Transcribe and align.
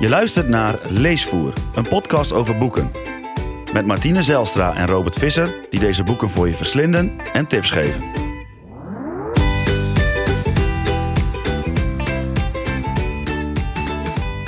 Je 0.00 0.08
luistert 0.08 0.48
naar 0.48 0.78
Leesvoer, 0.88 1.52
een 1.74 1.88
podcast 1.88 2.32
over 2.32 2.58
boeken. 2.58 2.90
Met 3.72 3.86
Martine 3.86 4.22
Zelstra 4.22 4.74
en 4.74 4.86
Robert 4.86 5.18
Visser, 5.18 5.54
die 5.70 5.80
deze 5.80 6.02
boeken 6.02 6.30
voor 6.30 6.48
je 6.48 6.54
verslinden 6.54 7.18
en 7.32 7.46
tips 7.46 7.70
geven. 7.70 8.02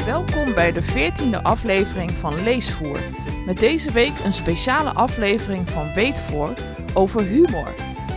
Welkom 0.07 0.55
bij 0.55 0.73
de 0.73 0.83
14e 0.83 1.43
aflevering 1.43 2.11
van 2.11 2.43
Leesvoer. 2.43 3.01
Met 3.47 3.59
deze 3.59 3.93
week 3.93 4.13
een 4.25 4.35
speciale 4.35 4.91
aflevering 4.91 5.71
van 5.71 5.95
Weetvoor 5.95 6.53
over 6.95 7.23
humor. 7.23 7.75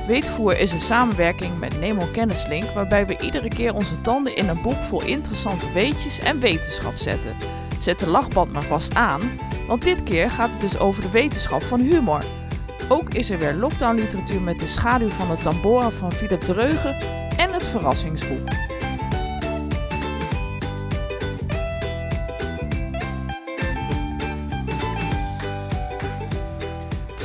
Weetvoer 0.07 0.59
is 0.59 0.71
een 0.71 0.79
samenwerking 0.79 1.59
met 1.59 1.79
Nemo 1.79 2.05
Kennislink, 2.11 2.69
waarbij 2.69 3.07
we 3.07 3.19
iedere 3.19 3.47
keer 3.47 3.73
onze 3.73 4.01
tanden 4.01 4.35
in 4.35 4.47
een 4.47 4.61
boek 4.61 4.83
vol 4.83 5.03
interessante 5.03 5.71
weetjes 5.71 6.19
en 6.19 6.39
wetenschap 6.39 6.95
zetten. 6.95 7.35
Zet 7.79 7.99
de 7.99 8.09
lachband 8.09 8.51
maar 8.51 8.63
vast 8.63 8.95
aan, 8.95 9.21
want 9.67 9.83
dit 9.83 10.03
keer 10.03 10.29
gaat 10.29 10.51
het 10.51 10.61
dus 10.61 10.79
over 10.79 11.01
de 11.01 11.09
wetenschap 11.09 11.63
van 11.63 11.79
humor. 11.79 12.23
Ook 12.89 13.13
is 13.13 13.29
er 13.29 13.39
weer 13.39 13.53
lockdown 13.53 13.95
literatuur 13.95 14.41
met 14.41 14.59
de 14.59 14.67
schaduw 14.67 15.09
van 15.09 15.35
de 15.35 15.41
Tambora 15.41 15.89
van 15.89 16.11
Philip 16.11 16.41
Dreugen 16.41 16.97
en 17.37 17.53
het 17.53 17.67
verrassingsboek. 17.67 18.49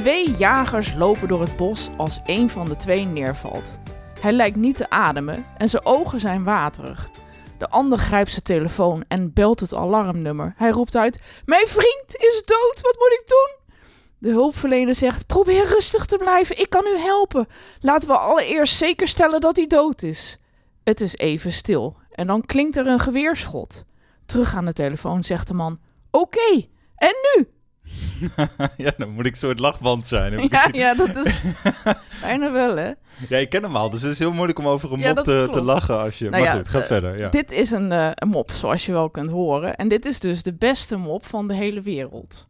Twee 0.08 0.36
jagers 0.36 0.94
lopen 0.94 1.28
door 1.28 1.40
het 1.40 1.56
bos 1.56 1.88
als 1.96 2.20
een 2.24 2.50
van 2.50 2.68
de 2.68 2.76
twee 2.76 3.04
neervalt. 3.04 3.78
Hij 4.20 4.32
lijkt 4.32 4.56
niet 4.56 4.76
te 4.76 4.90
ademen 4.90 5.46
en 5.56 5.68
zijn 5.68 5.86
ogen 5.86 6.20
zijn 6.20 6.44
waterig. 6.44 7.10
De 7.58 7.68
ander 7.68 7.98
grijpt 7.98 8.30
zijn 8.30 8.42
telefoon 8.42 9.04
en 9.08 9.32
belt 9.32 9.60
het 9.60 9.74
alarmnummer. 9.74 10.54
Hij 10.56 10.70
roept 10.70 10.96
uit: 10.96 11.22
Mijn 11.44 11.66
vriend 11.66 12.16
is 12.16 12.42
dood, 12.44 12.80
wat 12.80 12.96
moet 12.98 13.20
ik 13.20 13.22
doen? 13.26 13.76
De 14.18 14.30
hulpverlener 14.30 14.94
zegt: 14.94 15.26
Probeer 15.26 15.64
rustig 15.66 16.04
te 16.04 16.16
blijven, 16.16 16.58
ik 16.58 16.70
kan 16.70 16.86
u 16.86 16.98
helpen. 16.98 17.46
Laten 17.80 18.08
we 18.08 18.16
allereerst 18.16 18.76
zeker 18.76 19.08
stellen 19.08 19.40
dat 19.40 19.56
hij 19.56 19.66
dood 19.66 20.02
is. 20.02 20.38
Het 20.84 21.00
is 21.00 21.16
even 21.16 21.52
stil 21.52 21.96
en 22.10 22.26
dan 22.26 22.46
klinkt 22.46 22.76
er 22.76 22.86
een 22.86 23.00
geweerschot. 23.00 23.84
Terug 24.26 24.54
aan 24.54 24.64
de 24.64 24.72
telefoon 24.72 25.24
zegt 25.24 25.46
de 25.48 25.54
man: 25.54 25.80
Oké, 26.10 26.66
en 26.96 27.14
nu? 27.36 27.48
ja, 28.76 28.92
dan 28.96 29.10
moet 29.10 29.26
ik 29.26 29.32
een 29.32 29.38
soort 29.38 29.58
lachband 29.58 30.06
zijn. 30.06 30.48
Ja, 30.50 30.68
ja, 30.72 30.94
dat 30.94 31.16
is 31.16 31.42
bijna 32.22 32.52
wel, 32.52 32.76
hè? 32.76 32.92
ja, 33.28 33.36
ik 33.36 33.48
ken 33.48 33.62
hem 33.62 33.76
al, 33.76 33.90
dus 33.90 34.02
het 34.02 34.12
is 34.12 34.18
heel 34.18 34.32
moeilijk 34.32 34.58
om 34.58 34.66
over 34.66 34.92
een 34.92 34.98
Ja, 34.98 35.12
mop 35.12 35.24
te, 35.24 35.46
te 35.50 35.60
lachen. 35.60 35.98
Als 35.98 36.18
je... 36.18 36.30
Nou 36.30 36.42
maar 36.42 36.52
ja, 36.52 36.58
goed, 36.58 36.68
ga 36.68 36.78
eh, 36.78 36.86
verder. 36.86 37.18
Ja. 37.18 37.28
Dit 37.28 37.50
is 37.50 37.70
een, 37.70 37.92
eh, 37.92 38.10
een 38.14 38.28
mop, 38.28 38.50
zoals 38.50 38.86
je 38.86 38.92
wel 38.92 39.10
kunt 39.10 39.30
horen. 39.30 39.76
En 39.76 39.88
dit 39.88 40.04
is 40.04 40.20
dus 40.20 40.42
de 40.42 40.54
beste 40.54 40.96
mop 40.96 41.26
van 41.26 41.48
de 41.48 41.54
hele 41.54 41.80
wereld. 41.80 42.46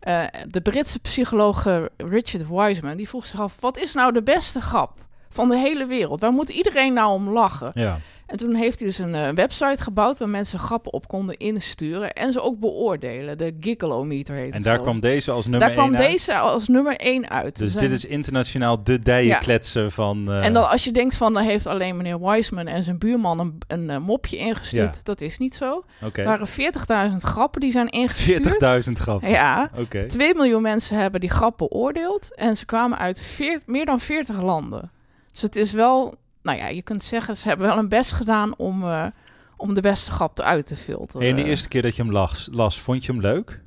Eh, 0.00 0.24
de 0.48 0.60
Britse 0.60 0.98
psycholoog 0.98 1.64
Richard 1.96 2.48
Wiseman 2.48 2.96
die 2.96 3.08
vroeg 3.08 3.26
zich 3.26 3.40
af: 3.40 3.56
wat 3.60 3.78
is 3.78 3.94
nou 3.94 4.12
de 4.12 4.22
beste 4.22 4.60
grap 4.60 5.06
van 5.28 5.48
de 5.48 5.56
hele 5.56 5.86
wereld? 5.86 6.20
Waar 6.20 6.32
moet 6.32 6.48
iedereen 6.48 6.92
nou 6.92 7.12
om 7.12 7.28
lachen? 7.28 7.70
ja. 7.74 7.98
En 8.28 8.36
toen 8.36 8.54
heeft 8.54 8.78
hij 8.78 8.88
dus 8.88 8.98
een 8.98 9.14
eh, 9.14 9.28
website 9.28 9.82
gebouwd 9.82 10.18
waar 10.18 10.28
mensen 10.28 10.58
grappen 10.58 10.92
op 10.92 11.08
konden 11.08 11.36
insturen 11.36 12.12
en 12.12 12.32
ze 12.32 12.40
ook 12.42 12.58
beoordelen. 12.58 13.38
De 13.38 13.56
Giggleometer 13.60 14.34
heet 14.34 14.46
En 14.46 14.52
het, 14.52 14.62
daar 14.62 14.78
geloof 14.78 14.94
ik. 14.94 15.00
kwam 15.00 15.10
deze 15.10 15.30
als 15.30 15.46
nummer 15.46 15.60
Daar 15.68 15.76
kwam 15.76 15.90
1 15.94 15.96
uit. 16.00 16.10
deze 16.10 16.36
als 16.38 16.68
nummer 16.68 16.96
1 16.96 17.30
uit. 17.30 17.58
Dus 17.58 17.74
Er 17.74 17.80
dit 17.80 17.90
is 17.90 18.04
internationaal 18.04 18.82
de 18.82 18.98
dijenkletser 18.98 19.90
van... 19.90 20.22
eh, 20.32 20.44
En 20.46 20.52
dan 20.52 20.68
als 20.70 20.84
je 20.84 20.90
denkt 20.90 21.14
van, 21.16 21.34
dan 21.34 21.42
heeft 21.42 21.66
alleen 21.66 21.96
meneer 21.96 22.20
Wiseman 22.20 22.66
en 22.66 22.82
zijn 22.82 22.98
buurman 22.98 23.38
een, 23.40 23.58
een 23.66 23.90
eh, 23.90 23.98
mopje 23.98 24.36
ingestuurd. 24.36 24.94
Ja. 24.94 25.00
Dat 25.02 25.20
is 25.20 25.38
niet 25.38 25.54
zo. 25.54 25.84
Er 26.12 26.24
waren 26.24 26.48
40.000 27.10 27.16
grappen 27.16 27.60
die 27.60 27.70
zijn 27.70 27.88
ingestuurd. 27.88 28.86
40.000 28.88 28.92
grappen. 28.92 29.30
Ja, 29.30 29.70
Oké. 29.78 30.06
2 30.06 30.34
miljoen 30.34 30.62
mensen 30.62 30.98
hebben 30.98 31.20
die 31.20 31.30
grap 31.30 31.56
beoordeeld. 31.58 32.34
En 32.34 32.56
ze 32.56 32.64
kwamen 32.66 32.98
uit 32.98 33.38
meer 33.66 33.84
dan 33.86 34.00
40 34.00 34.40
landen. 34.40 34.90
Dus 35.32 35.42
het 35.42 35.56
is 35.56 35.72
wel, 35.72 36.14
nou 36.48 36.60
ja, 36.60 36.68
je 36.68 36.82
kunt 36.82 37.02
zeggen, 37.02 37.36
ze 37.36 37.48
hebben 37.48 37.66
wel 37.66 37.76
hun 37.76 37.88
best 37.88 38.12
gedaan 38.12 38.56
om, 38.56 38.82
eh, 38.82 39.06
om 39.56 39.74
de 39.74 39.80
beste 39.80 40.10
grap 40.10 40.38
eruit 40.38 40.66
te 40.66 40.76
filteren. 40.76 41.28
En 41.28 41.36
de 41.36 41.44
eerste 41.44 41.68
keer 41.68 41.82
dat 41.82 41.96
je 41.96 42.02
hem 42.02 42.12
las, 42.12 42.48
las, 42.52 42.80
vond 42.80 43.04
je 43.04 43.12
hem 43.12 43.20
leuk? 43.20 43.60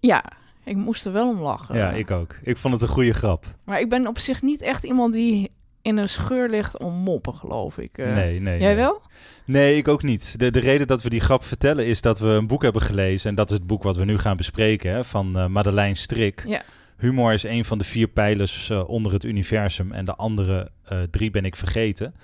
Ja, 0.00 0.24
ik 0.64 0.76
moest 0.76 1.06
er 1.06 1.12
wel 1.12 1.28
om 1.28 1.40
lachen. 1.40 1.76
Ja, 1.76 1.90
ik 1.90 2.10
ook. 2.10 2.34
Ik 2.42 2.56
vond 2.56 2.74
het 2.74 2.82
een 2.82 2.88
goede 2.88 3.12
grap. 3.12 3.44
Maar 3.64 3.80
ik 3.80 3.88
ben 3.88 4.06
op 4.06 4.18
zich 4.18 4.42
niet 4.42 4.60
echt 4.60 4.84
iemand 4.84 5.12
die 5.12 5.50
in 5.82 5.96
een 5.96 6.08
scheur 6.08 6.48
ligt 6.48 6.78
om 6.78 6.94
moppen, 6.94 7.34
geloof 7.34 7.78
ik. 7.78 7.98
Eh, 7.98 8.10
nee, 8.10 8.40
nee. 8.40 8.58
Jij 8.58 8.66
nee. 8.66 8.76
wel? 8.76 9.00
Nee, 9.44 9.76
ik 9.76 9.88
ook 9.88 10.02
niet. 10.02 10.38
De, 10.38 10.50
de 10.50 10.58
reden 10.58 10.86
dat 10.86 11.02
we 11.02 11.08
die 11.08 11.20
grap 11.20 11.44
vertellen 11.44 11.86
is 11.86 12.00
dat 12.00 12.18
we 12.18 12.26
een 12.26 12.46
boek 12.46 12.62
hebben 12.62 12.82
gelezen. 12.82 13.30
En 13.30 13.36
dat 13.36 13.50
is 13.50 13.56
het 13.56 13.66
boek 13.66 13.82
wat 13.82 13.96
we 13.96 14.04
nu 14.04 14.18
gaan 14.18 14.36
bespreken, 14.36 14.92
hè, 14.92 15.04
van 15.04 15.38
eh 15.38 15.46
Madeleine 15.46 15.94
Strik. 15.94 16.44
Ja. 16.46 16.62
Humor 16.98 17.32
is 17.32 17.42
een 17.42 17.64
van 17.64 17.78
de 17.78 17.84
vier 17.84 18.08
pijlers 18.08 18.70
eh, 18.70 18.88
onder 18.88 19.12
het 19.12 19.24
universum. 19.24 19.92
En 19.92 20.04
de 20.04 20.14
andere 20.14 20.70
eh, 20.84 20.98
drie 21.10 21.30
ben 21.30 21.44
ik 21.44 21.56
vergeten. 21.56 22.14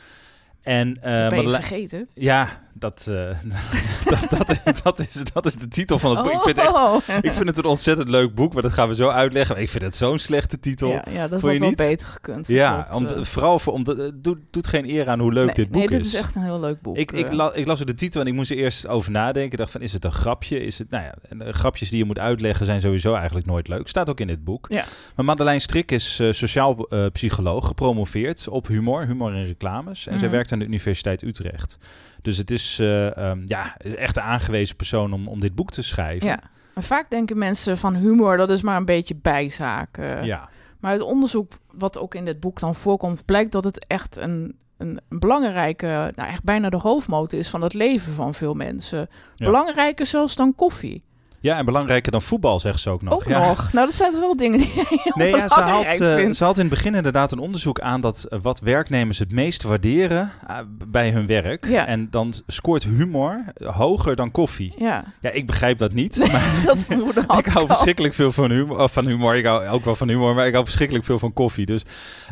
En 0.62 0.94
eh, 0.94 1.28
ben 1.28 1.42
je 1.42 1.50
vergeten? 1.50 2.08
Ja, 2.14 2.62
dat, 2.74 3.06
eh, 3.10 3.14
dat, 4.10 4.26
dat, 4.30 4.50
is, 4.50 4.82
dat, 4.82 4.98
is, 4.98 5.22
dat 5.32 5.46
is 5.46 5.54
de 5.56 5.68
titel 5.68 5.98
van 5.98 6.10
het 6.16 6.22
boek. 6.24 6.32
Ik 6.32 6.42
vind, 6.42 6.56
het 6.56 6.64
echt, 6.66 6.74
Oh. 6.74 6.96
ik 7.22 7.32
vind 7.32 7.46
het 7.48 7.58
een 7.58 7.64
ontzettend 7.64 8.08
leuk 8.08 8.34
boek, 8.34 8.52
maar 8.52 8.62
dat 8.62 8.72
gaan 8.72 8.88
we 8.88 8.94
zo 8.94 9.08
uitleggen. 9.08 9.56
Ik 9.60 9.68
vind 9.68 9.82
het 9.84 9.94
zo'n 9.96 10.18
slechte 10.18 10.60
titel. 10.60 10.88
Ja, 10.88 11.04
ja, 11.10 11.28
dat 11.28 11.40
had 11.40 11.58
wel 11.58 11.72
beter 11.74 12.06
gekund. 12.08 12.46
Ja, 12.46 12.88
om, 12.92 13.06
eh. 13.06 13.22
vooral 13.24 13.58
voor, 13.58 13.72
om, 13.72 13.86
het 13.86 14.24
doet, 14.24 14.38
doet 14.50 14.66
geen 14.66 14.88
eer 14.88 15.08
aan 15.08 15.20
hoe 15.20 15.32
leuk 15.32 15.46
nee, 15.46 15.54
dit 15.54 15.70
boek 15.70 15.88
nee, 15.88 15.98
is. 15.98 16.04
dit 16.04 16.06
is 16.06 16.14
echt 16.14 16.34
een 16.34 16.42
heel 16.42 16.60
leuk 16.60 16.80
boek. 16.80 16.96
Ik, 16.96 17.12
ik, 17.12 17.26
eh. 17.28 17.32
la- 17.36 17.54
ik 17.54 17.66
las 17.66 17.78
de 17.80 17.94
titel 17.94 18.20
en 18.20 18.26
ik 18.26 18.32
moest 18.32 18.50
er 18.50 18.56
eerst 18.56 18.86
over 18.86 19.10
nadenken. 19.10 19.52
Ik 19.52 19.58
dacht 19.58 19.70
van, 19.72 19.80
is 19.80 19.92
het 19.92 20.04
een 20.04 20.12
grapje? 20.12 20.60
Is 20.60 20.78
het, 20.78 20.90
nou 20.90 21.04
ja, 21.04 21.14
en, 21.28 21.42
eh, 21.42 21.52
grapjes 21.52 21.88
die 21.88 21.98
je 21.98 22.04
moet 22.04 22.18
uitleggen 22.18 22.66
zijn 22.66 22.80
sowieso 22.80 23.14
eigenlijk 23.14 23.46
nooit 23.46 23.68
leuk. 23.68 23.88
Staat 23.88 24.10
ook 24.10 24.20
in 24.20 24.26
dit 24.26 24.44
boek. 24.44 24.66
Ja. 24.68 24.84
Maar 25.16 25.24
Madeleine 25.24 25.60
Strik 25.60 25.90
is 25.92 26.18
eh, 26.20 26.32
sociaal 26.32 26.86
eh, 26.88 27.06
psycholoog, 27.12 27.66
gepromoveerd 27.66 28.48
op 28.48 28.66
humor, 28.66 29.06
humor 29.06 29.34
en 29.34 29.44
reclames. 29.46 30.06
En 30.06 30.12
zij 30.18 30.22
Mhm. 30.28 30.36
werkt 30.36 30.52
aan 30.52 30.58
de 30.58 30.64
Universiteit 30.64 31.22
Utrecht. 31.22 31.78
Dus 32.24 32.36
het 32.36 32.50
is 32.50 32.78
eh, 32.78 33.16
ehm, 33.16 33.42
ja, 33.44 33.76
echt 33.76 34.16
een 34.16 34.22
aangewezen 34.22 34.76
persoon 34.76 35.12
om, 35.12 35.28
om 35.28 35.40
dit 35.40 35.54
boek 35.54 35.70
te 35.70 35.82
schrijven. 35.82 36.28
Ja, 36.28 36.40
maar 36.74 36.84
vaak 36.84 37.10
denken 37.10 37.38
mensen 37.38 37.78
van 37.78 37.94
humor, 37.94 38.36
dat 38.36 38.50
is 38.50 38.62
maar 38.62 38.76
een 38.76 38.84
beetje 38.84 39.16
bijzaak. 39.22 39.98
eh. 39.98 40.24
Ja. 40.24 40.48
Maar 40.80 40.90
uit 40.90 41.00
onderzoek 41.00 41.52
wat 41.72 41.98
ook 41.98 42.14
in 42.14 42.24
dit 42.24 42.40
boek 42.40 42.60
dan 42.60 42.74
voorkomt, 42.74 43.24
blijkt 43.24 43.52
dat 43.52 43.64
het 43.64 43.86
echt 43.86 44.16
een, 44.16 44.56
een 44.76 45.00
belangrijke, 45.08 46.12
nou 46.14 46.28
echt 46.28 46.42
bijna 46.44 46.68
de 46.70 46.76
hoofdmoot 46.76 47.32
is 47.32 47.48
van 47.50 47.62
het 47.62 47.74
leven 47.74 48.12
van 48.12 48.34
veel 48.34 48.54
mensen. 48.54 49.06
Ja. 49.34 49.44
Belangrijker 49.46 50.06
zelfs 50.06 50.36
dan 50.36 50.54
koffie. 50.54 51.02
Ja, 51.44 51.58
en 51.58 51.64
belangrijker 51.64 52.12
dan 52.12 52.22
voetbal, 52.22 52.60
zegt 52.60 52.80
ze 52.80 52.90
ook 52.90 53.02
nog. 53.02 53.14
ook 53.14 53.24
ja. 53.24 53.48
nog. 53.48 53.72
Nou, 53.72 53.86
dat 53.86 53.94
zijn 53.94 54.12
wel 54.20 54.36
dingen 54.36 54.58
die 54.58 54.72
heel 54.74 55.12
Nee, 55.14 55.36
ja, 55.36 55.48
ze, 55.48 55.60
had, 55.60 55.84
eh, 55.84 56.14
vindt. 56.14 56.36
ze 56.36 56.44
had 56.44 56.54
in 56.54 56.60
het 56.60 56.70
begin 56.70 56.94
inderdaad 56.94 57.32
een 57.32 57.38
onderzoek 57.38 57.80
aan 57.80 58.00
dat 58.00 58.24
eh, 58.24 58.38
wat 58.42 58.60
werknemers 58.60 59.18
het 59.18 59.32
meest 59.32 59.62
waarderen 59.62 60.32
eh, 60.46 60.56
bij 60.88 61.10
hun 61.10 61.26
werk. 61.26 61.66
Ja. 61.68 61.86
En 61.86 62.10
dan 62.10 62.34
scoort 62.46 62.84
humor 62.84 63.44
hoger 63.64 64.16
dan 64.16 64.30
koffie. 64.30 64.74
Ja, 64.78 65.04
Ja, 65.20 65.30
ik 65.30 65.46
begrijp 65.46 65.78
dat 65.78 65.92
niet. 65.92 66.18
Maar 66.32 66.62
dat 66.64 66.78
vermoeden 66.78 67.24
had 67.26 67.38
ik 67.46 67.46
hou 67.46 67.66
verschrikkelijk 67.66 68.14
veel 68.14 68.32
van 68.32 68.50
humor, 68.50 68.78
of 68.78 68.92
van 68.92 69.06
humor. 69.06 69.34
Ik 69.34 69.44
hou 69.44 69.66
ook 69.66 69.84
wel 69.84 69.94
van 69.94 70.08
humor, 70.08 70.34
maar 70.34 70.46
ik 70.46 70.52
hou 70.52 70.64
verschrikkelijk 70.64 71.04
veel 71.04 71.18
van 71.18 71.32
koffie. 71.32 71.66
Dus, 71.66 71.82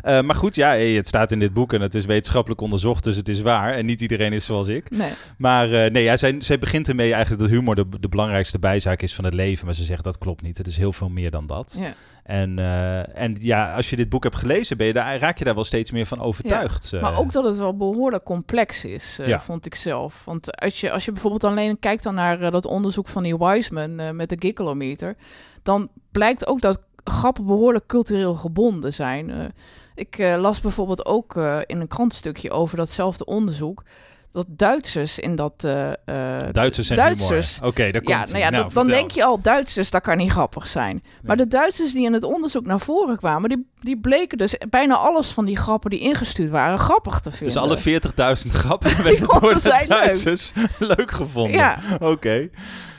maar 0.03 0.35
goed, 0.35 0.55
ja, 0.55 0.69
hey, 0.69 0.91
het 0.91 1.07
staat 1.07 1.31
in 1.31 1.39
dit 1.39 1.53
boek 1.53 1.73
en 1.73 1.81
het 1.81 1.95
is 1.95 2.05
wetenschappelijk 2.05 2.61
onderzocht, 2.61 3.03
dus 3.03 3.15
het 3.15 3.29
is 3.29 3.41
waar. 3.41 3.73
En 3.73 3.85
niet 3.85 4.01
iedereen 4.01 4.33
is 4.33 4.45
zoals 4.45 4.67
ik. 4.67 4.89
Nee. 4.89 5.11
Maar 5.37 5.91
nee, 5.91 6.03
ja, 6.03 6.17
zij, 6.17 6.35
zij 6.37 6.59
begint 6.59 6.87
ermee 6.87 7.13
eigenlijk 7.13 7.41
dat 7.41 7.51
humor 7.51 7.75
de, 7.75 7.85
de 7.99 8.09
belangrijkste 8.09 8.59
bijzaak 8.59 9.01
is 9.03 9.15
van 9.15 9.23
het 9.25 9.33
leven. 9.33 9.65
Maar 9.65 9.75
ze 9.75 9.83
zegt 9.83 10.03
dat 10.03 10.17
klopt 10.17 10.41
niet. 10.41 10.57
Het 10.57 10.67
is 10.67 10.77
heel 10.77 10.93
veel 10.93 11.09
meer 11.09 11.31
dan 11.31 11.45
dat. 11.47 11.77
Ja. 11.79 11.93
En, 12.23 12.59
eh, 12.59 13.21
en 13.21 13.35
ja, 13.39 13.73
als 13.75 13.89
je 13.89 13.95
dit 13.95 14.09
boek 14.09 14.23
hebt 14.23 14.35
gelezen, 14.35 14.77
ben 14.77 14.87
je 14.87 14.93
daar, 14.93 15.17
raak 15.19 15.37
je 15.37 15.43
daar 15.43 15.55
wel 15.55 15.63
steeds 15.63 15.91
meer 15.91 16.05
van 16.05 16.19
overtuigd. 16.21 16.93
eh. 16.93 17.01
Maar 17.01 17.17
ook 17.19 17.31
dat 17.31 17.43
het 17.43 17.57
wel 17.57 17.77
behoorlijk 17.77 18.23
complex 18.23 18.85
is, 18.85 19.17
eh, 19.19 19.27
Ja. 19.27 19.39
vond 19.39 19.65
ik 19.65 19.75
zelf. 19.75 20.25
Want 20.25 20.57
als 20.61 20.81
je, 20.81 20.91
als 20.91 21.05
je 21.05 21.11
bijvoorbeeld 21.11 21.43
alleen 21.43 21.79
kijkt 21.79 22.03
dan 22.03 22.13
naar 22.15 22.51
dat 22.51 22.65
onderzoek 22.65 23.07
van 23.07 23.23
die 23.23 23.37
Wiseman 23.37 24.15
met 24.15 24.29
de 24.29 24.35
giggleometer, 24.39 25.15
dan 25.63 25.89
blijkt 26.11 26.47
ook 26.47 26.61
dat 26.61 26.79
grappen 27.03 27.45
behoorlijk 27.45 27.85
cultureel 27.85 28.35
gebonden 28.35 28.93
zijn. 28.93 29.53
Ik 29.95 30.17
las 30.37 30.61
bijvoorbeeld 30.61 31.05
ook 31.05 31.35
in 31.65 31.79
een 31.79 31.87
krantstukje 31.87 32.51
over 32.51 32.77
datzelfde 32.77 33.25
onderzoek. 33.25 33.83
Dat 34.33 34.45
Duitsers 34.49 35.19
in 35.19 35.35
dat. 35.35 35.63
eh, 35.63 35.91
Duitsers 36.51 36.89
en 36.89 36.95
Duitsers. 36.95 37.59
Oké, 37.63 37.83
daar 37.91 38.01
komt 38.01 38.07
ja, 38.07 38.23
nou 38.25 38.37
ja, 38.37 38.49
Nou, 38.49 38.63
dan 38.63 38.71
vertel. 38.71 38.93
denk 38.99 39.11
je 39.11 39.23
al, 39.23 39.41
Duitsers, 39.41 39.89
dat 39.91 40.01
kan 40.01 40.17
niet 40.17 40.31
grappig 40.31 40.67
zijn. 40.67 41.03
Maar 41.23 41.37
de 41.37 41.47
Duitsers 41.47 41.91
die 41.93 42.05
in 42.05 42.13
het 42.13 42.23
onderzoek 42.23 42.65
naar 42.65 42.79
voren 42.79 43.17
kwamen, 43.17 43.49
die, 43.49 43.71
die 43.81 43.99
bleken 43.99 44.37
dus 44.37 44.55
bijna 44.69 44.95
alles 44.95 45.31
van 45.31 45.45
die 45.45 45.57
grappen 45.57 45.89
die 45.89 45.99
ingestuurd 45.99 46.49
waren 46.49 46.79
grappig 46.79 47.19
te 47.19 47.29
Dus 47.29 47.37
vinden. 47.37 47.61
alle 47.61 47.77
40.000 47.77 48.51
grappen 48.51 48.95
werden 49.03 49.27
door 49.27 49.53
de 49.53 49.59
leuk. 49.79 49.87
Duitsers 49.87 50.51
leuk, 50.95 51.11
gevonden. 51.11 51.53
Ja. 51.57 51.77
Oké. 51.99 52.49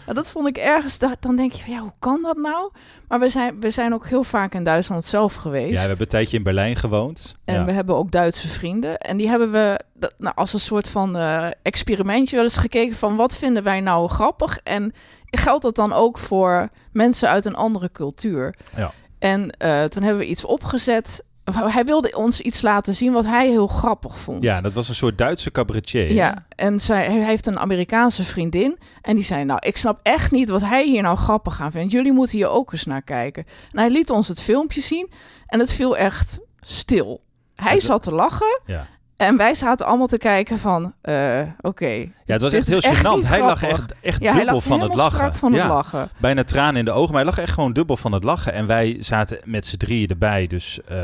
Nou, 0.05 0.17
dat 0.17 0.31
vond 0.31 0.49
ik 0.49 0.57
ergens. 0.57 0.99
da- 0.99 1.17
Dan 1.21 1.37
denk 1.37 1.53
je 1.53 1.63
van 1.63 1.73
ja, 1.73 1.81
hoe 1.81 1.93
kan 1.99 2.23
dat 2.23 2.37
nou? 2.37 2.71
Maar 3.09 3.21
we 3.21 3.29
zijn, 3.29 3.61
we 3.61 3.71
zijn 3.71 3.95
ook 3.95 4.07
heel 4.07 4.25
vaak 4.25 4.55
in 4.55 4.65
Duitsland 4.65 5.05
zelf 5.05 5.35
geweest. 5.35 5.69
Ja, 5.69 5.75
we 5.75 5.79
hebben 5.81 6.01
een 6.01 6.07
tijdje 6.07 6.37
in 6.37 6.43
Berlijn 6.43 6.77
gewoond. 6.77 7.35
En 7.45 7.55
ja. 7.55 7.65
we 7.65 7.73
hebben 7.73 7.97
ook 7.97 8.11
Duitse 8.11 8.49
vrienden. 8.49 8.99
En 8.99 9.17
die 9.17 9.29
hebben 9.29 9.53
we 9.53 9.81
nou, 10.17 10.35
als 10.37 10.53
een 10.53 10.61
soort 10.61 10.89
van 10.89 11.17
eh, 11.17 11.47
experimentje 11.63 12.35
wel 12.37 12.45
eens 12.45 12.57
gekeken 12.57 12.97
van 12.97 13.17
wat 13.17 13.37
vinden 13.37 13.63
wij 13.63 13.81
nou 13.81 14.09
grappig. 14.09 14.59
En 14.59 14.93
geldt 15.31 15.63
dat 15.63 15.77
dan 15.77 15.93
ook 15.93 16.19
voor 16.19 16.69
mensen 16.93 17.29
uit 17.29 17.45
een 17.45 17.55
andere 17.57 17.93
cultuur? 17.93 18.55
Ja. 18.77 18.93
En 19.19 19.51
eh, 19.51 19.85
toen 19.85 20.03
hebben 20.03 20.23
we 20.23 20.29
iets 20.29 20.45
opgezet. 20.45 21.25
Hij 21.53 21.85
wilde 21.85 22.17
ons 22.17 22.41
iets 22.41 22.63
laten 22.63 22.95
zien 22.95 23.13
wat 23.13 23.25
hij 23.25 23.49
heel 23.49 23.67
grappig 23.67 24.19
vond. 24.19 24.43
ja, 24.43 24.61
dat 24.61 24.73
was 24.73 24.89
een 24.89 24.95
soort 24.95 25.19
Duitse 25.19 25.51
cabaretier. 25.51 26.13
Ja, 26.13 26.47
en 26.57 26.81
zij, 26.81 27.05
hij 27.05 27.25
heeft 27.25 27.47
een 27.47 27.59
Amerikaanse 27.59 28.25
vriendin. 28.25 28.79
En 29.03 29.15
die 29.15 29.25
zei, 29.25 29.45
nou, 29.45 29.59
ik 29.67 29.77
snap 29.77 30.01
echt 30.03 30.31
niet 30.31 30.49
wat 30.49 30.61
hij 30.61 30.87
hier 30.87 31.03
nou 31.03 31.17
grappig 31.17 31.61
aan 31.61 31.71
vindt. 31.71 31.93
Jullie 31.93 32.13
moeten 32.13 32.39
hier 32.39 32.49
ook 32.49 32.73
eens 32.73 32.85
naar 32.85 33.03
kijken. 33.03 33.45
En 33.73 33.79
hij 33.79 33.91
liet 33.91 34.11
ons 34.11 34.29
het 34.29 34.41
filmpje 34.41 34.81
zien. 34.81 35.11
En 35.47 35.59
het 35.59 35.73
viel 35.73 35.97
echt 35.97 36.41
stil. 36.61 37.23
Hij 37.55 37.81
zat 37.81 38.03
te 38.03 38.13
lachen. 38.13 38.61
Ja. 38.65 38.87
En 39.17 39.37
wij 39.37 39.55
zaten 39.55 39.87
allemaal 39.87 40.07
te 40.07 40.19
kijken 40.19 40.59
van, 40.59 40.95
eh, 41.01 41.41
oké. 41.61 41.87
Ja, 41.87 42.09
het 42.25 42.41
was 42.41 42.53
echt 42.53 42.67
heel 42.67 42.79
echt 42.81 42.99
gênant. 43.01 43.29
Hij 43.29 43.41
lag 43.41 43.63
echt, 43.63 43.95
echt 44.01 44.23
Ja, 44.23 44.33
dubbel 44.33 44.61
van 44.61 44.81
het 44.81 44.95
lachen. 44.95 45.35
van 45.35 45.53
ja. 45.53 45.59
het 45.59 45.69
lachen. 45.69 46.09
Bijna 46.19 46.45
tranen 46.45 46.77
in 46.77 46.85
de 46.85 46.91
ogen, 46.91 47.13
maar 47.15 47.23
hij 47.25 47.31
lag 47.31 47.39
echt 47.39 47.53
gewoon 47.53 47.73
dubbel 47.73 47.97
van 47.97 48.13
het 48.13 48.25
lachen. 48.25 48.53
En 48.53 48.67
wij 48.67 48.97
zaten 49.01 49.39
met 49.45 49.67
z'n 49.67 49.77
drieën 49.77 50.09
erbij, 50.09 50.47
dus 50.47 50.81
eh, 50.89 50.97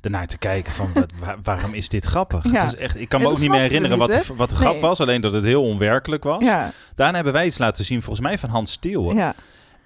ernaar 0.00 0.26
te 0.26 0.38
kijken 0.38 0.72
van 0.72 0.88
waar- 1.20 1.36
waarom 1.42 1.74
is 1.74 1.88
dit 1.88 2.04
grappig? 2.04 2.44
Ja. 2.44 2.50
Het 2.64 2.72
is 2.72 2.78
echt, 2.78 3.00
ik 3.00 3.08
kan 3.08 3.20
me 3.20 3.26
ook 3.28 3.38
niet 3.38 3.50
meer 3.50 3.60
herinneren 3.60 3.98
niet, 3.98 4.08
wat, 4.14 4.24
de, 4.26 4.34
wat 4.36 4.50
de 4.50 4.56
grap 4.56 4.72
Nee. 4.72 4.80
was, 4.80 5.00
alleen 5.00 5.20
dat 5.20 5.32
het 5.32 5.44
heel 5.44 5.62
onwerkelijk 5.62 6.24
was. 6.24 6.44
Daarna 6.94 7.14
hebben 7.14 7.32
wij 7.32 7.46
iets 7.46 7.58
laten 7.58 7.84
zien, 7.84 8.02
volgens 8.02 8.26
mij 8.26 8.38
van 8.38 8.50
Hans 8.50 8.72
Steeuwen. 8.72 9.34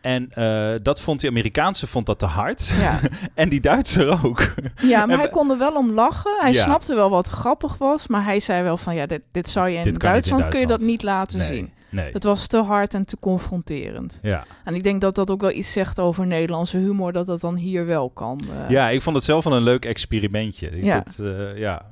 En 0.01 0.29
eh, 0.31 0.71
dat 0.83 1.01
vond 1.01 1.21
die 1.21 1.29
Amerikaanse 1.31 1.87
vond 1.87 2.07
dat 2.07 2.19
te 2.19 2.27
hard. 2.27 2.73
ja. 2.81 3.01
en 3.35 3.49
die 3.49 3.61
Duitser 3.61 4.25
ook. 4.27 4.55
ja, 4.83 5.07
maar 5.07 5.15
En 5.15 5.21
hij 5.21 5.29
kon 5.31 5.51
er 5.51 5.59
wel 5.59 5.73
om 5.73 5.91
lachen. 5.93 6.33
Hij 6.41 6.53
Ja. 6.53 6.63
snapte 6.63 6.95
wel 6.95 7.11
wat 7.11 7.29
grappig 7.29 7.79
was. 7.79 8.07
Maar 8.09 8.25
hij 8.25 8.41
zei 8.41 8.63
wel 8.63 8.77
van, 8.77 8.95
ja, 8.95 9.07
dit, 9.07 9.23
dit 9.33 9.49
zou 9.49 9.69
je 9.69 9.79
in 9.79 9.95
Duitsland, 9.95 10.49
kun 10.49 10.61
je 10.61 10.67
dat 10.67 10.81
niet 10.81 11.03
laten 11.03 11.39
Nee, 11.39 11.47
zien. 11.47 11.73
nee. 11.91 12.13
Het 12.13 12.25
was 12.25 12.47
te 12.47 12.63
hard 12.63 12.95
en 12.95 13.05
te 13.05 13.17
confronterend. 13.17 14.19
Ja. 14.23 14.45
En 14.65 14.75
ik 14.75 14.83
denk 14.83 15.01
dat 15.01 15.15
dat 15.15 15.31
ook 15.31 15.41
wel 15.41 15.53
iets 15.53 15.73
zegt 15.73 15.99
over 16.01 16.27
Nederlandse 16.27 16.79
humor, 16.79 17.13
dat 17.13 17.27
dat 17.27 17.41
dan 17.41 17.55
hier 17.57 17.87
wel 17.87 18.11
kan. 18.11 18.41
eh. 18.65 18.71
ja, 18.71 18.89
ik 18.91 19.03
vond 19.03 19.17
het 19.17 19.25
zelf 19.25 19.45
wel 19.45 19.53
een 19.57 19.63
leuk 19.63 19.85
experimentje. 19.85 20.85
Ja. 20.85 21.03
Dat, 21.05 21.19
eh, 21.23 21.59
ja. 21.59 21.83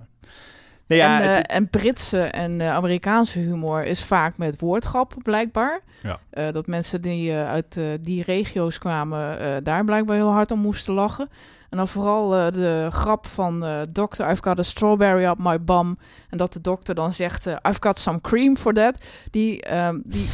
Nee, 0.88 0.98
ja, 0.98 1.20
en, 1.22 1.28
eh, 1.30 1.36
het- 1.36 1.46
en 1.46 1.68
Britse 1.70 2.20
en 2.20 2.60
eh, 2.60 2.70
Amerikaanse 2.74 3.38
humor 3.38 3.84
is 3.84 4.04
vaak 4.04 4.36
met 4.36 4.60
woordgrappen 4.60 5.22
blijkbaar. 5.22 5.80
Ja. 6.02 6.18
Eh, 6.30 6.52
dat 6.52 6.66
mensen 6.66 7.00
die 7.00 7.32
uit 7.34 7.80
die 8.00 8.22
regio's 8.22 8.78
kwamen 8.78 9.40
eh, 9.40 9.56
daar 9.62 9.84
blijkbaar 9.84 10.16
heel 10.16 10.32
hard 10.32 10.50
om 10.50 10.58
moesten 10.60 10.94
lachen. 10.94 11.28
En 11.70 11.76
dan 11.76 11.88
vooral 11.88 12.34
eh, 12.34 12.52
de 12.52 12.86
grap 12.90 13.26
van 13.26 13.64
eh 13.64 13.80
dokter, 13.92 14.30
I've 14.30 14.42
got 14.42 14.58
a 14.58 14.62
strawberry 14.62 15.24
up 15.24 15.38
my 15.38 15.60
bum. 15.64 15.98
En 16.30 16.38
dat 16.38 16.52
de 16.52 16.60
dokter 16.60 16.94
dan 16.94 17.12
zegt, 17.12 17.46
eh, 17.46 17.56
I've 17.68 17.78
got 17.80 17.98
some 17.98 18.20
cream 18.20 18.56
for 18.56 18.72
that. 18.72 18.98
Die, 19.30 19.62
ehm, 19.62 19.98
die, 20.04 20.28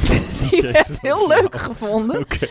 werd 0.73 0.99
heel 1.01 1.29
leuk 1.29 1.57
gevonden. 1.61 2.21
Oké. 2.21 2.49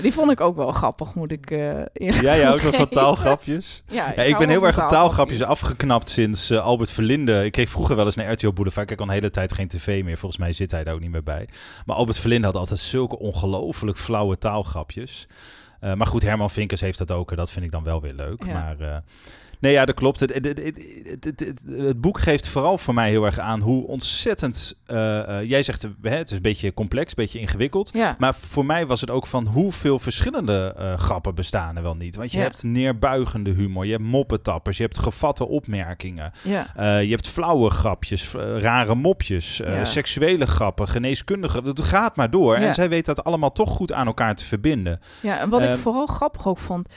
Die 0.00 0.12
vond 0.12 0.30
ik 0.30 0.40
ook 0.40 0.56
wel 0.56 0.72
grappig, 0.72 1.14
moet 1.14 1.32
ik 1.32 1.50
eh 1.50 1.58
eerlijk 1.92 2.22
Ja, 2.22 2.36
jij 2.36 2.44
houdt 2.44 2.62
wel 2.62 2.72
van 2.72 2.88
taalgrapjes. 2.88 3.82
Ja, 3.86 3.94
Ja, 3.94 4.10
ik 4.10 4.26
ik 4.26 4.34
hou 4.34 4.46
ben 4.46 4.48
heel 4.48 4.66
erg 4.66 4.82
op 4.82 4.88
taalgrapjes 4.88 5.42
afgeknapt 5.42 6.08
sinds 6.08 6.52
Albert 6.52 6.90
Verlinde. 6.90 7.44
Ik 7.44 7.52
kreeg 7.52 7.70
vroeger 7.70 7.96
wel 7.96 8.04
eens 8.04 8.16
naar 8.16 8.32
RTL 8.32 8.52
Boulevard. 8.52 8.82
Ik 8.82 8.88
heb 8.90 9.00
al 9.00 9.06
een 9.06 9.20
hele 9.20 9.30
tijd 9.30 9.52
geen 9.52 9.68
tv 9.68 10.04
meer. 10.04 10.18
Volgens 10.18 10.40
mij 10.40 10.52
zit 10.52 10.70
hij 10.70 10.84
daar 10.84 10.94
ook 10.94 11.00
niet 11.00 11.10
meer 11.10 11.22
bij. 11.22 11.48
Maar 11.86 11.96
Albert 11.96 12.18
Verlinde 12.18 12.46
had 12.46 12.56
altijd 12.56 12.80
zulke 12.80 13.18
ongelooflijk 13.18 13.98
flauwe 13.98 14.38
taalgrapjes. 14.38 15.26
Eh, 15.80 15.94
maar 15.94 16.06
goed, 16.06 16.22
Herman 16.22 16.50
Vinkers 16.50 16.80
heeft 16.80 16.98
dat 16.98 17.12
ook. 17.12 17.30
en 17.30 17.36
Dat 17.36 17.50
vind 17.50 17.64
ik 17.64 17.70
dan 17.72 17.82
wel 17.84 18.00
weer 18.00 18.14
leuk. 18.14 18.44
Ja. 18.44 18.52
Maar 18.52 18.80
eh, 18.80 18.96
nee, 19.60 19.72
ja, 19.72 19.84
dat 19.84 19.94
klopt. 19.94 20.20
Het, 20.20 20.32
het, 20.34 20.44
het, 21.24 21.64
het, 21.66 22.00
boek 22.00 22.20
geeft 22.20 22.48
vooral 22.48 22.78
voor 22.78 22.94
mij 22.94 23.10
heel 23.10 23.24
erg 23.24 23.38
aan 23.38 23.60
hoe 23.60 23.86
ontzettend... 23.86 24.80
eh, 24.86 25.38
eh, 25.40 25.48
jij 25.48 25.62
zegt, 25.62 25.88
hè, 26.02 26.10
het 26.16 26.30
is 26.30 26.36
een 26.36 26.42
beetje 26.42 26.74
complex, 26.74 27.08
een 27.08 27.14
beetje 27.16 27.38
ingewikkeld. 27.40 27.90
Ja, 27.94 28.14
Maar 28.18 28.34
voor 28.34 28.66
mij 28.66 28.86
was 28.86 29.00
het 29.00 29.10
ook 29.10 29.26
van 29.26 29.46
hoeveel 29.46 29.98
verschillende 29.98 30.74
eh, 30.78 30.94
grappen 30.98 31.34
bestaan 31.34 31.76
er 31.76 31.82
wel 31.82 31.96
niet. 31.96 32.16
Want 32.16 32.32
je 32.32 32.38
Ja. 32.38 32.42
hebt 32.44 32.62
neerbuigende 32.62 33.50
humor, 33.50 33.84
je 33.86 33.90
hebt 33.92 34.04
moppetappers, 34.04 34.76
je 34.76 34.82
hebt 34.82 34.98
gevatte 34.98 35.46
opmerkingen. 35.48 36.32
ja. 36.42 36.66
je 36.98 37.10
hebt 37.10 37.28
flauwe 37.28 37.70
grapjes, 37.70 38.32
rare 38.58 38.94
mopjes, 38.94 39.60
seksuele 39.82 40.46
grappen, 40.46 40.88
geneeskundige. 40.88 41.60
Het 41.64 41.84
gaat 41.84 42.16
maar 42.16 42.30
door. 42.30 42.54
En 42.56 42.74
zij 42.74 42.88
weet 42.88 43.06
dat 43.06 43.24
allemaal 43.24 43.52
toch 43.52 43.70
goed 43.70 43.92
aan 43.92 44.06
elkaar 44.06 44.34
te 44.34 44.44
verbinden. 44.44 45.00
Ja, 45.20 45.38
en 45.38 45.48
wat 45.48 45.62
ik 45.62 45.68
Ehm, 45.68 45.78
vooral 45.78 46.06
grappig 46.06 46.46
ook 46.48 46.58
vond, 46.58 46.88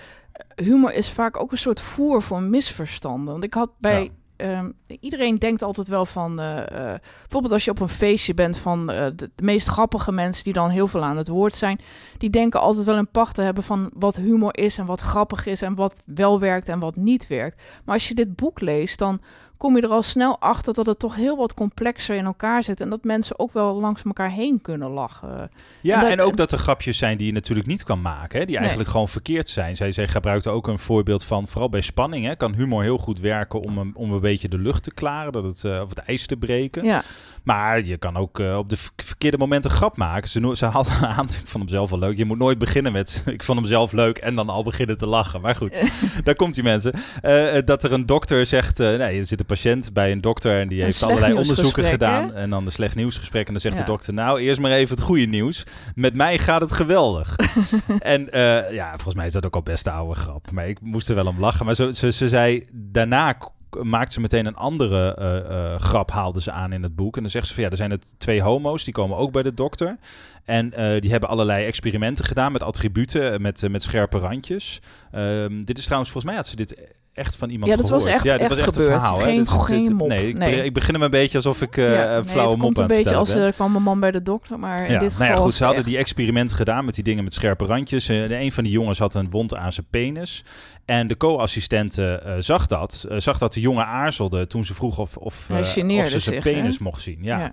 humor 0.64 0.94
is 0.94 1.10
vaak 1.10 1.40
ook 1.40 1.52
een 1.52 1.58
soort 1.58 1.82
voer 1.82 2.22
voor 2.22 2.42
misverstanden. 2.42 3.32
Want 3.32 3.44
ik 3.44 3.54
had 3.54 3.70
bij 3.80 4.12
ehm, 4.36 4.72
iedereen 5.00 5.36
denkt 5.36 5.64
altijd 5.64 5.88
wel 5.88 6.06
van, 6.06 6.40
eh, 6.40 6.58
eh, 6.60 7.00
bijvoorbeeld 7.20 7.54
als 7.54 7.66
je 7.66 7.72
op 7.72 7.80
een 7.80 7.90
feestje 7.90 8.34
bent 8.34 8.58
van 8.58 8.92
eh, 8.92 9.06
de, 9.16 9.32
de 9.36 9.44
meest 9.44 9.68
grappige 9.68 10.12
mensen 10.12 10.44
die 10.44 10.54
dan 10.54 10.70
heel 10.70 10.88
veel 10.88 11.04
aan 11.04 11.18
het 11.18 11.28
woord 11.28 11.56
zijn, 11.56 11.80
die 12.18 12.30
denken 12.30 12.60
altijd 12.60 12.86
wel 12.86 12.98
een 12.98 13.12
pacht 13.12 13.36
te 13.36 13.42
hebben 13.42 13.64
van 13.64 13.92
wat 13.98 14.16
humor 14.16 14.58
is 14.58 14.78
en 14.78 14.86
wat 14.86 15.02
grappig 15.02 15.46
is 15.46 15.62
en 15.62 15.76
wat 15.76 16.04
wel 16.06 16.40
werkt 16.40 16.70
en 16.70 16.80
wat 16.80 16.96
niet 16.96 17.28
werkt. 17.28 17.64
Maar 17.86 17.94
als 17.94 18.08
je 18.08 18.16
dit 18.16 18.36
boek 18.36 18.62
leest, 18.62 18.98
dan 18.98 19.22
kom 19.60 19.76
je 19.76 19.82
er 19.82 19.90
al 19.90 20.02
snel 20.02 20.40
achter 20.40 20.74
dat 20.74 20.86
het 20.86 21.00
toch 21.00 21.16
heel 21.16 21.38
wat 21.38 21.54
complexer 21.54 22.16
in 22.16 22.26
elkaar 22.26 22.64
zit 22.64 22.82
en 22.82 22.90
dat 22.90 23.04
mensen 23.04 23.40
ook 23.40 23.52
wel 23.52 23.80
langs 23.80 24.04
elkaar 24.04 24.32
heen 24.32 24.62
kunnen 24.62 24.90
lachen. 24.90 25.52
Ja, 25.82 26.10
En 26.10 26.22
ook 26.22 26.38
dat 26.38 26.52
er 26.52 26.58
grapjes 26.58 26.98
zijn 26.98 27.18
die 27.18 27.28
je 27.28 27.34
natuurlijk 27.34 27.68
niet 27.68 27.84
kan 27.84 28.02
maken. 28.02 28.40
Hè, 28.40 28.46
die 28.46 28.58
eigenlijk 28.58 28.90
gewoon 28.90 29.08
verkeerd 29.08 29.50
zijn. 29.50 29.76
Zij, 29.76 29.92
zij 29.92 30.08
gebruikte 30.08 30.50
ook 30.50 30.68
een 30.68 30.80
voorbeeld 30.80 31.24
van, 31.24 31.48
vooral 31.48 31.70
bij 31.70 31.82
spanning, 31.82 32.26
hè, 32.26 32.36
kan 32.36 32.54
humor 32.54 32.84
heel 32.84 32.98
goed 32.98 33.20
werken 33.20 33.62
om 33.62 33.78
een, 33.78 33.92
om 33.96 34.14
een 34.14 34.20
beetje 34.20 34.50
de 34.50 34.58
lucht 34.58 34.84
te 34.84 34.94
klaren. 34.94 35.32
Dat 35.32 35.44
het, 35.44 35.64
eh, 35.64 35.82
of 35.84 35.90
het 35.90 36.00
ijs 36.00 36.26
te 36.26 36.38
breken. 36.38 36.84
Ja, 36.84 37.04
Maar 37.44 37.86
je 37.86 37.98
kan 37.98 38.18
ook 38.18 38.40
eh, 38.40 38.58
op 38.58 38.70
de 38.70 38.78
verkeerde 38.96 39.38
momenten 39.38 39.72
een 39.72 39.78
grap 39.78 39.98
maken. 39.98 40.30
Ze, 40.30 40.52
ze 40.54 40.66
had 40.66 41.00
aan, 41.18 41.26
ik 41.26 41.48
vond 41.48 41.64
hem 41.64 41.68
zelf 41.68 41.90
wel 41.90 42.00
leuk. 42.00 42.18
Je 42.18 42.26
moet 42.26 42.38
nooit 42.38 42.58
beginnen 42.58 42.92
met, 42.92 43.24
ik 43.26 43.44
vond 43.44 43.60
hem 43.60 43.68
zelf 43.68 43.92
leuk 43.92 44.18
en 44.18 44.36
dan 44.36 44.50
al 44.50 44.64
beginnen 44.64 44.98
te 44.98 45.06
lachen. 45.06 45.42
Maar 45.42 45.56
goed, 45.56 45.92
daar 46.24 46.36
komt 46.36 46.54
die 46.54 46.64
mensen. 46.64 46.94
Eh, 47.22 47.58
dat 47.66 47.84
er 47.84 47.94
een 47.94 48.06
dokter 48.06 48.46
zegt, 48.46 48.78
nee, 48.78 49.18
er 49.18 49.26
zit 49.26 49.40
een 49.40 49.46
patiënt 49.50 49.94
bij 49.94 50.12
een 50.12 50.22
dokter 50.22 50.60
en 50.60 50.68
die 50.68 50.78
Een 50.78 50.84
heeft 50.84 51.04
allerlei 51.04 51.34
onderzoeken 51.34 51.84
gedaan. 51.84 52.34
En 52.34 52.50
dan 52.50 52.66
een 52.66 52.72
slecht 52.72 52.96
nieuwsgesprek. 52.96 53.48
En 53.48 53.52
dan 53.54 53.62
zegt 53.62 53.76
Ja. 53.76 53.82
de 53.82 53.88
dokter, 53.88 54.14
nou, 54.14 54.40
eerst 54.40 54.60
maar 54.60 54.72
even 54.72 54.96
het 54.96 55.04
goede 55.04 55.26
nieuws. 55.26 55.64
Met 55.96 56.14
mij 56.16 56.38
gaat 56.38 56.62
het 56.62 56.72
geweldig. 56.72 57.36
en 58.00 58.32
eh, 58.32 58.72
ja, 58.74 58.90
volgens 58.92 59.16
mij 59.16 59.26
is 59.26 59.34
dat 59.34 59.46
ook 59.46 59.56
al 59.56 59.62
best 59.64 59.88
een 59.88 59.94
oude 59.94 60.20
grap. 60.20 60.52
Maar 60.52 60.68
ik 60.68 60.82
moest 60.82 61.10
er 61.10 61.16
wel 61.16 61.28
om 61.28 61.40
lachen. 61.40 61.66
Maar 61.66 61.76
zo, 61.76 61.92
ze, 61.92 62.12
ze 62.12 62.30
zei, 62.30 62.66
daarna 62.74 63.38
maakt 63.82 64.14
ze 64.14 64.22
meteen 64.22 64.46
een 64.46 64.56
andere 64.56 65.16
eh, 65.16 65.80
grap, 65.80 66.12
haalde 66.12 66.42
ze 66.42 66.52
aan 66.52 66.74
in 66.74 66.84
het 66.84 66.96
boek. 66.96 67.16
En 67.16 67.22
dan 67.22 67.32
zegt 67.32 67.48
ze 67.48 67.54
van 67.54 67.64
ja, 67.64 67.70
er 67.70 67.78
zijn 67.78 67.92
het 67.92 68.16
twee 68.18 68.42
homo's, 68.42 68.84
die 68.84 68.94
komen 68.94 69.18
ook 69.18 69.32
bij 69.32 69.44
de 69.44 69.54
dokter. 69.54 69.98
En 70.46 70.70
die 71.00 71.12
hebben 71.12 71.30
allerlei 71.30 71.66
experimenten 71.66 72.26
gedaan 72.26 72.52
met 72.52 72.64
attributen, 72.64 73.42
met, 73.42 73.70
met 73.70 73.84
scherpe 73.84 74.18
randjes. 74.18 74.80
Ehm, 75.12 75.62
dit 75.62 75.78
is 75.78 75.84
trouwens, 75.84 76.12
volgens 76.12 76.34
mij 76.34 76.36
had 76.36 76.48
ze 76.48 76.56
dit 76.56 76.76
echt 77.20 77.36
van 77.36 77.50
iemand 77.50 77.72
Ja, 77.72 77.78
dat 77.78 77.90
was 77.90 78.04
gehoord. 78.04 78.22
echt- 78.22 78.26
ja, 78.32 78.32
dit 78.32 78.42
echt 78.42 78.50
was 78.50 78.60
echt 78.60 78.68
gebeurd. 78.68 78.94
een 78.94 79.00
verhaal. 79.00 79.18
hè. 79.18 79.24
Geen- 79.24 79.38
Dit 79.78 79.86
dit- 79.88 79.96
mop. 79.98 80.08
Nee, 80.08 80.28
ik, 80.28 80.38
Nee. 80.38 80.64
ik 80.64 80.74
begin 80.74 80.94
hem 80.94 81.04
een 81.04 81.10
beetje 81.10 81.38
alsof 81.38 81.62
ik 81.62 81.78
eh 81.78 81.94
ja, 81.94 82.08
een 82.16 82.22
nee, 82.22 82.30
flauwe 82.32 82.50
het 82.52 82.58
mop 82.58 82.60
komt 82.60 82.78
aan 82.80 82.84
een 82.84 82.90
het 82.90 82.98
beetje 83.04 83.16
als 83.20 83.36
er 83.36 83.54
kwam 83.54 83.76
een 83.76 83.84
man 83.84 84.00
bij 84.00 84.12
de 84.12 84.22
dokter, 84.24 84.60
maar 84.60 84.86
in 84.86 84.92
Ja, 84.94 85.00
dit 85.00 85.12
geval 85.12 85.18
nou 85.20 85.30
ja, 85.30 85.36
goed, 85.36 85.44
was 85.46 85.56
ze 85.56 85.58
het 85.58 85.66
hadden 85.66 85.78
echt- 85.84 85.88
die 85.94 85.98
experimenten 85.98 86.56
gedaan 86.56 86.86
met 86.86 86.96
die 86.96 87.04
dingen 87.04 87.24
met 87.24 87.34
scherpe 87.34 87.66
randjes. 87.66 88.10
Eh, 88.10 88.28
de 88.28 88.36
een 88.40 88.52
van 88.52 88.64
die 88.64 88.74
jongens 88.74 89.00
had 89.00 89.16
een 89.16 89.30
wond 89.30 89.56
aan 89.56 89.74
zijn 89.74 89.86
penis. 89.90 90.44
En 90.86 91.08
de 91.08 91.18
co-assistente 91.18 92.06
eh, 92.26 92.34
zag 92.40 92.66
dat. 92.68 93.06
Eh, 93.10 93.18
zag 93.20 93.38
dat 93.38 93.54
de 93.54 93.60
jongen 93.60 93.86
aarzelde 93.86 94.48
toen 94.48 94.66
ze 94.66 94.74
vroeg 94.74 94.98
of, 95.00 95.18
of, 95.18 95.50
eh, 95.50 95.58
of 95.60 95.66
ze 95.68 96.20
zijn 96.20 96.22
zich, 96.22 96.40
penis 96.44 96.78
hè? 96.78 96.84
mocht 96.84 97.02
zien. 97.02 97.18
Ja. 97.22 97.52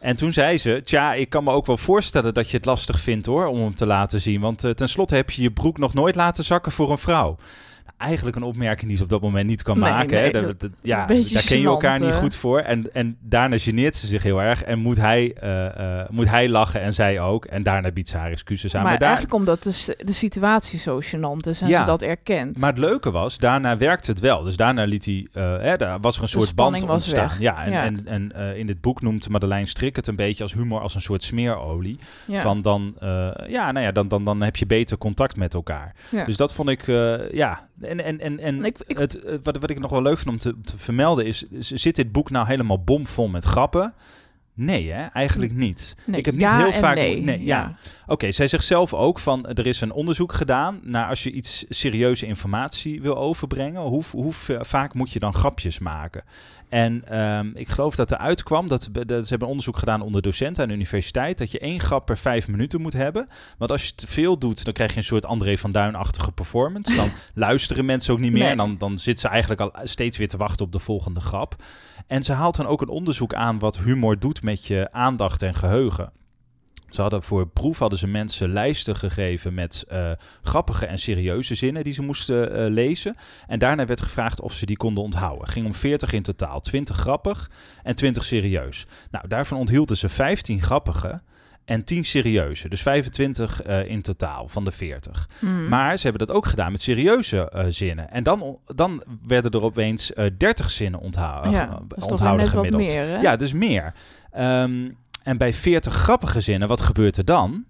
En 0.00 0.16
toen 0.16 0.32
zei 0.32 0.58
ze, 0.58 0.80
tja, 0.84 1.14
ik 1.14 1.28
kan 1.30 1.44
me 1.44 1.50
ook 1.50 1.66
wel 1.66 1.76
voorstellen 1.76 2.34
dat 2.34 2.50
je 2.50 2.56
het 2.56 2.66
lastig 2.66 3.00
vindt 3.00 3.26
hoor, 3.26 3.46
om 3.46 3.60
hem 3.60 3.74
te 3.74 3.86
laten 3.86 4.20
zien. 4.20 4.40
Want 4.40 4.64
eh, 4.64 4.70
tenslotte 4.70 5.14
heb 5.14 5.30
je 5.30 5.42
je 5.42 5.50
broek 5.50 5.78
nog 5.78 5.94
nooit 5.94 6.14
laten 6.14 6.44
zakken 6.44 6.72
voor 6.72 6.90
een 6.90 6.98
vrouw. 6.98 7.36
Eigenlijk 8.00 8.36
een 8.36 8.42
opmerking 8.42 8.88
die 8.88 8.96
ze 8.96 9.02
op 9.02 9.08
dat 9.08 9.20
moment 9.20 9.46
niet 9.46 9.62
kan 9.62 9.78
Nee, 9.78 9.90
maken. 9.90 10.10
nee, 10.20 10.32
dat- 10.32 10.42
Dat- 10.42 10.60
dat- 10.60 10.70
is 10.72 10.78
ja, 10.82 10.96
daar 11.06 11.44
ken 11.46 11.60
je 11.60 11.66
elkaar 11.66 11.98
gênant, 11.98 12.02
niet 12.04 12.10
eh. 12.10 12.18
goed 12.18 12.34
voor. 12.34 12.58
En, 12.60 12.94
en 12.94 13.16
daarna 13.20 13.58
geneert 13.58 13.96
ze 13.96 14.06
zich 14.06 14.22
heel 14.22 14.42
erg. 14.42 14.62
En 14.62 14.78
moet 14.78 14.96
hij, 14.96 15.32
eh, 15.40 16.00
eh, 16.00 16.08
moet 16.10 16.28
hij 16.28 16.48
lachen 16.48 16.80
en 16.80 16.92
zij 16.92 17.20
ook. 17.20 17.44
En 17.44 17.62
daarna 17.62 17.90
biedt 17.90 18.08
ze 18.08 18.16
haar 18.16 18.30
excuses 18.30 18.74
aan. 18.74 18.80
Maar, 18.82 18.90
Maar, 18.90 18.98
daar, 19.00 19.08
eigenlijk 19.08 19.38
omdat 19.38 19.62
de, 19.62 19.94
de 20.04 20.12
situatie 20.12 20.78
zo 20.78 21.00
gênant 21.00 21.48
is 21.48 21.60
en 21.60 21.68
Ja. 21.68 21.80
ze 21.80 21.86
dat 21.86 22.02
erkent. 22.02 22.58
maar 22.58 22.70
het 22.70 22.78
leuke 22.78 23.10
was, 23.10 23.38
daarna 23.38 23.76
werkte 23.76 24.10
het 24.10 24.20
wel. 24.20 24.42
Dus 24.42 24.56
daarna 24.56 24.84
liet 24.84 25.04
hij, 25.04 25.26
eh, 25.32 25.42
hè, 25.58 25.76
daar 25.76 26.00
was 26.00 26.16
er 26.16 26.22
een 26.22 26.28
soort 26.28 26.54
band 26.54 26.82
ontstaan. 26.88 27.30
Ja, 27.38 27.64
en, 27.64 27.70
Ja. 27.72 27.84
en, 27.84 28.06
en 28.06 28.32
eh, 28.32 28.56
in 28.58 28.66
dit 28.66 28.80
boek 28.80 29.02
noemt 29.02 29.28
Madeleine 29.28 29.66
Strik 29.66 29.96
het 29.96 30.06
een 30.06 30.16
beetje 30.16 30.42
als 30.42 30.52
humor, 30.52 30.80
als 30.80 30.94
een 30.94 31.00
soort 31.00 31.22
smeerolie. 31.22 31.98
ja. 32.26 32.40
Van 32.40 32.62
dan, 32.62 32.94
eh, 33.00 33.28
ja, 33.48 33.72
nou 33.72 33.84
ja, 33.86 33.92
dan, 33.92 34.08
dan, 34.08 34.24
dan 34.24 34.40
heb 34.42 34.56
je 34.56 34.66
beter 34.66 34.98
contact 34.98 35.36
met 35.36 35.54
elkaar. 35.54 35.94
Dus 36.26 36.36
dat 36.36 36.52
vond 36.54 36.68
ik, 36.68 36.88
eh, 36.88 37.32
ja. 37.32 37.68
En, 37.80 38.04
en, 38.04 38.20
en, 38.20 38.38
en 38.38 38.64
Ik- 38.64 38.78
ik- 38.86 38.98
het, 38.98 39.24
eh, 39.24 39.34
wat, 39.42 39.56
wat 39.58 39.70
ik 39.70 39.78
nog 39.80 39.90
wel 39.90 40.02
leuk 40.02 40.18
vind 40.18 40.28
om 40.30 40.38
te, 40.38 40.54
te 40.64 40.78
vermelden 40.78 41.26
is, 41.26 41.44
zit 41.58 41.96
dit 41.96 42.12
boek 42.12 42.30
nou 42.30 42.46
helemaal 42.46 42.84
bomvol 42.84 43.28
met 43.28 43.44
grappen? 43.44 43.94
Nee, 44.60 44.92
hè? 44.92 45.06
eigenlijk 45.06 45.52
niet. 45.52 45.96
Nee, 46.06 46.18
ik 46.18 46.24
heb 46.24 46.34
niet 46.34 46.42
ja 46.42 46.56
heel 46.56 46.66
en 46.66 46.72
vaak. 46.72 46.96
nee, 46.96 47.22
ja. 47.22 47.36
ja. 47.44 47.76
Oké, 48.06 48.32
zij 48.32 48.46
zegt 48.46 48.64
zelf 48.64 48.94
ook 48.94 49.18
van 49.18 49.46
er 49.46 49.66
is 49.66 49.80
een 49.80 49.92
onderzoek 49.92 50.32
gedaan 50.32 50.80
naar 50.82 51.08
als 51.08 51.22
je 51.22 51.32
iets 51.32 51.64
serieuze 51.68 52.26
informatie 52.26 53.02
wil 53.02 53.16
overbrengen, 53.16 53.80
hoe, 53.80 54.02
hoe 54.10 54.32
vaak 54.60 54.94
moet 54.94 55.12
je 55.12 55.18
dan 55.18 55.34
grapjes 55.34 55.78
maken? 55.78 56.22
En 56.68 57.02
ehm, 57.08 57.50
ik 57.54 57.68
geloof 57.68 57.94
dat 57.94 58.10
eruit 58.10 58.42
kwam 58.42 58.68
dat, 58.68 58.88
dat 58.92 59.22
ze 59.22 59.28
hebben 59.28 59.48
onderzoek 59.48 59.78
gedaan 59.78 60.00
onder 60.00 60.22
docenten 60.22 60.62
aan 60.62 60.68
de 60.68 60.74
universiteit 60.74 61.38
dat 61.38 61.50
je 61.50 61.58
één 61.58 61.80
grap 61.80 62.06
per 62.06 62.18
vijf 62.18 62.48
minuten 62.48 62.80
moet 62.80 62.92
hebben. 62.92 63.28
Want 63.58 63.70
als 63.70 63.84
je 63.84 63.94
te 63.94 64.06
veel 64.06 64.38
doet, 64.38 64.64
dan 64.64 64.74
krijg 64.74 64.90
je 64.90 64.96
een 64.96 65.04
soort 65.04 65.26
André 65.26 65.58
van 65.58 65.72
Duin-achtige 65.72 66.32
performance. 66.32 66.96
Dan 66.96 67.08
luisteren 67.46 67.84
mensen 67.84 68.12
ook 68.12 68.20
niet 68.20 68.32
meer 68.32 68.42
Nee. 68.42 68.50
en 68.50 68.56
dan, 68.56 68.76
dan 68.78 68.98
zitten 68.98 69.22
ze 69.22 69.28
eigenlijk 69.28 69.60
al 69.60 69.72
steeds 69.82 70.18
weer 70.18 70.28
te 70.28 70.36
wachten 70.36 70.66
op 70.66 70.72
de 70.72 70.78
volgende 70.78 71.20
grap. 71.20 71.56
En 72.10 72.22
ze 72.22 72.32
haalt 72.32 72.56
dan 72.56 72.66
ook 72.66 72.80
een 72.80 72.88
onderzoek 72.88 73.34
aan 73.34 73.58
wat 73.58 73.78
humor 73.78 74.18
doet 74.18 74.42
met 74.42 74.66
je 74.66 74.88
aandacht 74.92 75.42
en 75.42 75.54
geheugen. 75.54 76.12
Ze 76.88 77.00
hadden 77.00 77.22
voor 77.22 77.48
proef 77.48 77.78
hadden 77.78 77.98
ze 77.98 78.06
mensen 78.06 78.52
lijsten 78.52 78.96
gegeven 78.96 79.54
met 79.54 79.84
eh, 79.88 80.10
grappige 80.42 80.86
en 80.86 80.98
serieuze 80.98 81.54
zinnen 81.54 81.84
die 81.84 81.92
ze 81.92 82.02
moesten 82.02 82.52
eh, 82.52 82.70
lezen. 82.70 83.14
En 83.46 83.58
daarna 83.58 83.86
werd 83.86 84.02
gevraagd 84.02 84.40
of 84.40 84.52
ze 84.52 84.66
die 84.66 84.76
konden 84.76 85.04
onthouden. 85.04 85.48
Ging 85.48 85.66
om 85.66 85.74
40 85.74 86.12
in 86.12 86.22
totaal, 86.22 86.60
20 86.60 86.96
grappig 86.96 87.50
en 87.82 87.94
20 87.94 88.24
serieus. 88.24 88.86
Nou, 89.10 89.28
daarvan 89.28 89.58
onthielden 89.58 89.96
ze 89.96 90.08
15 90.08 90.62
grappige 90.62 91.20
en 91.70 91.84
10 91.84 92.04
serieuze. 92.04 92.68
Dus 92.68 92.82
25 92.82 93.62
eh, 93.62 93.90
in 93.90 94.02
totaal 94.02 94.48
van 94.48 94.64
de 94.64 94.70
40. 94.70 95.28
Mhm. 95.38 95.68
Maar 95.68 95.96
ze 95.96 96.08
hebben 96.08 96.26
dat 96.26 96.36
ook 96.36 96.46
gedaan 96.46 96.70
met 96.72 96.80
serieuze 96.80 97.50
eh, 97.50 97.64
zinnen. 97.68 98.10
En 98.10 98.22
dan, 98.22 98.58
dan 98.66 99.02
werden 99.26 99.50
er 99.50 99.62
opeens 99.62 100.12
eh 100.12 100.24
30 100.38 100.70
zinnen 100.70 101.00
onthouden. 101.00 101.50
ja, 101.50 101.80
onthouden 101.98 102.44
net 102.44 102.52
wat 102.52 102.64
gemiddeld. 102.64 102.82
meer? 102.82 103.22
Ja, 103.22 103.36
dus 103.36 103.52
meer. 103.52 103.94
Ehm, 104.30 104.90
en 105.22 105.38
bij 105.38 105.52
40 105.52 105.94
grappige 105.94 106.40
zinnen, 106.40 106.68
wat 106.68 106.80
gebeurt 106.80 107.16
er 107.16 107.24
dan? 107.24 107.66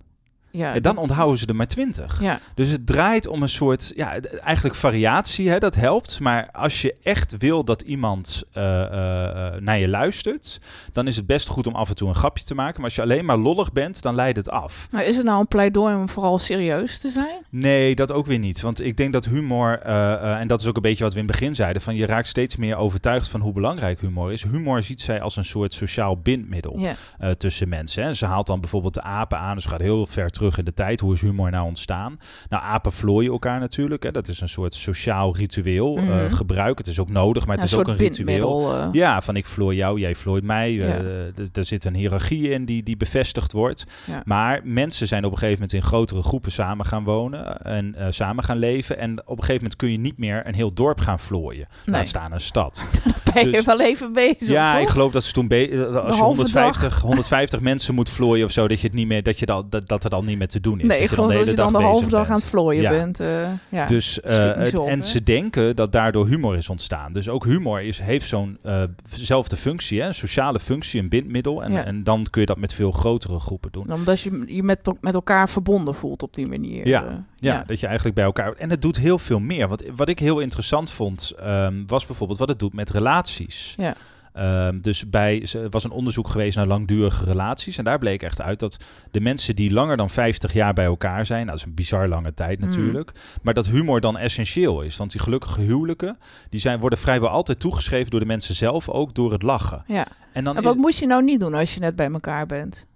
Ja, 0.53 0.75
Ja, 0.75 0.81
dan 0.81 0.97
onthouden 0.97 1.39
ze 1.39 1.47
er 1.47 1.57
maar 1.57 1.67
20. 1.67 2.21
ja. 2.23 2.41
Dus 2.55 2.69
het 2.69 2.87
draait 2.87 3.27
om 3.27 3.43
een 3.43 3.49
soort, 3.49 3.93
ja, 3.97 4.19
eigenlijk 4.43 4.75
variatie, 4.77 5.49
hè, 5.49 5.59
dat 5.59 5.75
helpt. 5.75 6.21
Maar 6.21 6.49
als 6.53 6.83
je 6.83 6.97
echt 7.03 7.37
wil 7.39 7.65
dat 7.65 7.83
iemand 7.83 8.43
eh, 8.53 8.83
eh, 8.83 9.47
eh, 9.47 9.61
naar 9.63 9.79
je 9.79 9.89
luistert, 9.89 10.61
dan 10.93 11.07
is 11.07 11.17
het 11.17 11.27
best 11.27 11.49
goed 11.49 11.67
om 11.67 11.75
af 11.75 11.89
en 11.89 11.95
toe 11.95 12.09
een 12.09 12.15
grapje 12.15 12.45
te 12.45 12.55
maken. 12.55 12.75
Maar 12.77 12.85
als 12.85 12.95
je 12.95 13.03
alleen 13.03 13.25
maar 13.25 13.37
lollig 13.39 13.73
bent, 13.73 14.03
dan 14.03 14.15
leidt 14.15 14.37
het 14.37 14.51
af. 14.51 14.89
Maar 14.91 15.05
is 15.05 15.17
het 15.17 15.27
nou 15.27 15.41
een 15.41 15.49
pleidooi 15.49 15.95
om 15.95 16.09
vooral 16.09 16.39
serieus 16.39 16.99
te 16.99 17.09
zijn? 17.09 17.45
Nee, 17.51 17.95
dat 17.95 18.13
ook 18.13 18.27
weer 18.27 18.39
niet. 18.39 18.61
Want 18.61 18.85
ik 18.85 18.97
denk 18.97 19.13
dat 19.13 19.25
humor, 19.25 19.79
en 19.79 20.49
dat 20.49 20.61
is 20.61 20.67
ook 20.67 20.77
een 20.77 20.83
beetje 20.83 21.05
wat 21.05 21.13
we 21.13 21.19
in 21.21 21.27
het 21.27 21.37
begin 21.39 21.55
zeiden, 21.55 21.83
van 21.83 21.95
je 21.95 22.07
raakt 22.07 22.27
steeds 22.27 22.57
meer 22.57 22.77
overtuigd 22.77 23.29
van 23.29 23.41
hoe 23.41 23.53
belangrijk 23.53 24.01
humor 24.01 24.33
is. 24.33 24.43
Humor 24.43 24.83
ziet 24.83 25.01
zij 25.01 25.21
als 25.21 25.37
een 25.37 25.45
soort 25.45 25.73
sociaal 25.73 26.17
bindmiddel 26.17 26.79
Ja. 26.79 26.95
tussen 27.35 27.69
mensen. 27.69 28.03
Hè. 28.05 28.13
Ze 28.13 28.27
haalt 28.27 28.47
dan 28.47 28.61
bijvoorbeeld 28.61 28.95
de 28.95 29.03
apen 29.03 29.39
aan, 29.39 29.55
dus 29.57 29.65
gaat 29.65 29.81
heel 29.81 30.07
ver 30.07 30.31
terug 30.31 30.39
in 30.41 30.65
de 30.65 30.75
tijd. 30.75 31.01
Hoe 31.01 31.13
is 31.15 31.21
humor 31.21 31.51
nou 31.51 31.67
ontstaan? 31.67 32.19
Nou, 32.49 32.63
apen 32.63 32.93
vlooien 32.93 33.33
elkaar 33.33 33.61
natuurlijk. 33.61 34.03
Hè. 34.03 34.11
Dat 34.11 34.29
is 34.29 34.41
een 34.41 34.49
soort 34.49 34.75
sociaal 34.75 35.37
ritueel 35.37 35.97
Mhm. 35.97 36.31
gebruik. 36.35 36.79
Het 36.79 36.87
is 36.87 36.99
ook 37.01 37.09
nodig, 37.11 37.47
maar 37.47 37.57
Ja, 37.57 37.63
het 37.63 37.71
is 37.73 37.79
ook 37.79 37.89
een 37.89 37.97
ritueel. 37.97 38.75
eh. 38.75 38.89
Ja, 38.93 39.21
van 39.23 39.37
ik 39.37 39.47
vlooi 39.47 39.77
jou, 39.77 40.01
jij 40.01 40.15
vlooit 40.15 40.45
mij. 40.45 40.73
Ja. 40.73 40.85
Eh, 40.85 40.99
er- 41.27 41.49
er 41.53 41.65
zit 41.65 41.85
een 41.85 41.95
hiërarchie 41.95 42.49
in 42.51 42.65
die, 42.65 42.83
die 42.83 42.97
bevestigd 42.97 43.53
wordt. 43.53 43.85
Ja. 44.07 44.23
Maar 44.25 44.61
mensen 44.65 45.07
zijn 45.07 45.25
op 45.25 45.33
een 45.33 45.39
gegeven 45.39 45.61
moment 45.63 45.73
in 45.83 45.89
grotere 45.89 46.23
groepen 46.23 46.53
samen 46.53 46.87
gaan 46.87 47.05
wonen 47.05 47.63
en 47.63 47.95
samen 48.15 48.45
gaan 48.45 48.59
leven. 48.59 48.99
En 48.99 49.13
op 49.21 49.29
een 49.39 49.45
gegeven 49.45 49.55
moment 49.55 49.77
kun 49.77 49.91
je 49.93 49.99
niet 49.99 50.19
meer 50.19 50.47
een 50.47 50.55
heel 50.55 50.73
dorp 50.75 51.01
gaan 51.01 51.19
vlooien. 51.21 51.67
Nee. 51.85 51.97
Laat 51.97 52.07
staan 52.07 52.33
een 52.33 52.41
stad. 52.41 52.91
ben 53.35 53.45
je 53.47 53.51
dus- 53.53 53.65
wel 53.65 53.81
even 53.81 54.13
bezig, 54.13 54.49
ja, 54.49 54.73
toch? 54.73 54.81
ik 54.83 54.89
geloof 54.89 55.13
dat 55.13 55.25
ze 55.25 55.33
toen 55.33 55.49
als 55.51 56.17
je 56.17 56.23
halve 56.23 56.23
150, 56.23 57.01
150 57.01 57.61
mensen 57.61 57.95
moet 57.95 58.11
vlooien 58.11 58.45
of 58.45 58.51
zo, 58.53 58.69
dat 58.69 58.81
je 58.81 58.87
het 58.87 58.97
niet 58.97 59.07
meer, 59.07 59.23
dat 59.23 59.39
je 59.39 59.47
dat, 59.47 59.71
dat, 59.71 59.89
dat 59.89 60.05
er 60.05 60.11
dan 60.11 60.25
niet 60.25 60.39
meer 60.39 60.49
te 60.49 60.61
doen 60.61 60.81
is. 60.81 60.87
nee, 60.87 60.89
dat 60.89 60.97
ik 61.01 61.09
je 61.09 61.15
geloof 61.15 61.33
dat 61.33 61.47
je 61.47 61.55
dan 61.55 61.73
de 61.73 61.79
halve 61.79 62.09
dag 62.09 62.29
aan 62.29 62.35
het 62.35 62.45
vlooien 62.45 62.83
Ja. 62.83 62.91
bent. 62.91 63.21
eh, 63.21 63.49
ja. 63.69 63.87
Dus, 63.87 64.21
eh, 64.21 64.81
op, 64.81 64.89
en 64.89 64.99
hè? 64.99 65.05
ze 65.05 65.23
denken 65.23 65.77
dat 65.77 65.93
daardoor 65.93 66.27
humor 66.27 66.57
is 66.57 66.69
ontstaan. 66.71 67.13
Dus 67.13 67.29
ook 67.29 67.45
humor 67.45 67.83
is, 67.83 67.99
heeft 67.99 68.29
zo'n 68.29 68.59
eh, 68.63 68.83
zelfde 69.11 69.57
functie, 69.57 70.01
hè? 70.01 70.07
een 70.07 70.15
sociale 70.15 70.61
functie, 70.61 71.01
een 71.01 71.09
bindmiddel. 71.09 71.63
En, 71.63 71.73
Ja. 71.73 71.85
en 71.85 72.05
dan 72.05 72.27
kun 72.31 72.41
je 72.41 72.47
dat 72.47 72.59
met 72.59 72.75
veel 72.75 72.91
grotere 72.91 73.39
groepen 73.39 73.73
doen. 73.73 73.93
Omdat 73.93 74.21
je 74.21 74.43
je 74.47 74.63
met, 74.63 74.81
met 75.01 75.15
elkaar 75.15 75.49
verbonden 75.49 75.95
voelt 75.95 76.23
op 76.23 76.35
die 76.35 76.47
manier. 76.47 76.89
Ja, 76.89 77.25
Ja, 77.41 77.65
dat 77.67 77.81
je 77.81 77.87
eigenlijk 77.87 78.17
bij 78.17 78.25
elkaar. 78.25 78.53
En 78.53 78.71
het 78.71 78.83
doet 78.83 78.97
heel 78.97 79.19
veel 79.19 79.39
meer. 79.41 79.69
Want 79.69 79.83
wat 79.97 80.09
ik 80.09 80.19
heel 80.19 80.39
interessant 80.39 80.91
vond, 80.91 81.33
ehm, 81.39 81.83
was 81.87 82.07
bijvoorbeeld 82.07 82.39
wat 82.39 82.49
het 82.49 82.59
doet 82.59 82.75
met 82.75 82.91
relaties. 82.91 83.75
Ja. 83.77 83.95
Ehm, 84.33 84.79
dus 84.81 85.11
bij 85.11 85.47
er 85.53 85.71
was 85.71 85.85
een 85.85 85.91
onderzoek 85.91 86.29
geweest 86.29 86.57
naar 86.57 86.67
langdurige 86.67 87.25
relaties. 87.25 87.79
En 87.79 87.85
daar 87.85 87.99
bleek 87.99 88.23
echt 88.23 88.41
uit 88.41 88.59
dat 88.59 88.85
de 89.11 89.21
mensen 89.21 89.57
die 89.57 89.73
langer 89.73 89.97
dan 89.97 90.11
50 90.11 90.53
jaar 90.53 90.73
bij 90.73 90.85
elkaar 90.85 91.27
zijn. 91.27 91.39
Nou, 91.47 91.51
dat 91.51 91.59
is 91.59 91.65
een 91.65 91.75
bizar 91.75 92.09
lange 92.09 92.35
tijd 92.35 92.61
Mm. 92.61 92.67
natuurlijk. 92.69 93.13
Maar 93.43 93.55
dat 93.55 93.67
humor 93.67 94.01
dan 94.01 94.19
essentieel 94.19 94.81
is. 94.83 94.97
Want 94.97 95.11
die 95.13 95.21
gelukkige 95.21 95.61
huwelijken, 95.61 96.17
die 96.49 96.61
zijn, 96.61 96.81
worden 96.81 96.99
vrijwel 96.99 97.29
altijd 97.29 97.61
toegeschreven 97.61 98.11
door 98.11 98.21
de 98.21 98.27
mensen 98.27 98.55
zelf, 98.55 98.89
ook 98.89 99.15
door 99.15 99.33
het 99.33 99.43
lachen. 99.43 99.85
ja. 99.87 100.07
En 100.33 100.45
dan 100.45 100.55
En 100.57 100.61
is, 100.63 100.67
wat 100.67 100.77
moet 100.77 100.97
je 100.97 101.07
nou 101.07 101.23
niet 101.25 101.41
doen 101.41 101.55
als 101.55 101.75
je 101.75 101.81
net 101.81 101.97
bij 101.97 102.11
elkaar 102.11 102.47
bent? 102.47 102.87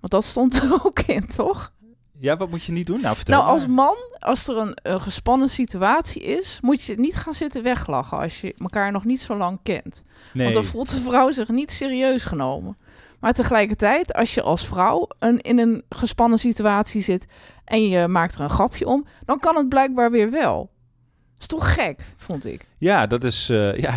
Want 0.00 0.12
dat 0.12 0.24
stond 0.24 0.54
er 0.62 0.80
ook 0.84 1.00
in, 1.00 1.26
toch? 1.26 1.72
Ja, 2.24 2.36
wat 2.36 2.50
moet 2.50 2.64
je 2.64 2.72
niet 2.72 2.86
doen? 2.86 3.00
Nou, 3.00 3.16
vertel 3.16 3.38
Nou, 3.38 3.50
als 3.50 3.66
man, 3.66 3.96
als 4.18 4.48
er 4.48 4.56
een, 4.56 4.76
een 4.82 5.00
gespannen 5.00 5.48
situatie 5.48 6.22
is, 6.22 6.58
moet 6.62 6.82
je 6.82 6.94
niet 6.94 7.16
gaan 7.16 7.32
zitten 7.32 7.62
weglachen 7.62 8.18
als 8.18 8.40
je 8.40 8.54
elkaar 8.58 8.92
nog 8.92 9.04
niet 9.04 9.20
zo 9.20 9.36
lang 9.36 9.58
kent. 9.62 10.02
nee. 10.32 10.42
Want 10.42 10.54
dan 10.54 10.64
voelt 10.64 10.90
de 10.90 11.00
vrouw 11.00 11.30
zich 11.30 11.48
niet 11.48 11.72
serieus 11.72 12.24
genomen. 12.24 12.74
Maar 13.20 13.32
tegelijkertijd, 13.32 14.14
als 14.14 14.34
je 14.34 14.42
als 14.42 14.66
vrouw 14.66 15.08
een, 15.18 15.40
in 15.40 15.58
een 15.58 15.82
gespannen 15.88 16.38
situatie 16.38 17.02
zit 17.02 17.26
en 17.64 17.88
je 17.88 18.08
maakt 18.08 18.34
er 18.34 18.40
een 18.40 18.50
grapje 18.50 18.86
om, 18.86 19.06
dan 19.24 19.38
kan 19.38 19.56
het 19.56 19.68
blijkbaar 19.68 20.10
weer 20.10 20.30
wel. 20.30 20.70
is 21.38 21.46
toch 21.46 21.74
gek, 21.74 22.04
vond 22.16 22.46
ik. 22.46 22.68
Ja, 22.84 23.06
dat 23.06 23.24
is, 23.24 23.48
eh, 23.50 23.76
ja, 23.86 23.94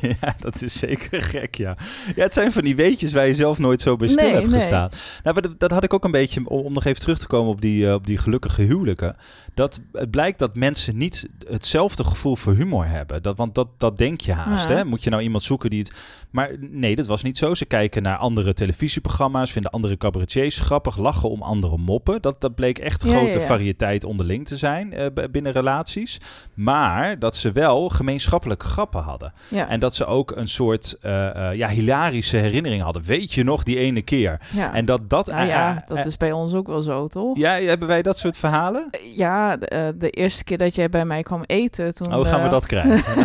ja, 0.00 0.34
dat 0.38 0.62
is 0.62 0.78
zeker 0.78 1.22
gek, 1.22 1.54
ja. 1.54 1.76
Ja, 2.16 2.22
het 2.22 2.34
zijn 2.34 2.52
van 2.52 2.64
die 2.64 2.76
weetjes 2.76 3.12
waar 3.12 3.26
je 3.26 3.34
zelf 3.34 3.58
nooit 3.58 3.80
zo 3.80 3.96
bij 3.96 4.08
stil 4.08 4.24
Nee, 4.24 4.34
hebt 4.34 4.46
nee. 4.46 4.58
gestaan. 4.60 4.88
Nou, 5.22 5.34
maar 5.34 5.42
dat, 5.42 5.60
dat 5.60 5.70
had 5.70 5.84
ik 5.84 5.94
ook 5.94 6.04
een 6.04 6.10
beetje, 6.10 6.40
om, 6.44 6.64
om 6.64 6.72
nog 6.72 6.84
even 6.84 7.00
terug 7.00 7.18
te 7.18 7.26
komen 7.26 7.50
op 7.52 7.60
die, 7.60 7.86
eh, 7.86 7.94
op 7.94 8.06
die 8.06 8.18
gelukkige 8.18 8.62
huwelijken. 8.62 9.16
Dat 9.54 9.80
het 9.92 10.10
blijkt 10.10 10.38
dat 10.38 10.56
mensen 10.56 10.96
niet 10.96 11.28
hetzelfde 11.50 12.04
gevoel 12.04 12.36
voor 12.36 12.54
humor 12.54 12.86
hebben. 12.86 13.22
Dat, 13.22 13.36
want 13.36 13.54
dat, 13.54 13.68
dat 13.76 13.98
denk 13.98 14.20
je 14.20 14.32
haast, 14.32 14.68
Ja. 14.68 14.74
hè. 14.74 14.84
Moet 14.84 15.04
je 15.04 15.10
nou 15.10 15.22
iemand 15.22 15.42
zoeken 15.42 15.70
die 15.70 15.78
het... 15.78 15.92
Maar 16.30 16.50
nee, 16.60 16.96
dat 16.96 17.06
was 17.06 17.22
niet 17.22 17.38
zo. 17.38 17.54
Ze 17.54 17.64
kijken 17.64 18.02
naar 18.02 18.16
andere 18.16 18.52
televisieprogramma's, 18.52 19.52
vinden 19.52 19.70
andere 19.70 19.96
cabaretiers 19.96 20.58
grappig, 20.58 20.96
lachen 20.96 21.30
om 21.30 21.42
andere 21.42 21.76
moppen. 21.78 22.22
Dat, 22.22 22.40
dat 22.40 22.54
bleek 22.54 22.78
echt 22.78 23.02
grote 23.02 23.40
variëteit 23.40 24.04
onderling 24.04 24.46
te 24.46 24.56
zijn 24.56 24.92
eh, 24.92 25.06
binnen 25.30 25.52
relaties. 25.52 26.18
Maar 26.54 27.18
dat 27.18 27.36
ze 27.36 27.52
wel 27.52 27.85
gemeenschappelijke 27.88 28.66
grappen 28.66 29.02
hadden. 29.02 29.32
Ja. 29.48 29.68
En 29.68 29.80
dat 29.80 29.94
ze 29.94 30.06
ook 30.06 30.30
een 30.36 30.48
soort 30.48 30.96
eh, 31.02 31.50
eh, 31.50 31.54
ja, 31.54 31.68
hilarische 31.68 32.36
herinnering 32.36 32.82
hadden. 32.82 33.02
Weet 33.02 33.32
je 33.32 33.44
nog 33.44 33.62
die 33.62 33.78
ene 33.78 34.02
keer? 34.02 34.40
ja. 34.52 34.74
En 34.74 34.84
dat 34.84 35.10
dat... 35.10 35.26
nou 35.26 35.46
ja, 35.46 35.84
eh, 35.86 35.96
dat 35.96 36.06
is 36.06 36.16
bij 36.16 36.32
ons 36.32 36.54
ook 36.54 36.66
wel 36.66 36.80
zo, 36.80 37.06
toch? 37.06 37.36
Ja, 37.36 37.60
hebben 37.60 37.88
wij 37.88 38.02
dat 38.02 38.18
soort 38.18 38.36
verhalen? 38.36 38.90
Ja, 39.14 39.56
de, 39.56 39.94
de 39.98 40.10
eerste 40.10 40.44
keer 40.44 40.58
dat 40.58 40.74
jij 40.74 40.88
bij 40.88 41.04
mij 41.04 41.22
kwam 41.22 41.42
eten, 41.46 41.94
toen, 41.94 42.14
Oh, 42.14 42.26
gaan 42.26 42.42
we 42.42 42.48
dat 42.48 42.66
krijgen? 42.66 43.24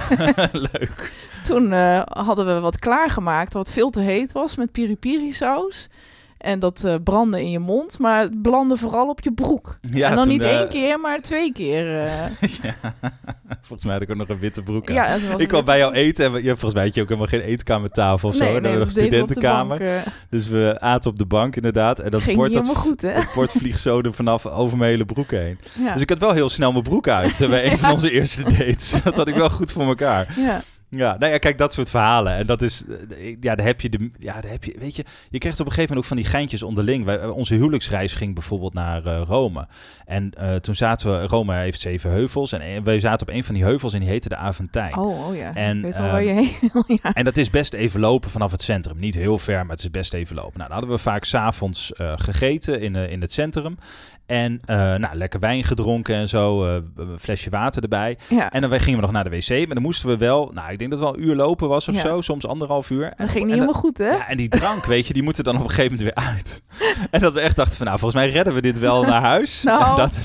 Leuk. 0.71 1.11
toen 1.45 1.71
hadden 2.03 2.45
we 2.45 2.59
wat 2.59 2.79
klaargemaakt 2.79 3.53
wat 3.53 3.71
veel 3.71 3.89
te 3.89 4.01
heet 4.01 4.31
was 4.31 4.57
met 4.57 4.71
piri-piri 4.71 5.31
saus. 5.31 5.87
En 6.41 6.60
dat 6.60 6.83
eh 6.83 6.95
brandde 7.03 7.41
in 7.41 7.50
je 7.51 7.60
mond, 7.60 8.00
maar 8.00 8.21
het 8.21 8.41
belandde 8.41 8.77
vooral 8.77 9.07
op 9.10 9.21
je 9.21 9.33
broek. 9.33 9.77
Ja, 9.91 10.10
en 10.10 10.15
dan 10.15 10.27
niet 10.27 10.43
eh, 10.43 10.57
één 10.57 10.67
keer, 10.69 11.00
maar 11.00 11.19
twee 11.21 11.51
keer. 11.53 11.95
eh. 11.98 12.12
Volgens 13.62 13.83
mij 13.83 13.93
had 13.93 14.01
ik 14.01 14.10
ook 14.10 14.17
nog 14.17 14.29
een 14.29 14.39
witte 14.39 14.63
broek 14.63 14.89
aan. 14.89 14.95
ja, 14.95 15.17
Ik 15.38 15.48
kwam 15.48 15.65
bij 15.65 15.77
jou 15.77 15.93
eten 15.93 16.25
en 16.25 16.31
we, 16.31 16.43
ja, 16.43 16.50
volgens 16.50 16.74
mij 16.74 16.83
had 16.86 16.95
je 16.95 17.01
ook 17.01 17.07
helemaal 17.07 17.29
geen 17.29 17.41
eetkamertafel 17.41 18.29
of 18.29 18.36
zo. 18.36 18.43
Nee, 18.43 18.53
dan 18.53 18.62
nee, 18.62 18.77
nog 18.77 18.89
studentenkamer. 18.89 19.77
bank. 19.77 19.91
Dus 20.29 20.48
we 20.48 20.75
aten 20.79 21.12
op 21.12 21.17
de 21.17 21.25
bank 21.25 21.55
inderdaad. 21.55 22.00
En 22.00 22.12
dat 22.12 22.21
ging 22.21 22.38
bord, 22.38 22.53
dat, 22.53 22.67
goed, 22.67 23.01
hè? 23.01 23.13
dat 23.13 23.31
bord 23.36 23.51
vliegt 23.51 23.79
zo 23.79 24.01
er 24.01 24.13
vanaf 24.13 24.45
over 24.45 24.77
mijn 24.77 24.91
hele 24.91 25.05
broek 25.05 25.31
heen. 25.31 25.57
Ja. 25.79 25.93
Dus 25.93 26.01
ik 26.01 26.10
had 26.10 26.17
wel 26.17 26.31
heel 26.31 26.50
snel 26.50 26.71
mijn 26.71 26.83
broek 26.83 27.07
uit 27.07 27.38
bij 27.50 27.65
een 27.71 27.77
van 27.77 27.91
onze 27.91 28.12
eerste 28.12 28.43
dates. 28.43 29.01
Dat 29.03 29.15
had 29.15 29.27
ik 29.27 29.36
wel 29.36 29.50
goed 29.50 29.71
voor 29.71 29.86
elkaar. 29.86 30.33
ja. 30.38 30.62
Ja, 30.98 31.17
nou 31.17 31.31
ja, 31.31 31.38
kijk, 31.38 31.57
dat 31.57 31.74
soort 31.74 31.89
verhalen. 31.89 32.33
En 32.33 32.45
dat 32.45 32.62
is, 32.62 32.83
eh, 33.10 33.36
ja, 33.39 33.55
daar 33.55 33.65
heb 33.65 33.81
je 33.81 33.89
de, 33.89 34.12
ja, 34.19 34.41
daar 34.41 34.51
heb 34.51 34.63
je, 34.63 34.75
weet 34.79 34.95
je, 34.95 35.03
je 35.29 35.38
krijgt 35.38 35.60
op 35.60 35.65
een 35.65 35.71
gegeven 35.71 35.95
moment 35.95 35.98
ook 35.98 36.05
van 36.05 36.17
die 36.17 36.25
geintjes 36.25 36.63
onderling. 36.63 37.05
Wij, 37.05 37.19
eh, 37.19 37.36
onze 37.36 37.55
huwelijksreis 37.55 38.13
ging 38.13 38.33
bijvoorbeeld 38.33 38.74
naar 38.74 39.05
eh, 39.05 39.21
Rome. 39.25 39.67
En 40.05 40.33
toen 40.62 40.75
zaten 40.75 41.12
we, 41.12 41.27
Rome 41.27 41.55
heeft 41.55 41.79
zeven 41.79 42.10
heuvels. 42.10 42.51
En 42.51 42.83
wij 42.83 43.00
zaten 43.00 43.27
op 43.27 43.33
een 43.33 43.43
van 43.43 43.53
die 43.53 43.63
heuvels 43.63 43.93
en 43.93 44.00
die 44.00 44.10
heette 44.10 44.29
de 44.29 44.36
Aventijn. 44.36 44.98
Oh, 44.98 45.27
oh 45.27 45.36
ja. 45.36 45.55
En, 45.55 45.81
weet 45.81 45.95
wel 45.98 46.03
ehm, 46.03 46.13
waar 46.13 46.24
je 46.24 46.33
heen 46.33 46.83
ja. 47.03 47.13
En 47.13 47.24
dat 47.24 47.38
is 47.38 47.50
best 47.50 47.74
even 47.74 48.00
lopen 48.00 48.29
vanaf 48.29 48.51
het 48.51 48.62
centrum. 48.62 49.00
Niet 49.00 49.15
heel 49.15 49.38
ver, 49.38 49.62
maar 49.62 49.75
het 49.75 49.79
is 49.79 49.91
best 49.91 50.13
even 50.13 50.36
lopen. 50.36 50.57
Nou, 50.57 50.69
dan 50.69 50.77
hadden 50.77 50.95
we 50.95 51.01
vaak 51.01 51.24
s'avonds 51.24 51.91
gegeten 51.95 52.81
in, 52.81 52.95
in 52.95 53.21
het 53.21 53.31
centrum. 53.31 53.77
En 54.25 54.60
nou, 54.65 55.15
lekker 55.15 55.39
wijn 55.39 55.63
gedronken 55.63 56.15
en 56.15 56.27
zo. 56.27 56.65
een 56.65 57.19
flesje 57.19 57.50
water 57.50 57.81
erbij. 57.81 58.17
ja. 58.29 58.51
En 58.51 58.62
dan 58.62 58.79
gingen 58.79 59.00
we 59.00 59.05
nog 59.05 59.12
naar 59.12 59.24
de 59.24 59.29
wc. 59.29 59.50
Maar 59.50 59.75
dan 59.75 59.83
moesten 59.83 60.10
we 60.10 60.17
wel, 60.17 60.51
nou, 60.53 60.71
ik 60.71 60.79
denk 60.89 60.91
dat 60.91 61.00
het 61.00 61.09
wel 61.09 61.17
een 61.17 61.29
uur 61.29 61.35
lopen 61.35 61.67
was 61.67 61.88
of 61.88 61.95
Ja. 61.95 62.01
zo, 62.01 62.21
soms 62.21 62.47
anderhalf 62.47 62.89
uur. 62.89 63.03
En, 63.05 63.13
Dat 63.17 63.29
ging 63.29 63.43
niet 63.45 63.53
helemaal 63.53 63.73
goed, 63.73 63.97
hè? 63.97 64.09
Ja, 64.09 64.27
en 64.29 64.38
die 64.38 64.50
drank, 64.50 64.85
weet 64.85 65.07
je, 65.07 65.13
die 65.13 65.23
moet 65.23 65.38
er 65.38 65.43
dan 65.43 65.55
op 65.57 65.63
een 65.63 65.69
gegeven 65.69 65.97
moment 65.97 66.15
weer 66.15 66.25
uit. 66.27 66.61
En 67.11 67.21
dat 67.21 67.33
we 67.33 67.39
echt 67.39 67.55
dachten 67.55 67.77
van, 67.77 67.85
nou, 67.85 68.00
volgens 68.00 68.21
mij 68.23 68.31
redden 68.31 68.53
we 68.53 68.61
dit 68.61 68.79
wel 68.79 69.03
naar 69.11 69.21
huis. 69.21 69.63
Nou. 69.63 69.89
En, 69.89 69.95
dat, 70.03 70.19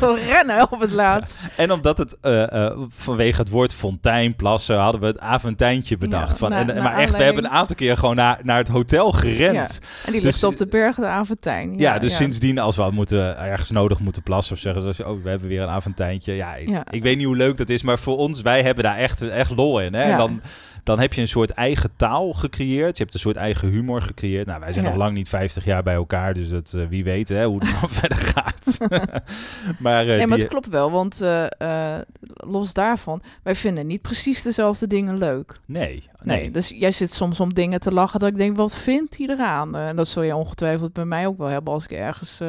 We 0.00 0.24
rennen 0.28 0.72
op 0.72 0.80
het 0.80 0.92
laatst. 0.92 1.40
en 1.56 1.72
omdat 1.72 1.98
het 1.98 2.16
eh, 2.20 2.66
eh, 2.66 2.78
vanwege 2.88 3.40
het 3.40 3.50
woord 3.50 3.74
fontein, 3.74 4.36
plassen, 4.36 4.78
hadden 4.78 5.00
we 5.00 5.06
het 5.06 5.18
aventijntje 5.18 5.98
bedacht. 5.98 6.38
Van, 6.38 6.50
na- 6.50 6.58
en, 6.58 6.66
naar 6.66 6.82
maar 6.82 6.96
echt, 6.96 7.16
we 7.16 7.22
hebben 7.22 7.44
een 7.44 7.50
aantal 7.50 7.76
keer 7.76 7.96
gewoon 7.96 8.16
naar, 8.16 8.40
naar 8.42 8.58
het 8.58 8.68
hotel 8.68 9.12
gerend. 9.12 9.80
En 10.06 10.12
die 10.12 10.20
Dus- 10.20 10.30
ligt 10.32 10.44
op 10.44 10.56
de 10.56 10.66
berg 10.66 10.96
de 10.96 11.06
Aventijn. 11.06 11.78
Ja, 11.78 11.98
dus 11.98 12.16
sindsdien 12.16 12.58
als 12.58 12.76
we 12.76 12.88
moeten, 12.92 13.38
ergens 13.38 13.70
nodig 13.70 14.00
moeten 14.00 14.22
plassen 14.22 14.54
of 14.54 14.60
zeggen 14.60 14.94
ze, 14.94 15.06
oh, 15.08 15.22
we 15.22 15.28
hebben 15.28 15.48
weer 15.48 15.62
een 15.62 15.68
aventijntje. 15.68 16.32
Ja, 16.32 16.54
ik, 16.54 16.68
Ja. 16.68 16.84
ik 16.90 17.02
weet 17.02 17.16
niet 17.16 17.26
hoe 17.26 17.36
leuk 17.36 17.56
dat 17.56 17.70
is, 17.70 17.82
maar 17.82 17.98
voor 17.98 18.16
ons, 18.16 18.42
wij 18.42 18.62
hebben 18.62 18.84
daar 18.84 18.96
echt, 18.96 19.28
echt 19.28 19.50
lol 19.56 19.80
in. 19.80 19.94
Hè? 19.96 20.02
En 20.02 20.18
dan, 20.18 20.40
dan 20.82 20.98
heb 21.00 21.12
je 21.12 21.20
een 21.20 21.28
soort 21.28 21.50
eigen 21.50 21.90
taal 21.96 22.32
gecreëerd. 22.32 22.96
Je 22.96 23.02
hebt 23.02 23.14
een 23.14 23.20
soort 23.20 23.36
eigen 23.36 23.68
humor 23.68 24.02
gecreëerd. 24.02 24.46
Nou, 24.46 24.60
wij 24.60 24.72
zijn 24.72 24.84
Ja. 24.84 24.90
nog 24.90 25.00
lang 25.00 25.16
niet 25.16 25.28
50 25.28 25.64
jaar 25.64 25.82
bij 25.82 25.94
elkaar, 25.94 26.34
dus 26.34 26.48
dat, 26.48 26.72
eh, 26.76 26.82
wie 26.88 27.04
weet 27.04 27.28
hè, 27.28 27.44
hoe 27.46 27.58
het 27.64 27.76
dan 27.80 27.90
verder 28.00 28.18
gaat. 28.18 28.78
maar, 29.78 30.00
eh, 30.00 30.06
Nee, 30.06 30.16
maar 30.18 30.26
die- 30.26 30.36
het 30.36 30.46
klopt 30.46 30.68
wel, 30.68 30.90
want 30.90 31.20
eh, 31.20 31.98
los 32.36 32.72
daarvan, 32.72 33.22
wij 33.42 33.54
vinden 33.54 33.86
niet 33.86 34.02
precies 34.02 34.42
dezelfde 34.42 34.86
dingen 34.86 35.18
leuk. 35.18 35.58
nee, 35.64 36.02
Nee. 36.22 36.40
nee. 36.40 36.50
dus 36.50 36.68
jij 36.68 36.90
zit 36.90 37.12
soms 37.14 37.40
om 37.40 37.54
dingen 37.54 37.80
te 37.80 37.92
lachen 37.92 38.20
dat 38.20 38.28
ik 38.28 38.36
denk, 38.36 38.56
wat 38.56 38.76
vindt 38.76 39.18
hij 39.18 39.26
eraan? 39.26 39.76
En 39.76 39.96
dat 39.96 40.08
zul 40.08 40.22
je 40.22 40.36
ongetwijfeld 40.36 40.92
bij 40.92 41.04
mij 41.04 41.26
ook 41.26 41.38
wel 41.38 41.48
hebben 41.48 41.72
als 41.72 41.84
ik 41.84 41.90
ergens 41.92 42.40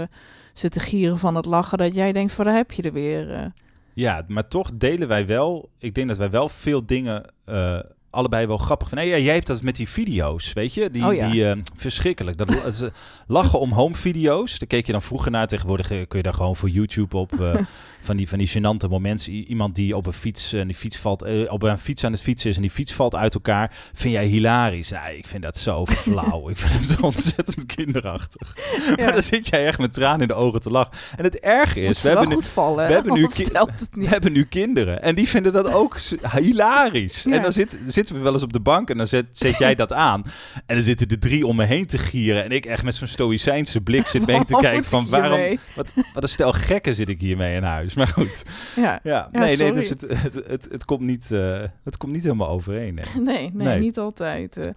zit 0.54 0.72
te 0.72 0.80
gieren 0.80 1.20
van 1.20 1.36
het 1.36 1.46
lachen, 1.46 1.78
dat 1.78 1.96
jij 1.96 2.12
denkt 2.12 2.34
van, 2.34 2.46
daar 2.46 2.56
heb 2.56 2.72
je 2.72 2.82
er 2.82 2.94
weer. 2.94 3.52
Ja, 3.98 4.26
maar 4.28 4.48
toch 4.48 4.72
delen 4.74 5.08
wij 5.08 5.26
wel. 5.26 5.70
Ik 5.80 5.96
denk 5.96 6.08
dat 6.08 6.18
wij 6.18 6.30
wel 6.30 6.50
veel 6.50 6.86
dingen 6.86 7.24
eh, 7.46 7.80
allebei 8.18 8.48
wel 8.48 8.58
grappig. 8.58 8.92
Nee, 8.92 9.08
ja, 9.10 9.18
jij 9.18 9.34
hebt 9.34 9.48
dat 9.48 9.62
met 9.62 9.76
die 9.76 9.90
video's, 9.90 10.54
weet 10.54 10.74
je? 10.74 10.90
Die, 10.92 11.06
Oh 11.06 11.14
ja. 11.14 11.30
die 11.30 11.50
eh, 11.50 11.58
verschrikkelijk. 11.76 12.38
Dat, 12.38 12.50
eh, 12.82 12.90
lachen 13.28 13.60
om 13.60 13.72
home 13.72 13.96
video's. 13.96 14.60
Daar 14.60 14.68
keek 14.68 14.86
je 14.86 14.92
dan 14.92 15.02
vroeger 15.02 15.32
naar. 15.32 15.48
Tegenwoordig 15.48 15.92
eh, 15.92 15.98
kun 16.08 16.18
je 16.18 16.24
daar 16.24 16.34
gewoon 16.34 16.56
voor 16.56 16.70
YouTube 16.70 17.18
op. 17.18 17.42
eh, 17.42 17.56
van 18.02 18.18
die, 18.18 18.30
van 18.30 18.38
die 18.38 18.48
gênante 18.50 18.90
momenten. 18.90 19.32
Iemand 19.34 19.76
die 19.76 19.96
op 19.96 20.06
een 20.06 20.14
fiets 20.14 20.54
en 20.54 20.68
die 20.68 20.76
fiets 20.76 20.98
valt, 20.98 21.24
eh, 21.24 21.52
op 21.52 21.64
een 21.64 21.78
fiets 21.80 22.04
aan 22.04 22.12
het 22.12 22.22
fietsen 22.22 22.50
is 22.50 22.56
en 22.56 22.62
die 22.62 22.72
fiets 22.72 22.94
valt 22.94 23.16
uit 23.16 23.34
elkaar. 23.34 23.76
Vind 23.94 24.14
jij 24.14 24.26
hilarisch? 24.26 24.90
Nou, 24.90 25.14
ik 25.14 25.28
vind 25.28 25.44
dat 25.44 25.58
zo 25.58 25.86
flauw. 25.86 26.50
ik 26.50 26.58
vind 26.58 26.74
het 26.74 26.84
zo 26.84 27.02
ontzettend 27.12 27.66
kinderachtig. 27.66 28.56
Maar 28.98 29.12
dan 29.14 29.22
zit 29.22 29.48
jij 29.48 29.66
echt 29.68 29.80
met 29.80 29.94
tranen 29.94 30.22
in 30.22 30.28
de 30.28 30.34
ogen 30.34 30.62
te 30.62 30.70
lachen. 30.72 30.92
En 31.18 31.24
het 31.24 31.34
Moet 31.44 31.76
is, 31.76 32.02
we 32.04 32.10
hebben, 32.10 32.30
nu, 32.30 32.42
vallen, 32.42 32.88
we 32.88 32.94
hebben 32.94 33.14
nu 33.14 33.22
we 33.22 33.90
niet. 33.96 34.10
hebben 34.10 34.32
nu 34.32 34.44
kinderen. 34.46 35.02
En 35.02 35.16
die 35.16 35.28
vinden 35.28 35.54
dat 35.54 35.74
ook 35.74 35.98
hilarisch. 36.32 37.24
Ja. 37.24 37.32
En 37.32 37.42
dan 37.42 37.52
zit, 37.52 37.80
zitten 38.08 38.16
we 38.16 38.24
wel 38.24 38.34
eens 38.34 38.44
op 38.44 38.54
de 38.54 38.60
bank 38.60 38.90
en 38.90 38.98
dan 38.98 39.08
zet, 39.08 39.26
zet 39.30 39.58
jij 39.58 39.76
dat 39.76 39.94
aan. 39.94 40.24
En 40.66 40.76
dan 40.76 40.84
zitten 40.84 41.08
de 41.08 41.18
drie 41.18 41.48
om 41.48 41.56
me 41.56 41.64
heen 41.66 41.86
te 41.86 41.98
gieren. 41.98 42.44
En 42.44 42.52
ik 42.52 42.66
echt 42.66 42.84
met 42.84 42.96
zo'n 42.96 43.08
stoïcijnse 43.08 43.82
blik 43.82 44.08
zit 44.08 44.26
mee 44.26 44.44
te 44.44 44.56
kijken 44.56 44.84
van 44.84 45.10
waarom... 45.10 45.58
Wat, 45.76 45.94
wat 46.14 46.24
een 46.24 46.30
stel 46.30 46.54
gekken 46.54 46.96
zit 46.96 47.10
ik 47.10 47.20
hiermee 47.20 47.56
in 47.56 47.64
huis. 47.64 47.94
Maar 47.94 48.08
goed. 48.08 48.46
Ja. 48.76 49.00
Ja, 49.04 49.30
Ja, 49.32 49.40
nee, 49.40 49.58
nee, 49.58 49.72
dus 49.72 49.90
het, 49.90 50.02
het, 50.02 50.34
het, 50.48 50.68
het, 50.72 50.86
komt 50.86 51.02
niet, 51.02 51.32
eh, 51.32 51.62
het 51.84 51.98
komt 51.98 52.12
niet 52.12 52.24
helemaal 52.24 52.50
overeen. 52.50 52.94
Nee. 52.94 53.06
Nee, 53.38 53.50
nee, 53.54 53.68
Nee. 53.68 53.80
niet 53.80 53.98
altijd. 53.98 54.58
eh. 54.58 54.70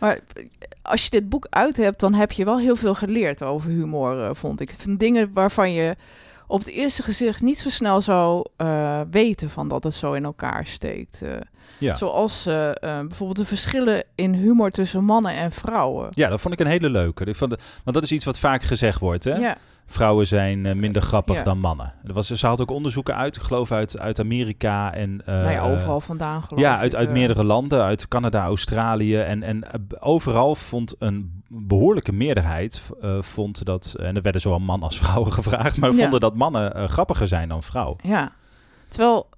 Maar 0.00 0.18
als 0.82 1.04
je 1.04 1.10
dit 1.10 1.28
boek 1.28 1.46
uit 1.50 1.76
hebt, 1.76 2.00
dan 2.00 2.14
heb 2.14 2.32
je 2.32 2.44
wel 2.44 2.58
heel 2.58 2.76
veel 2.76 2.94
geleerd 2.94 3.42
over 3.42 3.70
humor, 3.70 4.22
eh, 4.22 4.30
vond 4.32 4.60
ik. 4.60 4.98
Dingen 4.98 5.30
waarvan 5.32 5.72
je 5.72 5.96
op 6.48 6.58
het 6.58 6.68
eerste 6.68 7.02
gezicht 7.02 7.42
niet 7.42 7.58
zo 7.58 7.68
snel 7.70 8.00
zou 8.00 8.44
eh, 8.56 9.00
weten 9.10 9.50
van 9.50 9.68
dat 9.68 9.84
het 9.84 9.94
zo 9.94 10.12
in 10.12 10.24
elkaar 10.24 10.66
steekt. 10.66 11.22
eh. 11.22 11.30
Ja. 11.78 11.96
Zoals 11.96 12.46
eh, 12.46 12.70
bijvoorbeeld 12.80 13.36
de 13.36 13.46
verschillen 13.46 14.04
in 14.14 14.32
humor 14.34 14.70
tussen 14.70 15.04
mannen 15.04 15.32
en 15.32 15.52
vrouwen. 15.52 16.08
ja, 16.10 16.28
dat 16.28 16.40
vond 16.40 16.54
ik 16.54 16.60
een 16.60 16.66
hele 16.66 16.90
leuke. 16.90 17.24
Ik 17.24 17.36
vond 17.36 17.50
de- 17.50 17.58
want 17.84 17.96
dat 17.96 18.04
is 18.04 18.12
iets 18.12 18.24
wat 18.24 18.38
vaak 18.38 18.62
gezegd 18.62 18.98
wordt. 18.98 19.24
Hè? 19.24 19.36
Ja, 19.36 19.56
Vrouwen 19.90 20.26
zijn 20.26 20.66
eh, 20.66 20.74
minder 20.74 21.02
grappig 21.02 21.36
Ja. 21.36 21.42
dan 21.42 21.58
mannen. 21.58 21.92
Er 22.06 22.12
was, 22.12 22.26
ze 22.26 22.46
had 22.46 22.60
ook 22.60 22.70
onderzoeken 22.70 23.16
uit, 23.16 23.36
ik 23.36 23.42
geloof 23.42 23.72
uit, 23.72 23.98
uit 24.00 24.20
Amerika 24.20 24.94
en... 24.94 25.22
eh, 25.24 25.34
nou 25.34 25.50
ja, 25.50 25.62
overal 25.62 26.00
vandaan 26.00 26.42
geloof 26.42 26.62
Ja, 26.62 26.74
ik, 26.74 26.80
uit, 26.80 26.94
uit 26.96 27.06
eh. 27.08 27.12
meerdere 27.14 27.44
landen, 27.44 27.82
uit 27.82 28.08
Canada, 28.08 28.44
Australië. 28.44 29.16
En, 29.20 29.42
en 29.42 29.64
overal 30.00 30.54
vond 30.54 30.94
een 30.98 31.42
behoorlijke 31.48 32.12
meerderheid 32.12 32.82
vond 33.20 33.64
dat. 33.64 33.94
En 34.00 34.16
er 34.16 34.22
werden 34.22 34.40
zowel 34.40 34.58
man 34.58 34.82
als 34.82 34.98
vrouwen 34.98 35.32
gevraagd, 35.38 35.78
maar 35.78 35.92
Ja. 35.92 36.00
vonden 36.00 36.20
dat 36.20 36.36
mannen 36.36 36.88
grappiger 36.88 37.26
zijn 37.26 37.48
dan 37.48 37.62
vrouwen. 37.62 37.96
Ja, 38.02 38.32
terwijl 38.88 39.28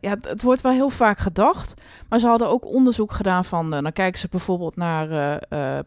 ja, 0.00 0.16
het, 0.20 0.42
wordt 0.42 0.60
wel 0.60 0.72
heel 0.72 0.90
vaak 0.90 1.18
gedacht, 1.18 1.74
maar 2.08 2.18
ze 2.18 2.26
hadden 2.26 2.48
ook 2.50 2.66
onderzoek 2.66 3.12
gedaan 3.12 3.44
van, 3.44 3.70
dan 3.70 3.92
kijken 3.92 4.20
ze 4.20 4.28
bijvoorbeeld 4.30 4.76
naar 4.76 5.38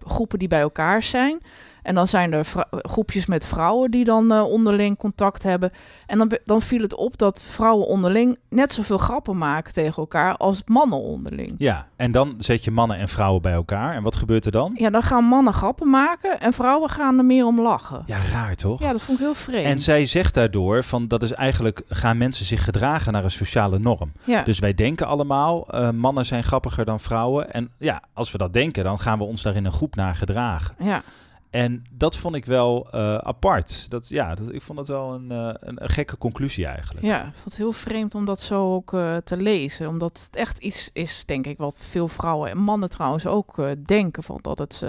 groepen 0.06 0.39
die 0.39 0.47
bij 0.47 0.62
elkaar 0.62 1.01
zijn. 1.04 1.39
En 1.82 1.96
dan 1.96 2.08
zijn 2.08 2.34
er 2.34 2.46
groepjes 2.70 3.26
met 3.26 3.46
vrouwen 3.46 3.91
die 3.91 4.04
dan 4.06 4.32
eh, 4.32 4.44
onderling 4.44 4.98
contact 4.98 5.44
hebben. 5.44 5.72
En 6.06 6.17
dan, 6.17 6.32
dan 6.46 6.62
viel 6.62 6.82
het 6.82 6.96
op 6.96 7.17
dat 7.17 7.41
vrouwen 7.41 7.88
onderling 7.88 8.39
net 8.50 8.74
zoveel 8.74 8.98
grappen 8.98 9.38
maken 9.38 9.74
tegen 9.74 9.96
elkaar 9.98 10.38
als 10.38 10.62
mannen 10.65 11.00
onderling. 11.00 11.56
Ja, 11.58 11.88
en 11.96 12.12
dan 12.12 12.36
zet 12.38 12.63
je 12.63 12.72
mannen 12.72 12.98
en 12.98 13.10
vrouwen 13.10 13.41
bij 13.41 13.54
elkaar. 13.54 13.96
En 13.96 14.04
wat 14.04 14.15
gebeurt 14.15 14.46
er 14.46 14.52
dan? 14.52 14.72
Ja, 14.76 14.89
dan 14.89 15.04
gaan 15.04 15.24
mannen 15.24 15.54
grappen 15.54 15.89
maken 15.89 16.39
en 16.39 16.54
vrouwen 16.54 16.89
gaan 16.89 17.17
er 17.17 17.26
meer 17.26 17.46
om 17.46 17.62
lachen. 17.62 18.04
Ja, 18.06 18.17
raar 18.32 18.56
toch? 18.56 18.80
Ja, 18.82 18.91
dat 18.91 19.02
vond 19.02 19.20
ik 19.20 19.24
heel 19.26 19.34
vreemd. 19.34 19.65
En 19.65 19.80
zij 19.80 20.06
zegt 20.06 20.34
daardoor 20.34 20.84
van 20.84 21.08
dat 21.08 21.24
is 21.24 21.32
eigenlijk 21.34 21.82
gaan 21.88 22.17
mensen 22.17 22.46
zich 22.46 22.63
gedragen 22.63 23.13
naar 23.13 23.24
een 23.24 23.32
sociale 23.32 23.80
norm. 23.80 24.12
ja. 24.24 24.44
Dus 24.44 24.60
wij 24.60 24.74
denken 24.74 25.08
allemaal, 25.08 25.67
eh, 25.67 25.89
mannen 25.89 26.26
zijn 26.26 26.44
grappiger 26.44 26.86
dan 26.86 27.00
vrouwen. 27.00 27.54
En 27.54 27.70
ja, 27.78 28.02
als 28.13 28.32
we 28.32 28.38
dat 28.38 28.54
denken, 28.54 28.84
dan 28.84 29.00
gaan 29.00 29.17
we 29.17 29.24
ons 29.24 29.41
daar 29.41 29.56
in 29.56 29.65
een 29.65 29.72
groep 29.72 29.96
naar 29.96 30.15
gedragen. 30.15 30.76
ja. 30.80 31.02
En 31.51 31.83
dat 31.91 32.17
vond 32.17 32.35
ik 32.35 32.45
wel 32.45 32.87
eh, 32.91 33.15
apart. 33.15 33.89
Dat, 33.89 34.09
ja, 34.09 34.35
dat, 34.35 34.53
ik 34.53 34.61
vond 34.61 34.77
dat 34.77 34.87
wel 34.87 35.13
een, 35.13 35.31
eh, 35.31 35.53
een, 35.53 35.83
een 35.83 35.89
gekke 35.89 36.17
conclusie 36.17 36.65
eigenlijk. 36.65 37.05
Ja, 37.05 37.19
ik 37.19 37.33
vond 37.33 37.43
het 37.43 37.57
heel 37.57 37.71
vreemd 37.71 38.15
om 38.15 38.25
dat 38.25 38.39
zo 38.39 38.73
ook 38.73 38.93
eh, 38.93 39.17
te 39.17 39.37
lezen. 39.37 39.87
Omdat 39.87 40.19
het 40.25 40.35
echt 40.35 40.57
iets 40.57 40.89
is, 40.93 41.25
denk 41.25 41.45
ik, 41.45 41.57
wat 41.57 41.77
veel 41.77 42.07
vrouwen 42.07 42.49
en 42.49 42.57
mannen 42.57 42.89
trouwens 42.89 43.27
ook 43.27 43.63
denken. 43.85 44.23
Van 44.23 44.39
dat, 44.41 44.57
het, 44.57 44.81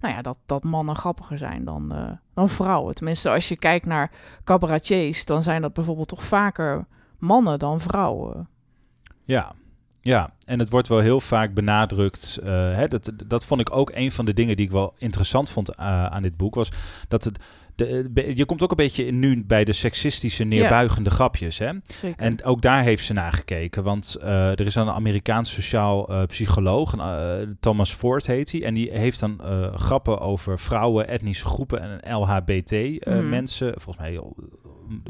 nou 0.00 0.14
ja, 0.14 0.22
dat, 0.22 0.38
dat 0.46 0.64
mannen 0.64 0.96
grappiger 0.96 1.38
zijn 1.38 1.64
dan, 1.64 2.18
dan 2.34 2.48
vrouwen. 2.48 2.94
Tenminste, 2.94 3.30
als 3.30 3.48
je 3.48 3.56
kijkt 3.56 3.86
naar 3.86 4.10
cabaretiers, 4.44 5.24
dan 5.24 5.42
zijn 5.42 5.62
dat 5.62 5.72
bijvoorbeeld 5.72 6.08
toch 6.08 6.24
vaker 6.24 6.86
mannen 7.18 7.58
dan 7.58 7.80
vrouwen. 7.80 8.48
Ja. 9.24 9.52
Ja, 10.06 10.30
en 10.46 10.58
het 10.58 10.70
wordt 10.70 10.88
wel 10.88 10.98
heel 10.98 11.20
vaak 11.20 11.54
benadrukt. 11.54 12.38
eh, 12.44 12.50
hè, 12.52 12.88
dat, 12.88 13.12
dat 13.26 13.44
vond 13.44 13.60
ik 13.60 13.76
ook 13.76 13.90
een 13.94 14.12
van 14.12 14.24
de 14.24 14.32
dingen 14.34 14.56
die 14.56 14.64
ik 14.66 14.72
wel 14.72 14.94
interessant 14.98 15.50
vond 15.50 15.74
eh, 15.76 16.06
aan 16.06 16.22
dit 16.22 16.36
boek. 16.36 16.54
Was 16.54 16.68
dat 17.08 17.24
het. 17.24 17.38
De, 17.74 18.08
be- 18.10 18.36
je 18.36 18.44
komt 18.44 18.62
ook 18.62 18.70
een 18.70 18.76
beetje 18.76 19.12
nu 19.12 19.44
bij 19.46 19.64
de 19.64 19.72
seksistische 19.72 20.44
neerbuigende 20.44 21.10
grapjes. 21.10 21.58
Hè? 21.58 21.70
Zeker. 21.82 22.26
En 22.26 22.44
ook 22.44 22.62
daar 22.62 22.82
heeft 22.82 23.04
ze 23.04 23.12
naar 23.12 23.32
gekeken. 23.32 23.82
Want 23.82 24.14
eh, 24.22 24.50
er 24.50 24.60
is 24.66 24.74
dan 24.74 24.88
een 24.88 24.94
Amerikaans 24.94 25.52
sociaal 25.52 26.08
eh, 26.08 26.22
psycholoog, 26.26 26.96
eh, 26.96 27.32
Thomas 27.60 27.92
Ford 27.92 28.26
heet 28.26 28.52
hij. 28.52 28.62
En 28.62 28.74
die 28.74 28.90
heeft 28.92 29.20
dan 29.20 29.40
eh, 29.40 29.74
grappen 29.74 30.20
over 30.20 30.58
vrouwen, 30.58 31.08
etnische 31.08 31.44
groepen 31.46 31.80
en 31.80 32.00
Mhm. 32.04 32.20
LHBT-mensen. 32.22 33.72
Volgens 33.76 33.96
mij 33.98 34.14
eh, 34.16 34.22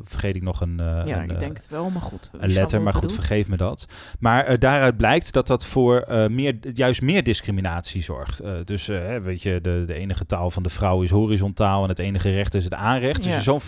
vergeet 0.02 0.36
ik 0.36 0.42
nog 0.42 0.60
een, 0.60 0.80
eh, 0.80 1.02
ja, 1.06 1.16
een, 1.18 1.24
ik 1.24 1.30
eh, 1.32 1.38
denk 1.38 1.56
het 1.56 1.68
wel, 1.68 1.90
maar 1.90 2.02
goed. 2.02 2.30
een 2.40 2.52
letter, 2.52 2.82
maar 2.82 2.94
goed, 2.94 3.12
vergeef 3.12 3.48
me 3.48 3.56
dat. 3.56 3.86
Maar 4.18 4.44
eh, 4.44 4.58
daaruit 4.58 4.96
blijkt 4.96 5.32
dat 5.32 5.46
dat 5.46 5.66
voor 5.66 6.04
meer, 6.30 6.54
juist 6.72 7.02
meer 7.02 7.22
discriminatie 7.22 8.02
zorgt. 8.02 8.42
Dus 8.64 8.86
weet 9.22 9.42
je, 9.42 9.60
de, 9.60 9.84
de 9.86 9.94
enige 9.94 10.26
taal 10.26 10.50
van 10.50 10.62
de 10.62 10.68
vrouw 10.68 11.02
is 11.02 11.10
horizontaal 11.10 11.82
en 11.82 11.88
het 11.88 11.98
enige 11.98 12.30
recht 12.30 12.54
is 12.54 12.64
het 12.64 12.74
aanrecht. 12.74 13.22
Dus 13.22 13.30
Ja. 13.30 13.36
je 13.36 13.42
zo'n 13.42 13.60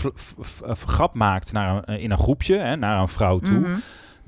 grap 0.87 1.14
maakt 1.14 1.53
naar 1.53 1.83
een, 1.85 2.01
in 2.01 2.11
een 2.11 2.18
groepje, 2.18 2.57
hè, 2.59 2.77
naar 2.77 3.01
een 3.01 3.09
vrouw 3.09 3.38
toe, 3.38 3.59
Mhm. 3.59 3.77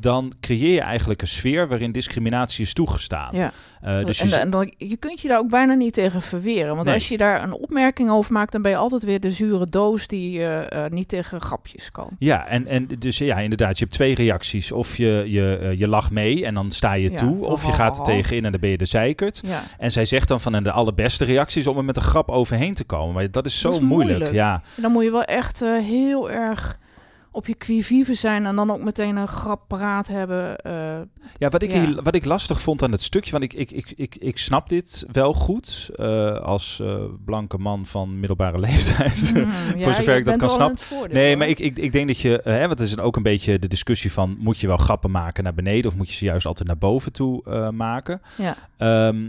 Dan 0.01 0.33
creëer 0.41 0.75
je 0.75 0.81
eigenlijk 0.81 1.21
een 1.23 1.29
sfeer 1.29 1.69
waarin 1.69 1.93
discriminatie 1.93 2.65
is 2.65 2.73
toegestaan. 2.73 3.29
Ja. 3.37 3.53
Eh, 3.83 4.05
dus 4.05 4.21
en, 4.21 4.29
je, 4.29 4.37
en 4.37 4.51
dan, 4.51 4.73
je 4.77 4.97
kunt 4.97 5.21
je 5.21 5.29
daar 5.29 5.39
ook 5.39 5.49
bijna 5.51 5.75
niet 5.75 5.93
tegen 5.93 6.23
verweren. 6.23 6.75
Want 6.75 6.85
Nee. 6.85 6.95
als 6.95 7.09
je 7.09 7.17
daar 7.17 7.43
een 7.43 7.53
opmerking 7.53 8.11
over 8.11 8.33
maakt, 8.33 8.53
dan 8.53 8.63
ben 8.63 8.71
je 8.71 8.77
altijd 8.77 9.03
weer 9.05 9.21
de 9.21 9.31
zure 9.31 9.67
doos 9.67 10.07
die 10.07 10.45
eh, 10.47 10.91
niet 10.91 11.09
tegen 11.09 11.41
grapjes 11.41 11.91
kan. 11.91 12.09
ja, 12.19 12.47
en, 12.47 12.67
en 12.67 12.89
dus 12.99 13.19
ja, 13.19 13.37
inderdaad, 13.39 13.79
je 13.79 13.85
hebt 13.85 13.97
twee 13.97 14.15
reacties. 14.15 14.73
Of 14.73 14.97
je, 14.97 15.25
je, 15.27 15.59
eh, 15.63 15.79
je 15.79 15.89
lacht 15.89 16.11
mee 16.11 16.47
en 16.47 16.55
dan 16.55 16.71
sta 16.71 16.93
je 16.93 17.11
Ja, 17.11 17.17
toe, 17.17 17.45
of 17.47 17.67
je 17.67 17.73
gaat 17.73 17.99
er 17.99 18.13
ha. 18.13 18.17
tegenin 18.19 18.45
en 18.45 18.51
dan 18.51 18.61
ben 18.61 18.71
je 18.71 18.79
de 18.79 18.85
zeikert. 18.85 19.41
Ja. 19.47 19.63
En 19.79 19.93
zij 19.93 20.05
zegt 20.05 20.29
dan 20.29 20.41
van 20.41 20.55
en 20.55 20.63
de 20.63 20.73
allerbeste 20.73 21.25
reactie 21.25 21.61
is 21.61 21.67
om 21.67 21.77
er 21.77 21.85
met 21.85 21.97
een 21.97 22.03
grap 22.03 22.29
overheen 22.31 22.75
te 22.75 22.85
komen. 22.85 23.15
Maar 23.15 23.31
dat 23.31 23.47
is 23.47 23.59
zo 23.61 23.69
Dat 23.71 23.81
is 23.81 23.85
moeilijk. 23.87 24.19
moeilijk. 24.19 24.37
Ja, 24.37 24.63
En 24.77 24.83
dan 24.83 24.93
moet 24.93 25.05
je 25.05 25.11
wel 25.11 25.25
echt 25.25 25.61
heel 25.61 26.31
erg 26.31 26.79
op 27.33 27.47
je 27.47 27.55
quivive 27.55 28.14
zijn 28.14 28.47
en 28.47 28.57
dan 28.57 28.71
ook 28.71 28.83
meteen 28.83 29.16
een 29.16 29.29
grap 29.29 29.64
paraat 29.69 30.09
hebben. 30.09 30.57
eh, 30.59 31.01
Ja, 31.37 31.49
wat 31.49 31.62
ik, 31.62 31.73
Ja. 31.73 31.85
hier- 31.87 32.03
wat 32.03 32.14
ik 32.14 32.25
lastig 32.25 32.61
vond 32.61 32.83
aan 32.83 32.93
het 32.93 33.03
stukje, 33.03 33.31
want 33.31 33.43
ik, 33.45 33.53
ik, 33.53 33.71
ik, 33.71 33.93
ik, 33.97 34.16
ik 34.16 34.38
snap 34.38 34.69
dit 34.69 35.07
wel 35.12 35.33
goed 35.35 35.90
eh, 35.97 36.37
als 36.37 36.81
eh, 36.83 37.05
blanke 37.25 37.59
man 37.59 37.87
van 37.87 38.19
middelbare 38.19 38.59
leeftijd. 38.69 39.33
mm, 39.35 39.79
ja, 39.79 39.93
zover 39.95 40.16
ik 40.16 40.25
dat 40.25 40.37
kan 40.37 40.51
snappen. 40.51 40.85
Nee, 41.12 41.37
maar 41.37 41.49
ik, 41.49 41.59
ik, 41.59 41.79
ik 41.79 41.93
denk 41.93 42.07
dat 42.07 42.19
je, 42.19 42.40
hè, 42.45 42.59
want 42.66 42.79
het 42.79 42.88
is 42.88 42.99
ook 42.99 43.16
een 43.16 43.23
beetje 43.23 43.59
de 43.59 43.69
discussie 43.69 44.12
van, 44.12 44.37
moet 44.38 44.59
je 44.59 44.66
wel 44.66 44.77
grappen 44.77 45.11
maken 45.11 45.45
naar 45.45 45.55
beneden 45.55 45.90
of 45.90 45.97
moet 45.97 46.09
je 46.09 46.14
ze 46.16 46.25
juist 46.25 46.47
altijd 46.47 46.69
naar 46.69 46.79
boven 46.79 47.12
toe 47.12 47.71
maken? 47.71 48.21
Ja, 48.37 48.57
Ehm, 48.77 49.29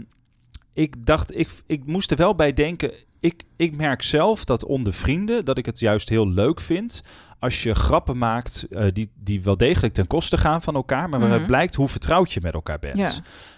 ik 0.72 1.06
dacht, 1.06 1.38
ik, 1.38 1.48
ik 1.66 1.86
moest 1.86 2.10
er 2.10 2.16
wel 2.16 2.34
bij 2.34 2.52
denken. 2.52 2.90
Ik, 3.20 3.42
ik 3.56 3.76
merk 3.76 4.02
zelf 4.02 4.44
dat 4.44 4.64
onder 4.64 4.92
vrienden 4.92 5.44
dat 5.44 5.58
ik 5.58 5.66
het 5.66 5.78
juist 5.78 6.08
heel 6.08 6.28
leuk 6.28 6.60
vind 6.60 7.02
als 7.42 7.62
je 7.62 7.74
grappen 7.74 8.18
maakt 8.18 8.66
eh, 8.70 8.84
die, 8.92 9.12
die 9.14 9.42
wel 9.42 9.56
degelijk 9.56 9.94
ten 9.94 10.06
koste 10.06 10.36
gaan 10.38 10.62
van 10.62 10.74
elkaar, 10.74 11.08
maar 11.08 11.18
waaruit 11.20 11.40
Mhm. 11.40 11.50
blijkt 11.50 11.74
hoe 11.74 11.88
vertrouwd 11.88 12.32
je 12.32 12.40
met 12.42 12.54
elkaar 12.54 12.78
bent. 12.78 12.96
Ja. 12.96 13.10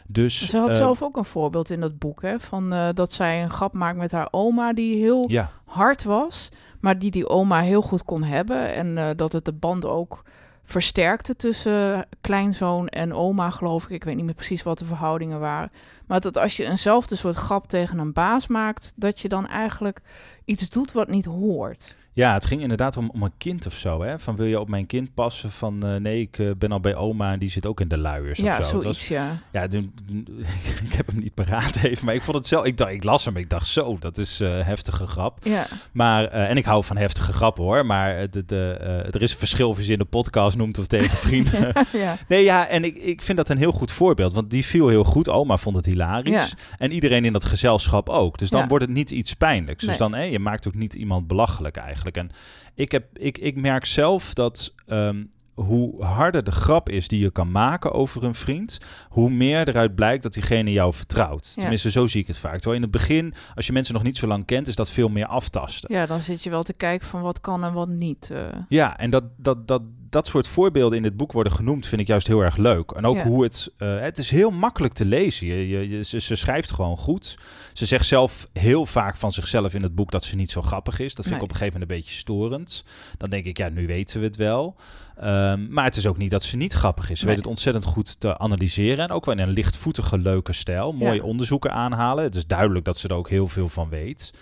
Dus 0.06 0.48
ze 0.50 0.58
had 0.58 0.68
eh, 0.70 0.76
zelf 0.76 1.02
ook 1.02 1.16
een 1.16 1.24
voorbeeld 1.24 1.70
in 1.70 1.80
dat 1.80 1.98
boek, 1.98 2.22
hè, 2.22 2.40
van 2.40 2.72
eh, 2.72 2.88
dat 2.94 3.12
zij 3.12 3.42
een 3.42 3.50
grap 3.50 3.74
maakt 3.74 3.96
met 3.96 4.12
haar 4.12 4.28
oma 4.30 4.72
die 4.72 4.96
heel 4.96 5.24
ja, 5.30 5.50
hard 5.64 6.04
was, 6.04 6.48
maar 6.80 6.98
die 6.98 7.10
die 7.10 7.28
oma 7.28 7.60
heel 7.60 7.82
goed 7.82 8.04
kon 8.04 8.22
hebben 8.22 8.72
en 8.74 9.16
dat 9.16 9.32
het 9.32 9.44
de 9.44 9.52
band 9.52 9.86
ook 9.86 10.22
versterkte 10.62 11.36
tussen 11.36 12.06
kleinzoon 12.20 12.88
en 12.88 13.12
oma, 13.14 13.50
geloof 13.50 13.84
ik. 13.84 13.90
Ik 13.90 14.04
weet 14.04 14.16
niet 14.16 14.24
meer 14.24 14.34
precies 14.34 14.62
wat 14.62 14.78
de 14.78 14.84
verhoudingen 14.84 15.40
waren. 15.40 15.70
Maar 16.06 16.20
dat 16.20 16.38
als 16.38 16.56
je 16.56 16.64
eenzelfde 16.64 17.16
soort 17.16 17.34
grap 17.36 17.66
tegen 17.66 17.98
een 17.98 18.12
baas 18.12 18.46
maakt, 18.46 18.92
dat 18.96 19.20
je 19.20 19.28
dan 19.28 19.46
eigenlijk 19.46 20.00
iets 20.44 20.70
doet 20.70 20.92
wat 20.92 21.08
niet 21.08 21.24
hoort. 21.24 21.96
Ja, 22.14 22.32
het 22.34 22.44
ging 22.46 22.60
inderdaad 22.62 22.96
om, 22.96 23.10
om 23.12 23.22
een 23.22 23.32
kind 23.38 23.66
of 23.66 23.74
zo. 23.74 24.02
Hè? 24.02 24.18
Van 24.18 24.36
wil 24.36 24.46
je 24.46 24.60
op 24.60 24.68
mijn 24.68 24.86
kind 24.86 25.14
passen? 25.14 25.50
Van 25.50 25.82
eh, 25.86 25.96
nee, 25.96 26.20
ik 26.20 26.38
eh, 26.38 26.46
ben 26.58 26.72
al 26.72 26.80
bij 26.80 26.94
oma 26.94 27.32
en 27.32 27.38
die 27.38 27.50
zit 27.50 27.66
ook 27.66 27.80
in 27.80 27.88
de 27.88 27.98
luiers 27.98 28.38
ja, 28.38 28.58
of 28.58 28.64
zo. 28.64 28.70
Zoiets, 28.70 28.86
was- 28.86 29.08
ja. 29.08 29.36
Ja, 29.52 29.62
ik 30.84 30.92
heb 30.92 31.06
hem 31.06 31.18
niet 31.18 31.34
paraat 31.34 31.76
even, 31.82 32.04
maar 32.04 32.14
ik 32.14 32.22
vond 32.22 32.36
het 32.36 32.46
zelf. 32.46 32.64
Ik, 32.64 32.76
dacht, 32.76 32.92
ik 32.92 33.04
las 33.04 33.24
hem, 33.24 33.36
ik 33.36 33.50
dacht 33.50 33.66
zo, 33.66 33.96
dat 33.98 34.18
is 34.18 34.40
eh 34.40 34.48
heftige 34.60 35.06
grap. 35.06 35.38
Ja, 35.44 35.66
Maar, 35.92 36.24
en 36.24 36.56
ik 36.56 36.64
hou 36.64 36.84
van 36.84 36.96
heftige 36.96 37.32
grappen 37.32 37.64
hoor, 37.64 37.86
maar 37.86 38.30
de, 38.30 38.44
de, 38.44 38.76
er 39.12 39.22
is 39.22 39.32
een 39.32 39.38
verschil 39.38 39.68
of 39.68 39.76
je 39.78 39.84
ze 39.84 39.92
in 39.92 39.98
de 39.98 40.04
podcast 40.04 40.56
noemt 40.56 40.78
of 40.78 40.86
tegen 40.86 41.16
vrienden. 41.28 41.72
ja. 41.92 42.16
Nee, 42.28 42.44
ja, 42.44 42.68
en 42.68 42.84
ik, 42.84 42.96
ik 42.96 43.22
vind 43.22 43.36
dat 43.38 43.48
een 43.48 43.58
heel 43.58 43.72
goed 43.72 43.90
voorbeeld, 43.90 44.32
want 44.32 44.50
die 44.50 44.64
viel 44.64 44.88
heel 44.88 45.04
goed. 45.04 45.28
Oma 45.28 45.56
vond 45.56 45.76
het 45.76 45.86
hilarisch. 45.86 46.32
Ja. 46.34 46.46
En 46.78 46.92
iedereen 46.92 47.24
in 47.24 47.32
dat 47.32 47.44
gezelschap 47.44 48.08
ook. 48.08 48.38
Dus 48.38 48.50
dan 48.50 48.60
Ja. 48.60 48.66
wordt 48.66 48.84
het 48.84 48.94
niet 48.94 49.10
iets 49.10 49.34
pijnlijks. 49.34 49.84
Dus 49.84 49.96
dan, 49.96 50.14
hè, 50.14 50.22
je 50.22 50.38
maakt 50.38 50.66
ook 50.66 50.74
niet 50.74 50.94
iemand 50.94 51.26
belachelijk 51.26 51.76
eigenlijk. 51.76 52.02
En 52.12 52.30
ik, 52.74 52.92
heb, 52.92 53.18
ik, 53.18 53.38
ik 53.38 53.56
merk 53.56 53.84
zelf 53.84 54.34
dat 54.34 54.72
ehm, 54.86 55.24
hoe 55.54 56.04
harder 56.04 56.44
de 56.44 56.50
grap 56.50 56.88
is 56.88 57.08
die 57.08 57.20
je 57.20 57.30
kan 57.30 57.50
maken 57.50 57.92
over 57.92 58.24
een 58.24 58.34
vriend, 58.34 58.78
hoe 59.08 59.30
meer 59.30 59.68
eruit 59.68 59.94
blijkt 59.94 60.22
dat 60.22 60.32
diegene 60.32 60.72
jou 60.72 60.92
vertrouwt. 60.94 61.52
Ja. 61.54 61.60
Tenminste, 61.60 61.90
zo 61.90 62.06
zie 62.06 62.20
ik 62.20 62.26
het 62.26 62.38
vaak. 62.38 62.52
Terwijl 62.54 62.76
in 62.76 62.82
het 62.82 62.90
begin, 62.90 63.34
als 63.54 63.66
je 63.66 63.72
mensen 63.72 63.94
nog 63.94 64.02
niet 64.02 64.16
zo 64.16 64.26
lang 64.26 64.44
kent, 64.44 64.68
is 64.68 64.76
dat 64.76 64.90
veel 64.90 65.08
meer 65.08 65.26
aftasten. 65.26 65.94
ja, 65.94 66.06
dan 66.06 66.20
zit 66.20 66.42
je 66.42 66.50
wel 66.50 66.62
te 66.62 66.74
kijken 66.74 67.06
van 67.06 67.20
wat 67.22 67.40
kan 67.40 67.64
en 67.64 67.72
wat 67.72 67.88
niet. 67.88 68.30
eh. 68.30 68.42
Ja, 68.68 68.98
en 68.98 69.10
dat, 69.10 69.24
dat, 69.36 69.68
dat, 69.68 69.82
dat 70.14 70.26
soort 70.26 70.48
voorbeelden 70.48 70.98
in 70.98 71.04
het 71.04 71.16
boek 71.16 71.32
worden 71.32 71.52
genoemd, 71.52 71.86
vind 71.86 72.00
ik 72.00 72.06
juist 72.06 72.26
heel 72.26 72.40
erg 72.40 72.56
leuk. 72.56 72.90
En 72.90 73.06
ook 73.06 73.16
Ja. 73.16 73.24
hoe 73.26 73.42
het. 73.42 73.72
eh, 73.78 73.98
het 74.00 74.18
is 74.18 74.30
heel 74.30 74.50
makkelijk 74.50 74.92
te 74.92 75.04
lezen. 75.04 75.46
Je, 75.46 75.68
je, 75.68 75.88
je- 75.88 76.02
ze, 76.02 76.20
ze 76.20 76.34
schrijft 76.36 76.70
gewoon 76.70 76.96
goed. 76.96 77.38
Ze 77.72 77.86
zegt 77.86 78.06
zelf 78.06 78.46
heel 78.52 78.86
vaak 78.86 79.16
van 79.16 79.32
zichzelf 79.32 79.74
in 79.74 79.82
het 79.82 79.94
boek 79.94 80.10
dat 80.10 80.24
ze 80.24 80.36
niet 80.36 80.50
zo 80.50 80.62
grappig 80.62 80.98
is. 80.98 81.14
Dat 81.14 81.24
vind 81.24 81.36
ik 81.36 81.42
op 81.42 81.48
een 81.50 81.56
gegeven 81.56 81.72
moment 81.80 81.90
een 81.90 81.96
beetje 82.04 82.16
storend. 82.18 82.84
Dan 83.18 83.30
denk 83.30 83.44
ik, 83.44 83.56
ja, 83.58 83.68
nu 83.68 83.86
weten 83.86 84.20
we 84.20 84.26
het 84.26 84.36
wel. 84.36 84.76
Ehm, 85.16 85.66
maar 85.72 85.84
het 85.84 85.96
is 85.96 86.06
ook 86.06 86.16
niet 86.16 86.30
dat 86.30 86.42
ze 86.42 86.56
niet 86.56 86.72
grappig 86.72 87.10
is. 87.10 87.18
Ze 87.18 87.24
Nee. 87.24 87.34
weet 87.34 87.44
het 87.44 87.52
ontzettend 87.52 87.84
goed 87.84 88.20
te 88.20 88.38
analyseren. 88.38 89.04
En 89.04 89.10
ook 89.10 89.24
wel 89.24 89.34
in 89.34 89.40
een 89.42 89.50
lichtvoetige, 89.50 90.18
leuke 90.18 90.52
stijl. 90.52 90.92
Mooie 90.92 91.14
Ja. 91.14 91.22
onderzoeken 91.22 91.72
aanhalen. 91.72 92.24
Het 92.24 92.34
is 92.34 92.46
duidelijk 92.46 92.84
dat 92.84 92.98
ze 92.98 93.08
er 93.08 93.14
ook 93.14 93.28
heel 93.28 93.46
veel 93.46 93.68
van 93.68 93.88
weet. 93.88 94.30
Ja, 94.32 94.40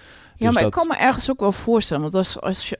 Dus 0.48 0.54
maar 0.54 0.62
dat- 0.62 0.62
ik 0.64 0.70
kan 0.78 0.86
me 0.88 0.96
ergens 1.06 1.30
ook 1.30 1.40
wel 1.40 1.52
voorstellen. 1.52 2.02
Want 2.02 2.14
als, 2.14 2.40
als, 2.40 2.68
je, 2.68 2.78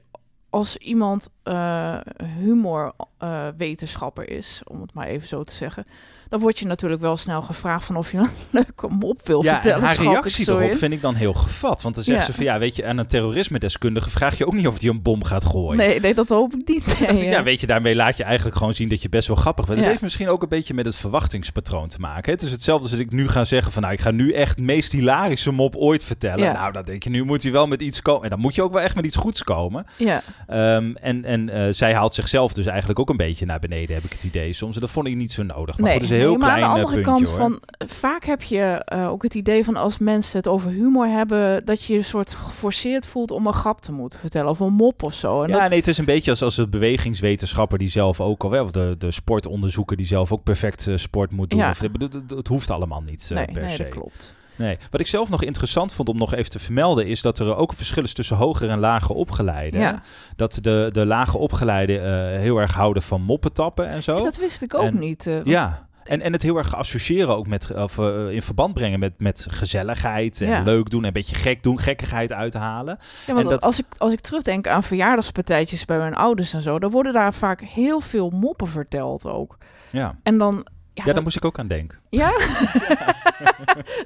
als 0.52 0.76
iemand 0.76 1.30
eh 1.42 1.98
humorwetenschapper 2.16 4.30
is, 4.30 4.62
om 4.64 4.80
het 4.80 4.94
maar 4.94 5.06
even 5.06 5.28
zo 5.28 5.42
te 5.42 5.52
zeggen, 5.52 5.84
dan 6.32 6.40
word 6.40 6.58
je 6.58 6.66
natuurlijk 6.66 7.00
wel 7.02 7.16
snel 7.16 7.42
gevraagd 7.42 7.84
van 7.84 7.96
of 7.96 8.12
je 8.12 8.18
een 8.18 8.28
leuke 8.50 8.88
mop 8.88 9.20
wil 9.26 9.44
Ja, 9.44 9.52
vertellen. 9.52 9.76
en 9.78 9.84
haar 9.86 9.96
reactie 9.96 10.48
erop 10.48 10.60
in. 10.60 10.76
vind 10.76 10.92
ik 10.92 11.00
dan 11.00 11.14
heel 11.14 11.32
gevat. 11.32 11.82
Want 11.82 11.94
dan 11.94 12.04
zegt 12.04 12.18
Ja. 12.18 12.24
ze 12.24 12.32
van 12.32 12.44
ja, 12.44 12.58
weet 12.58 12.76
je, 12.76 12.86
aan 12.86 12.98
een 12.98 13.06
terrorisme-deskundige 13.06 14.10
vraag 14.10 14.38
je 14.38 14.46
ook 14.46 14.52
niet 14.54 14.66
of 14.66 14.80
hij 14.80 14.90
een 14.90 15.02
bom 15.02 15.24
gaat 15.24 15.44
gooien. 15.44 15.76
Nee, 15.76 16.00
nee, 16.00 16.14
dat 16.14 16.28
hoop 16.28 16.54
ik 16.54 16.68
niet. 16.68 17.00
Nee, 17.12 17.24
ja, 17.28 17.42
weet 17.42 17.60
je, 17.60 17.66
daarmee 17.66 17.94
laat 17.94 18.16
je 18.16 18.24
eigenlijk 18.24 18.56
gewoon 18.56 18.74
zien 18.74 18.88
dat 18.88 19.02
je 19.02 19.08
best 19.08 19.28
wel 19.28 19.36
grappig 19.36 19.66
bent. 19.66 19.78
Het 19.78 19.88
heeft 19.88 20.02
misschien 20.02 20.28
ook 20.28 20.42
een 20.42 20.48
beetje 20.48 20.74
met 20.74 20.84
het 20.84 20.96
verwachtingspatroon 20.96 21.88
te 21.88 21.98
maken. 22.00 22.32
Het 22.32 22.42
is 22.42 22.50
hetzelfde 22.50 22.82
als 22.82 22.92
dat 22.92 23.00
ik 23.00 23.10
nu 23.12 23.28
ga 23.28 23.44
zeggen 23.44 23.72
van 23.72 23.82
nou, 23.82 23.94
ik 23.94 24.00
ga 24.00 24.10
nu 24.10 24.32
echt 24.32 24.56
de 24.56 24.62
meest 24.62 24.92
hilarische 24.92 25.52
mop 25.52 25.76
ooit 25.76 26.04
vertellen. 26.04 26.52
Nou, 26.52 26.72
dan 26.72 26.82
denk 26.82 27.02
je, 27.02 27.10
nu 27.10 27.24
moet 27.24 27.42
hij 27.42 27.52
wel 27.52 27.66
met 27.66 27.82
iets 27.82 28.02
komen. 28.02 28.22
En 28.24 28.30
dan 28.30 28.38
moet 28.40 28.54
je 28.54 28.62
ook 28.62 28.72
wel 28.72 28.80
echt 28.82 28.94
met 28.94 29.04
iets 29.04 29.16
goeds 29.16 29.42
komen. 29.44 29.86
ja. 29.98 30.22
Ehm, 30.46 30.92
en 31.00 31.24
en 31.24 31.48
eh, 31.48 31.72
zij 31.72 31.94
haalt 31.94 32.14
zichzelf 32.14 32.52
dus 32.52 32.66
eigenlijk 32.66 32.98
ook 32.98 33.10
een 33.10 33.16
beetje 33.16 33.46
naar 33.46 33.58
beneden, 33.58 33.94
heb 33.94 34.04
ik 34.04 34.12
het 34.12 34.24
idee 34.24 34.52
soms. 34.52 34.74
En 34.74 34.80
dat 34.80 34.90
vond 34.90 35.06
ik 35.06 35.16
niet 35.16 35.32
zo 35.32 35.42
nodig. 35.42 35.78
Maar 35.78 35.90
nee, 35.90 36.00
goed, 36.00 36.10
een 36.10 36.16
heel 36.22 36.30
nee, 36.30 36.38
maar 36.38 36.48
klein 36.56 36.64
aan 36.70 36.74
de 36.74 36.80
andere 36.84 37.00
puntje 37.02 37.12
kant 37.12 37.28
hoor. 37.28 37.58
van 37.78 37.86
vaak 37.88 38.24
heb 38.24 38.42
je 38.42 38.60
eh, 38.84 39.08
ook 39.10 39.22
het 39.22 39.34
idee 39.34 39.64
van 39.64 39.76
als 39.76 39.98
mensen 39.98 40.36
het 40.38 40.48
over 40.48 40.70
humor 40.70 41.06
hebben, 41.06 41.64
dat 41.64 41.84
je 41.84 41.92
je 41.92 41.98
een 41.98 42.04
soort 42.04 42.34
geforceerd 42.34 43.06
voelt 43.06 43.30
om 43.30 43.46
een 43.46 43.52
grap 43.52 43.80
te 43.80 43.92
moeten 43.92 44.20
vertellen 44.20 44.50
of 44.50 44.60
een 44.60 44.72
mop 44.72 45.02
of 45.02 45.14
zo. 45.14 45.42
En 45.42 45.48
Ja, 45.48 45.58
dat- 45.60 45.68
nee, 45.68 45.78
het 45.78 45.88
is 45.88 45.98
een 45.98 46.04
beetje 46.04 46.30
als, 46.30 46.42
als 46.42 46.54
de 46.54 46.68
bewegingswetenschapper 46.68 47.78
die 47.78 47.88
zelf 47.90 48.20
ook, 48.20 48.42
of, 48.42 48.52
of 48.60 48.70
de, 48.70 48.94
de 48.98 49.10
sportonderzoeker 49.10 49.96
die 49.96 50.06
zelf 50.06 50.32
ook 50.32 50.42
perfect 50.42 50.86
eh, 50.88 50.96
sport 50.96 51.30
moet 51.32 51.50
doen. 51.50 51.58
Ja. 51.58 51.70
Of, 51.70 51.80
het, 51.80 52.14
het 52.36 52.48
hoeft 52.48 52.70
allemaal 52.70 53.02
niet 53.06 53.28
eh, 53.30 53.36
nee, 53.36 53.46
per 53.52 53.62
nee, 53.62 53.70
se. 53.70 53.82
dat 53.82 53.88
klopt. 53.92 54.34
Nee. 54.56 54.76
Wat 54.90 55.00
ik 55.00 55.06
zelf 55.06 55.28
nog 55.30 55.42
interessant 55.42 55.92
vond 55.92 56.08
om 56.08 56.16
nog 56.16 56.34
even 56.34 56.50
te 56.50 56.58
vermelden, 56.58 57.06
is 57.06 57.22
dat 57.22 57.38
er 57.38 57.56
ook 57.56 57.72
verschil 57.72 58.02
is 58.02 58.14
tussen 58.14 58.36
hoger 58.36 58.70
en 58.70 58.78
lage 58.78 59.12
opgeleiden. 59.12 59.80
Ja. 59.80 60.02
Dat 60.36 60.58
de, 60.62 60.88
de 60.90 61.06
lage 61.06 61.38
opgeleiden 61.38 62.02
heel 62.40 62.56
erg 62.58 62.72
houden 62.74 63.02
van 63.02 63.22
moppetappen 63.22 63.88
en 63.88 64.02
zo. 64.02 64.22
Dat 64.24 64.36
wist 64.36 64.62
ik 64.62 64.74
ook 64.74 64.82
En- 64.82 64.98
niet. 64.98 65.30
Ja. 65.44 65.88
En, 66.04 66.20
en 66.20 66.32
het 66.32 66.42
heel 66.42 66.56
erg 66.56 66.76
associëren 66.76 67.36
ook 67.36 67.46
met, 67.46 67.74
of 67.74 67.98
eh, 67.98 68.30
in 68.30 68.42
verband 68.42 68.74
brengen 68.74 68.98
met, 68.98 69.12
met 69.20 69.46
gezelligheid 69.50 70.40
en 70.40 70.48
Ja. 70.48 70.62
leuk 70.62 70.90
doen, 70.90 71.00
en 71.00 71.06
een 71.06 71.12
beetje 71.12 71.34
gek 71.36 71.62
doen, 71.62 71.78
gekkigheid 71.80 72.32
uithalen. 72.32 72.98
Ja, 73.26 73.32
want 73.34 73.44
En 73.44 73.50
dat- 73.52 73.62
als, 73.62 73.78
ik, 73.80 73.86
als 73.98 74.12
ik 74.12 74.20
terugdenk 74.20 74.66
aan 74.68 74.82
verjaardagspartijtjes 74.82 75.84
bij 75.84 75.98
mijn 75.98 76.14
ouders 76.14 76.54
en 76.54 76.60
zo, 76.60 76.78
dan 76.78 76.90
worden 76.90 77.12
daar 77.12 77.34
vaak 77.34 77.60
heel 77.60 78.00
veel 78.00 78.30
moppen 78.30 78.68
verteld 78.68 79.26
ook. 79.26 79.58
Ja, 79.90 80.18
En 80.22 80.38
dan. 80.38 80.66
Ja, 80.94 81.00
ja 81.00 81.04
dan, 81.04 81.14
daar 81.14 81.22
moest 81.22 81.36
ik 81.36 81.44
ook 81.44 81.58
aan 81.58 81.66
denken. 81.66 81.98
ja? 82.20 82.32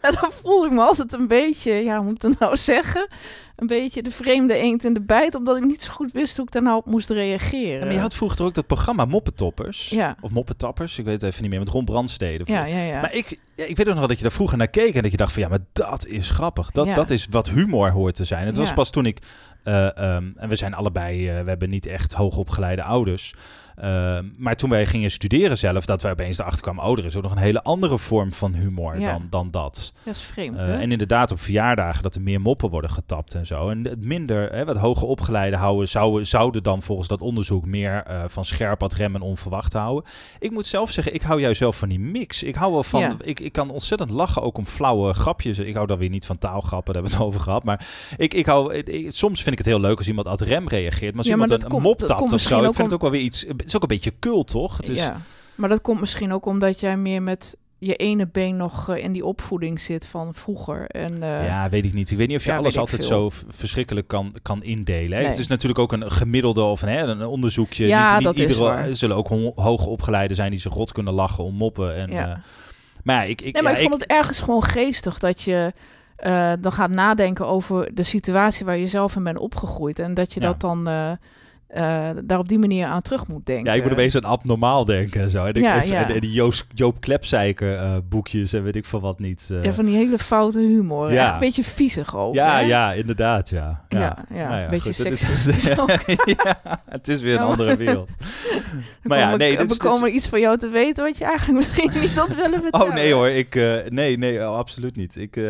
dan 0.00 0.30
voel 0.32 0.64
ik 0.64 0.72
me 0.72 0.80
altijd 0.80 1.12
een 1.12 1.28
beetje, 1.28 1.72
ja, 1.72 1.96
hoe 1.96 2.04
moet 2.04 2.24
ik 2.24 2.38
nou 2.38 2.56
zeggen? 2.56 3.08
Een 3.56 3.66
beetje 3.66 4.02
de 4.02 4.10
vreemde 4.10 4.54
eend 4.54 4.84
in 4.84 4.94
de 4.94 5.02
bijt, 5.02 5.34
omdat 5.34 5.56
ik 5.56 5.64
niet 5.64 5.82
zo 5.82 5.92
goed 5.92 6.12
wist 6.12 6.36
hoe 6.36 6.46
ik 6.46 6.52
daar 6.52 6.62
nou 6.62 6.76
op 6.76 6.86
moest 6.86 7.10
reageren. 7.10 7.78
Ja, 7.78 7.84
maar 7.84 7.94
je 7.94 8.00
had 8.00 8.14
vroeger 8.14 8.44
ook 8.44 8.54
dat 8.54 8.66
programma 8.66 9.04
Moppetoppers. 9.04 9.88
Ja. 9.88 10.16
Of 10.20 10.30
Moppetappers, 10.30 10.98
ik 10.98 11.04
weet 11.04 11.14
het 11.14 11.22
even 11.22 11.42
niet 11.42 11.50
meer, 11.50 11.58
met 11.58 11.68
Ron 11.68 11.84
Brandstede. 11.84 12.44
ja, 12.46 12.64
ja, 12.64 12.80
ja. 12.80 13.00
Maar 13.00 13.14
ik, 13.14 13.38
ik 13.54 13.76
weet 13.76 13.80
ook 13.80 13.86
nog 13.86 13.98
wel 13.98 14.06
dat 14.06 14.16
je 14.16 14.22
daar 14.22 14.32
vroeger 14.32 14.58
naar 14.58 14.68
keek 14.68 14.94
en 14.94 15.02
dat 15.02 15.10
je 15.10 15.16
dacht 15.16 15.32
van 15.32 15.42
ja, 15.42 15.48
maar 15.48 15.58
dat 15.72 16.06
is 16.06 16.30
grappig. 16.30 16.70
Dat, 16.70 16.94
dat 16.94 17.10
is 17.10 17.26
wat 17.30 17.48
humor 17.48 17.90
hoort 17.90 18.14
te 18.14 18.24
zijn. 18.24 18.46
Het 18.46 18.56
was 18.56 18.72
pas 18.72 18.90
toen 18.90 19.06
ik, 19.06 19.18
eh, 19.62 19.98
ehm, 19.98 20.30
en 20.36 20.48
we 20.48 20.56
zijn 20.56 20.74
allebei, 20.74 21.28
eh, 21.28 21.42
we 21.42 21.48
hebben 21.48 21.70
niet 21.70 21.86
echt 21.86 22.12
hoogopgeleide 22.12 22.82
ouders. 22.82 23.34
Ehm, 23.76 24.24
maar 24.36 24.56
toen 24.56 24.70
wij 24.70 24.86
gingen 24.86 25.10
studeren 25.10 25.58
zelf, 25.58 25.84
dat 25.84 26.02
wij 26.02 26.12
opeens 26.12 26.38
erachter 26.38 26.62
kwamen, 26.62 26.84
oh, 26.84 26.98
er 26.98 27.04
is 27.04 27.16
ook 27.16 27.22
nog 27.22 27.32
een 27.32 27.38
hele 27.38 27.62
andere 27.62 27.98
vorm 27.98 28.32
van 28.32 28.54
humor 28.54 29.00
Ja. 29.00 29.12
dan, 29.12 29.26
dan 29.30 29.50
dat. 29.50 29.92
dat 30.04 30.14
is 30.14 30.22
vreemd, 30.22 30.56
Eh, 30.58 30.64
hè? 30.64 30.78
en 30.78 30.92
inderdaad 30.92 31.30
op 31.32 31.40
verjaardagen 31.40 32.02
dat 32.02 32.14
er 32.14 32.20
meer 32.20 32.40
moppen 32.40 32.70
worden 32.70 32.90
getapt 32.90 33.34
en 33.34 33.46
zo. 33.46 33.68
En 33.68 33.84
het 33.84 34.04
minder, 34.04 34.52
hè, 34.52 34.64
wat 34.64 34.76
hoger 34.76 35.06
opgeleide 35.06 35.56
houden, 35.56 35.88
zouden, 35.88 36.26
zouden 36.26 36.62
dan 36.62 36.82
volgens 36.82 37.08
dat 37.08 37.20
onderzoek 37.20 37.66
meer 37.66 38.02
eh, 38.02 38.22
van 38.26 38.44
scherp 38.44 38.80
wat 38.80 38.94
rem 38.94 39.14
en 39.14 39.20
onverwacht 39.20 39.72
houden. 39.72 40.10
Ik 40.38 40.50
moet 40.50 40.66
zelf 40.66 40.90
zeggen, 40.90 41.14
ik 41.14 41.22
hou 41.22 41.40
juist 41.40 41.58
zelf 41.58 41.78
van 41.78 41.88
die 41.88 42.00
mix. 42.00 42.42
Ik 42.42 42.54
hou 42.54 42.72
wel 42.72 42.82
van, 42.82 43.00
Ja. 43.00 43.16
ik, 43.22 43.40
ik 43.40 43.52
kan 43.52 43.70
ontzettend 43.70 44.10
lachen 44.10 44.42
ook 44.42 44.58
om 44.58 44.66
flauwe 44.66 45.12
grapjes. 45.14 45.58
Ik 45.58 45.74
hou 45.74 45.86
dan 45.86 45.98
weer 45.98 46.08
niet 46.10 46.26
van 46.26 46.38
taalgrappen, 46.38 46.94
daar 46.94 47.02
hebben 47.02 47.10
we 47.12 47.16
het 47.18 47.26
over 47.26 47.40
gehad. 47.40 47.64
Maar 47.64 47.86
ik, 48.16 48.34
ik 48.34 48.46
hou, 48.46 48.74
ik- 48.74 49.06
soms 49.12 49.38
vind 49.42 49.52
ik 49.52 49.58
het 49.58 49.66
heel 49.66 49.80
leuk 49.80 49.98
als 49.98 50.08
iemand 50.08 50.26
ad 50.28 50.40
rem 50.40 50.68
reageert. 50.68 51.10
Maar 51.14 51.18
als 51.18 51.26
Ja, 51.26 51.36
maar 51.36 51.44
iemand 51.46 51.64
een 51.64 51.70
komt- 51.70 51.82
mop 51.82 51.98
tapt 51.98 52.32
of 52.32 52.40
zo, 52.40 52.58
ik 52.58 52.64
vind 52.64 52.76
het 52.78 52.92
ook 52.92 53.00
wel 53.00 53.10
weer 53.10 53.20
iets, 53.20 53.46
het 53.66 53.74
is 53.74 53.76
ook 53.76 53.82
een 53.82 53.88
beetje 53.96 54.12
cult, 54.20 54.46
toch? 54.48 54.76
Het 54.76 54.88
is, 54.88 54.98
Ja. 54.98 55.16
Maar 55.54 55.68
dat 55.68 55.80
komt 55.80 56.00
misschien 56.00 56.32
ook 56.32 56.46
omdat 56.46 56.80
jij 56.80 56.96
meer 56.96 57.22
met 57.22 57.56
je 57.78 57.94
ene 57.96 58.28
been 58.28 58.56
nog 58.56 58.88
eh, 58.88 59.04
in 59.04 59.12
die 59.12 59.24
opvoeding 59.24 59.80
zit 59.80 60.06
van 60.06 60.34
vroeger. 60.34 60.86
En, 60.86 61.22
eh, 61.22 61.46
Ja, 61.46 61.68
weet 61.68 61.84
ik 61.84 61.92
niet. 61.92 62.10
Ik 62.10 62.16
weet 62.16 62.28
niet 62.28 62.36
of 62.36 62.44
je 62.44 62.50
Ja, 62.50 62.56
alles 62.56 62.78
altijd 62.78 63.06
veel. 63.06 63.30
zo 63.30 63.44
verschrikkelijk 63.48 64.08
kan, 64.08 64.34
kan 64.42 64.62
indelen. 64.62 65.12
Hè? 65.16 65.22
Nee. 65.22 65.26
Het 65.30 65.38
is 65.38 65.46
natuurlijk 65.46 65.78
ook 65.78 65.92
een 65.92 66.10
gemiddelde 66.10 66.62
of 66.62 66.82
een, 66.82 66.88
hè, 66.88 67.00
een 67.06 67.24
onderzoekje. 67.26 67.86
Ja, 67.86 68.06
niet, 68.06 68.14
niet 68.14 68.24
dat 68.24 68.34
is 68.34 68.40
iedere, 68.40 68.60
waar. 68.60 68.86
Er 68.86 68.94
zullen 68.96 69.16
ook 69.16 69.28
ho- 69.54 69.74
opgeleiden 69.76 70.36
zijn 70.36 70.50
die 70.50 70.60
zich 70.60 70.72
rot 70.74 70.92
kunnen 70.92 71.12
lachen 71.14 71.44
om 71.44 71.54
moppen. 71.54 71.94
En, 71.96 72.10
Ja. 72.10 72.28
eh, 72.30 72.36
maar 73.04 73.14
ja, 73.16 73.22
ik, 73.22 73.40
ik, 73.40 73.52
Nee, 73.54 73.62
maar 73.62 73.72
ja, 73.72 73.78
ik 73.78 73.88
vond 73.88 74.00
het 74.00 74.10
ergens 74.10 74.40
gewoon 74.40 74.64
geestig 74.64 75.18
dat 75.18 75.40
je 75.42 75.72
eh, 76.16 76.52
dan 76.60 76.72
gaat 76.72 76.90
nadenken 76.90 77.46
over 77.46 77.94
de 77.94 78.02
situatie 78.02 78.66
waar 78.66 78.76
je 78.78 78.86
zelf 78.86 79.16
in 79.16 79.24
bent 79.24 79.38
opgegroeid. 79.38 79.98
En 79.98 80.14
dat 80.14 80.32
je 80.32 80.40
Ja. 80.40 80.46
dat 80.46 80.60
dan, 80.60 80.88
eh, 81.66 82.08
daar 82.24 82.38
op 82.38 82.48
die 82.48 82.58
manier 82.58 82.86
aan 82.86 83.02
terug 83.02 83.26
moet 83.28 83.46
denken. 83.46 83.64
Ja, 83.64 83.72
ik 83.72 83.82
moet 83.82 83.92
opeens 83.92 84.16
aan 84.16 84.24
abnormaal 84.24 84.84
denken 84.84 85.20
en 85.20 85.30
zo. 85.30 85.44
En, 85.44 85.54
ik, 85.54 85.62
Ja, 85.62 85.82
en- 85.82 85.88
ja. 85.88 86.10
en 86.10 86.20
die 86.20 86.32
Joost, 86.32 86.64
Joop 86.74 87.00
Klepzeiker 87.00 87.76
eh, 87.76 87.92
boekjes 88.08 88.52
en 88.52 88.62
weet 88.62 88.76
ik 88.76 88.84
veel 88.84 89.00
wat 89.00 89.18
niet. 89.18 89.48
eh. 89.52 89.64
Ja, 89.64 89.72
van 89.72 89.84
die 89.84 89.96
hele 89.96 90.18
foute 90.18 90.58
humor. 90.60 91.12
Ja. 91.12 91.22
Echt 91.22 91.32
een 91.32 91.38
beetje 91.38 91.64
viezig 91.64 92.16
ook. 92.16 92.34
ja, 92.34 92.54
hè? 92.58 92.60
ja, 92.60 92.92
inderdaad, 92.92 93.48
ja. 93.48 93.84
Ja, 93.88 94.26
ja, 94.34 94.48
Nou 94.48 94.62
een 94.62 94.68
beetje 94.68 94.88
het 94.88 94.98
is- 95.12 95.18
seksistisch 95.26 95.78
ook. 95.80 95.90
ja, 96.24 96.60
het 96.88 97.08
is 97.08 97.20
weer 97.20 97.34
een 97.34 97.40
andere 97.42 97.76
wereld. 97.76 98.10
maar 99.02 99.18
ja, 99.18 99.36
nee, 99.36 99.50
we 99.56 99.62
dit 99.62 99.70
is- 99.70 99.76
komen 99.76 100.14
iets 100.14 100.28
van 100.28 100.40
jou 100.40 100.58
te 100.58 100.68
weten 100.68 101.04
wat 101.04 101.18
je 101.18 101.24
eigenlijk 101.24 101.58
misschien 101.58 102.00
niet 102.00 102.16
had 102.16 102.34
willen 102.34 102.60
vertellen. 102.62 102.86
Oh 102.88 102.94
nee 102.94 103.12
hoor, 103.12 103.28
ik, 103.28 103.54
nee, 103.88 104.18
nee, 104.18 104.38
oh, 104.48 104.56
absoluut 104.56 104.96
niet. 104.96 105.16
Ik, 105.16 105.40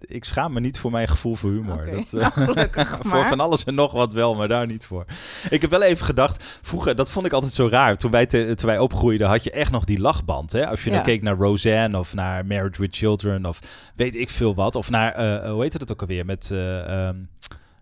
ik 0.00 0.24
schaam 0.24 0.52
me 0.52 0.60
niet 0.60 0.78
voor 0.78 0.90
mijn 0.90 1.08
gevoel 1.08 1.34
voor 1.34 1.50
humor. 1.50 1.86
Dat, 1.94 2.12
nou, 2.12 2.32
gelukkig 2.32 2.98
voor 3.02 3.18
maar. 3.20 3.28
van 3.28 3.40
alles 3.40 3.64
en 3.64 3.74
nog 3.74 3.92
wat 3.92 4.12
wel, 4.12 4.34
maar 4.34 4.48
daar 4.48 4.66
niet 4.66 4.86
voor. 4.86 5.04
Ik 5.50 5.60
heb 5.70 5.80
wel 5.80 5.88
even 5.88 6.04
gedacht, 6.06 6.58
vroeger, 6.62 6.94
dat 6.96 7.10
vond 7.10 7.26
ik 7.26 7.32
altijd 7.32 7.52
zo 7.52 7.68
raar. 7.68 7.96
Toen 7.96 8.10
wij, 8.10 8.26
te- 8.26 8.54
toen 8.54 8.68
wij 8.68 8.78
opgroeiden, 8.78 9.28
had 9.28 9.44
je 9.44 9.50
echt 9.50 9.70
nog 9.70 9.84
die 9.84 10.00
lachband. 10.00 10.52
Hè? 10.52 10.66
Als 10.66 10.84
je 10.84 10.90
dan 10.90 10.98
Ja. 10.98 11.04
keek 11.04 11.22
naar 11.22 11.36
Roseanne 11.36 11.98
of 11.98 12.14
naar 12.14 12.46
Married 12.46 12.76
with 12.76 12.96
Children 12.96 13.44
of 13.46 13.58
weet 13.96 14.16
ik 14.16 14.30
veel 14.30 14.54
wat. 14.54 14.76
Of 14.76 14.90
naar, 14.90 15.12
eh, 15.12 15.50
hoe 15.50 15.62
heette 15.62 15.78
dat 15.78 15.92
ook 15.92 16.00
alweer? 16.00 16.24
Met, 16.24 16.50
eh, 16.52 16.78
ehm, 17.08 17.16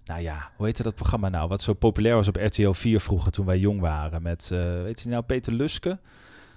nou 0.05 0.20
ja, 0.23 0.51
hoe 0.57 0.66
heette 0.66 0.83
dat 0.83 0.94
programma 0.94 1.29
nou? 1.29 1.49
Wat 1.49 1.62
zo 1.62 1.73
populair 1.73 2.14
was 2.14 2.29
op 2.29 2.37
RTL 2.37 2.70
4 2.73 3.01
vroeger 3.01 3.31
toen 3.33 3.47
wij 3.47 3.59
jong 3.59 3.81
waren. 3.81 4.23
Met, 4.23 4.51
eh, 4.53 4.59
weet 4.83 5.01
je 5.01 5.09
nou, 5.09 5.23
Peter 5.23 5.53
Luske? 5.53 5.99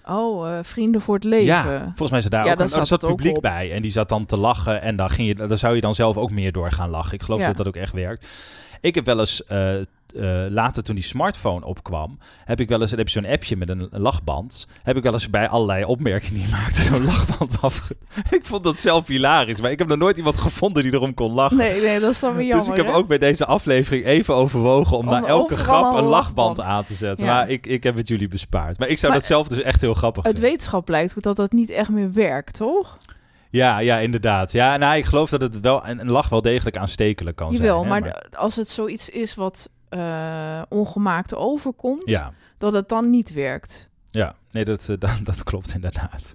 Oh, 0.10 0.50
eh, 0.58 0.60
vrienden 0.64 1.02
voor 1.02 1.16
het 1.16 1.24
leven. 1.24 1.46
Ja, 1.46 1.80
volgens 1.86 2.12
mij 2.12 2.22
zat 2.22 2.32
daar 2.32 2.46
Ja, 2.46 2.52
ook 2.52 2.58
daar 2.58 2.70
zat 2.70 2.88
zat 2.88 3.00
publiek 3.00 3.40
bij. 3.42 3.72
En 3.72 3.82
die 3.82 3.92
zat 3.92 4.10
dan 4.10 4.26
te 4.26 4.38
lachen. 4.38 4.82
En 4.82 4.96
dan, 4.96 5.10
ging 5.10 5.28
je, 5.28 5.36
dan 5.48 5.58
zou 5.58 5.76
je 5.76 5.82
dan 5.82 5.96
zelf 5.96 6.18
ook 6.18 6.32
meer 6.32 6.52
door 6.52 6.72
gaan 6.72 6.90
lachen. 6.90 7.14
Ik 7.14 7.24
geloof 7.24 7.40
Ja. 7.40 7.48
dat 7.48 7.58
dat 7.58 7.68
ook 7.68 7.76
echt 7.76 7.94
werkt. 7.94 8.28
Ik 8.82 8.96
heb 8.96 9.06
wel 9.06 9.20
eens, 9.20 9.46
eh, 9.46 9.76
eh, 9.80 9.84
later 10.50 10.84
toen 10.84 10.96
die 10.96 11.04
smartphone 11.04 11.66
opkwam, 11.66 12.18
heb 12.46 12.60
ik 12.60 12.70
wel 12.70 12.82
eens, 12.82 12.92
heb 12.92 13.10
zo'n 13.10 13.26
appje 13.26 13.58
met 13.58 13.70
een, 13.70 13.88
een 13.92 14.02
lachband. 14.02 14.68
Heb 14.84 14.98
ik 14.98 15.04
wel 15.04 15.14
eens 15.14 15.30
bij 15.30 15.48
allerlei 15.48 15.84
opmerkingen 15.84 16.34
die 16.34 16.44
je 16.44 16.50
maakte 16.50 16.82
zo'n 16.82 17.04
lachband 17.06 17.58
af. 17.62 17.88
ik 18.30 18.46
vond 18.46 18.64
dat 18.64 18.80
zelf 18.80 19.08
hilarisch. 19.08 19.62
Maar 19.62 19.72
ik 19.72 19.80
heb 19.80 19.88
nog 19.88 19.98
nooit 19.98 20.18
iemand 20.18 20.38
gevonden 20.38 20.84
die 20.84 20.94
erom 20.94 21.14
kon 21.14 21.34
lachen. 21.34 21.58
Nee, 21.58 21.82
nee, 21.82 22.00
dat 22.00 22.12
is 22.12 22.20
dan 22.20 22.36
weer 22.36 22.46
jammer. 22.46 22.66
dus 22.66 22.76
ik 22.76 22.84
heb 22.84 22.94
hè? 22.94 23.00
ook 23.00 23.08
bij 23.08 23.18
deze 23.18 23.46
aflevering 23.46 24.06
even 24.06 24.36
overwogen 24.36 24.98
om, 24.98 25.08
Om 25.08 25.14
na 25.14 25.26
elke 25.26 25.56
grap 25.56 25.84
een 25.84 26.04
lachband 26.04 26.10
lachband. 26.10 26.62
aan 26.62 26.84
te 26.84 26.94
zetten. 26.94 27.26
Ja. 27.26 27.34
Maar 27.34 27.50
ik, 27.50 27.66
ik 27.66 27.84
heb 27.84 27.96
het 27.96 28.08
jullie 28.08 28.28
bespaard. 28.28 28.80
Maar 28.80 28.88
ik 28.88 28.98
zou 28.98 29.12
Maar 29.12 29.22
dat 29.22 29.30
zelf 29.30 29.48
dus 29.48 29.62
echt 29.62 29.82
heel 29.82 29.94
grappig 29.94 30.24
vinden. 30.24 30.42
wetenschap 30.42 30.86
blijkt 30.86 31.24
dat 31.24 31.36
dat 31.36 31.52
niet 31.52 31.70
echt 31.70 31.90
meer 31.90 32.14
werkt, 32.14 32.54
toch? 32.54 32.98
Ja, 33.50 33.80
ja, 33.80 33.98
inderdaad. 33.98 34.52
Ja, 34.52 34.78
nou, 34.78 34.98
ik 34.98 35.06
geloof 35.06 35.30
dat 35.30 35.42
het 35.42 35.60
wel 35.60 35.88
een, 35.88 36.00
een 36.00 36.12
lach 36.12 36.30
wel 36.30 36.42
degelijk 36.42 36.78
aanstekelijk 36.78 37.36
kan 37.36 37.52
Jawel, 37.52 37.80
zijn. 37.80 37.94
hè, 37.94 38.00
maar, 38.00 38.26
als 38.36 38.56
het 38.56 38.68
zoiets 38.68 39.10
is 39.10 39.36
wat 39.36 39.70
eh, 39.90 40.62
ongemaakt 40.70 41.36
overkomt, 41.36 42.02
ja, 42.06 42.34
dat 42.58 42.74
het 42.74 42.90
dan 42.90 43.10
niet 43.10 43.34
werkt. 43.34 43.90
ja, 44.12 44.36
nee, 44.52 44.66
dat, 44.66 44.90
eh, 44.90 44.96
dat, 45.06 45.20
dat 45.24 45.44
klopt 45.44 45.74
inderdaad. 45.74 46.34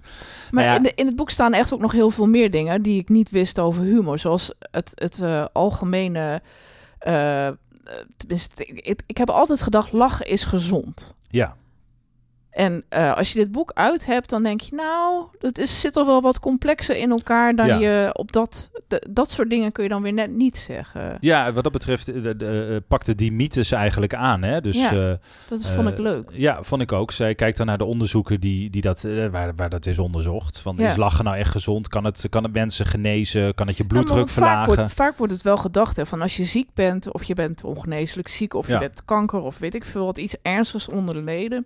Maar 0.51 0.63
Nou 0.63 0.67
ja. 0.67 0.75
in, 0.75 0.83
de, 0.83 0.91
in 0.95 1.05
het 1.05 1.15
boek 1.15 1.29
staan 1.29 1.53
echt 1.53 1.73
ook 1.73 1.79
nog 1.81 1.91
heel 1.91 2.09
veel 2.09 2.27
meer 2.27 2.51
dingen 2.51 2.81
die 2.81 2.99
ik 2.99 3.09
niet 3.09 3.29
wist 3.29 3.59
over 3.59 3.83
humor. 3.83 4.19
Zoals 4.19 4.53
het, 4.71 4.91
het 4.95 5.21
eh, 5.21 5.45
algemene. 5.51 6.41
tenminste, 8.17 8.65
ik, 8.65 9.01
ik 9.05 9.17
heb 9.17 9.29
altijd 9.29 9.61
gedacht: 9.61 9.91
lachen 9.91 10.27
is 10.27 10.45
gezond. 10.45 11.13
Ja, 11.29 11.55
En 12.53 12.83
eh, 12.89 13.17
als 13.17 13.31
je 13.33 13.39
dit 13.39 13.51
boek 13.51 13.71
uit 13.73 14.05
hebt, 14.05 14.29
dan 14.29 14.43
denk 14.43 14.61
je, 14.61 14.75
nou, 14.75 15.23
het 15.39 15.57
is, 15.57 15.81
zit 15.81 15.95
er 15.95 16.05
wel 16.05 16.21
wat 16.21 16.39
complexer 16.39 16.97
in 16.97 17.09
elkaar 17.11 17.55
dan 17.55 17.67
Ja. 17.67 17.77
je 17.77 18.09
op 18.13 18.31
dat, 18.31 18.69
de- 18.87 19.07
dat 19.09 19.31
soort 19.31 19.49
dingen 19.49 19.71
kun 19.71 19.83
je 19.83 19.89
dan 19.89 20.01
weer 20.01 20.13
net 20.13 20.31
niet 20.31 20.57
zeggen. 20.57 21.17
ja 21.19 21.53
wat 21.53 21.63
dat 21.63 21.71
betreft 21.73 22.07
eh, 22.07 22.23
de, 22.23 22.35
de, 22.35 22.67
eh, 22.69 22.75
pakte 22.87 23.15
die 23.15 23.31
mythes 23.31 23.71
eigenlijk 23.71 24.13
aan. 24.13 24.41
Hè? 24.43 24.61
Dus, 24.61 24.77
Ja, 24.89 25.17
Dat 25.49 25.59
is, 25.59 25.69
vond 25.69 25.87
ik 25.89 25.97
leuk. 25.97 26.29
Ja, 26.31 26.63
vond 26.63 26.81
ik 26.81 26.91
ook. 26.91 27.11
Zij 27.11 27.35
kijkt 27.35 27.57
dan 27.57 27.65
naar 27.65 27.77
de 27.77 27.85
onderzoeken 27.85 28.39
die, 28.39 28.69
die 28.69 28.81
dat, 28.81 29.01
waar, 29.31 29.55
waar 29.55 29.69
dat 29.69 29.85
is 29.85 29.99
onderzocht. 29.99 30.59
Van, 30.59 30.75
Ja. 30.77 30.89
Is 30.89 30.95
lachen 30.95 31.25
nou 31.25 31.37
echt 31.37 31.51
gezond? 31.51 31.87
Kan 31.87 32.03
het, 32.03 32.25
kan 32.29 32.43
het 32.43 32.53
mensen 32.53 32.85
genezen? 32.85 33.53
Kan 33.53 33.67
het 33.67 33.77
je 33.77 33.85
bloeddruk 33.85 34.15
want 34.17 34.31
vaak, 34.31 34.45
verlagen? 34.47 34.75
wordt, 34.75 34.93
vaak 34.93 35.17
wordt 35.17 35.33
het 35.33 35.41
wel 35.41 35.57
gedacht 35.57 35.95
hè, 35.97 36.05
van 36.05 36.21
als 36.21 36.37
je 36.37 36.43
ziek 36.43 36.69
bent, 36.73 37.11
of 37.13 37.23
je 37.23 37.33
bent 37.33 37.63
ongeneeslijk 37.63 38.27
ziek, 38.27 38.53
of 38.53 38.67
je 38.67 38.77
hebt 38.77 39.05
kanker, 39.05 39.39
of 39.41 39.57
weet 39.57 39.75
ik 39.75 39.83
veel 39.83 40.05
wat, 40.05 40.17
iets 40.17 40.35
ernstigs 40.41 40.89
onder 40.89 41.15
de 41.15 41.23
leden. 41.23 41.65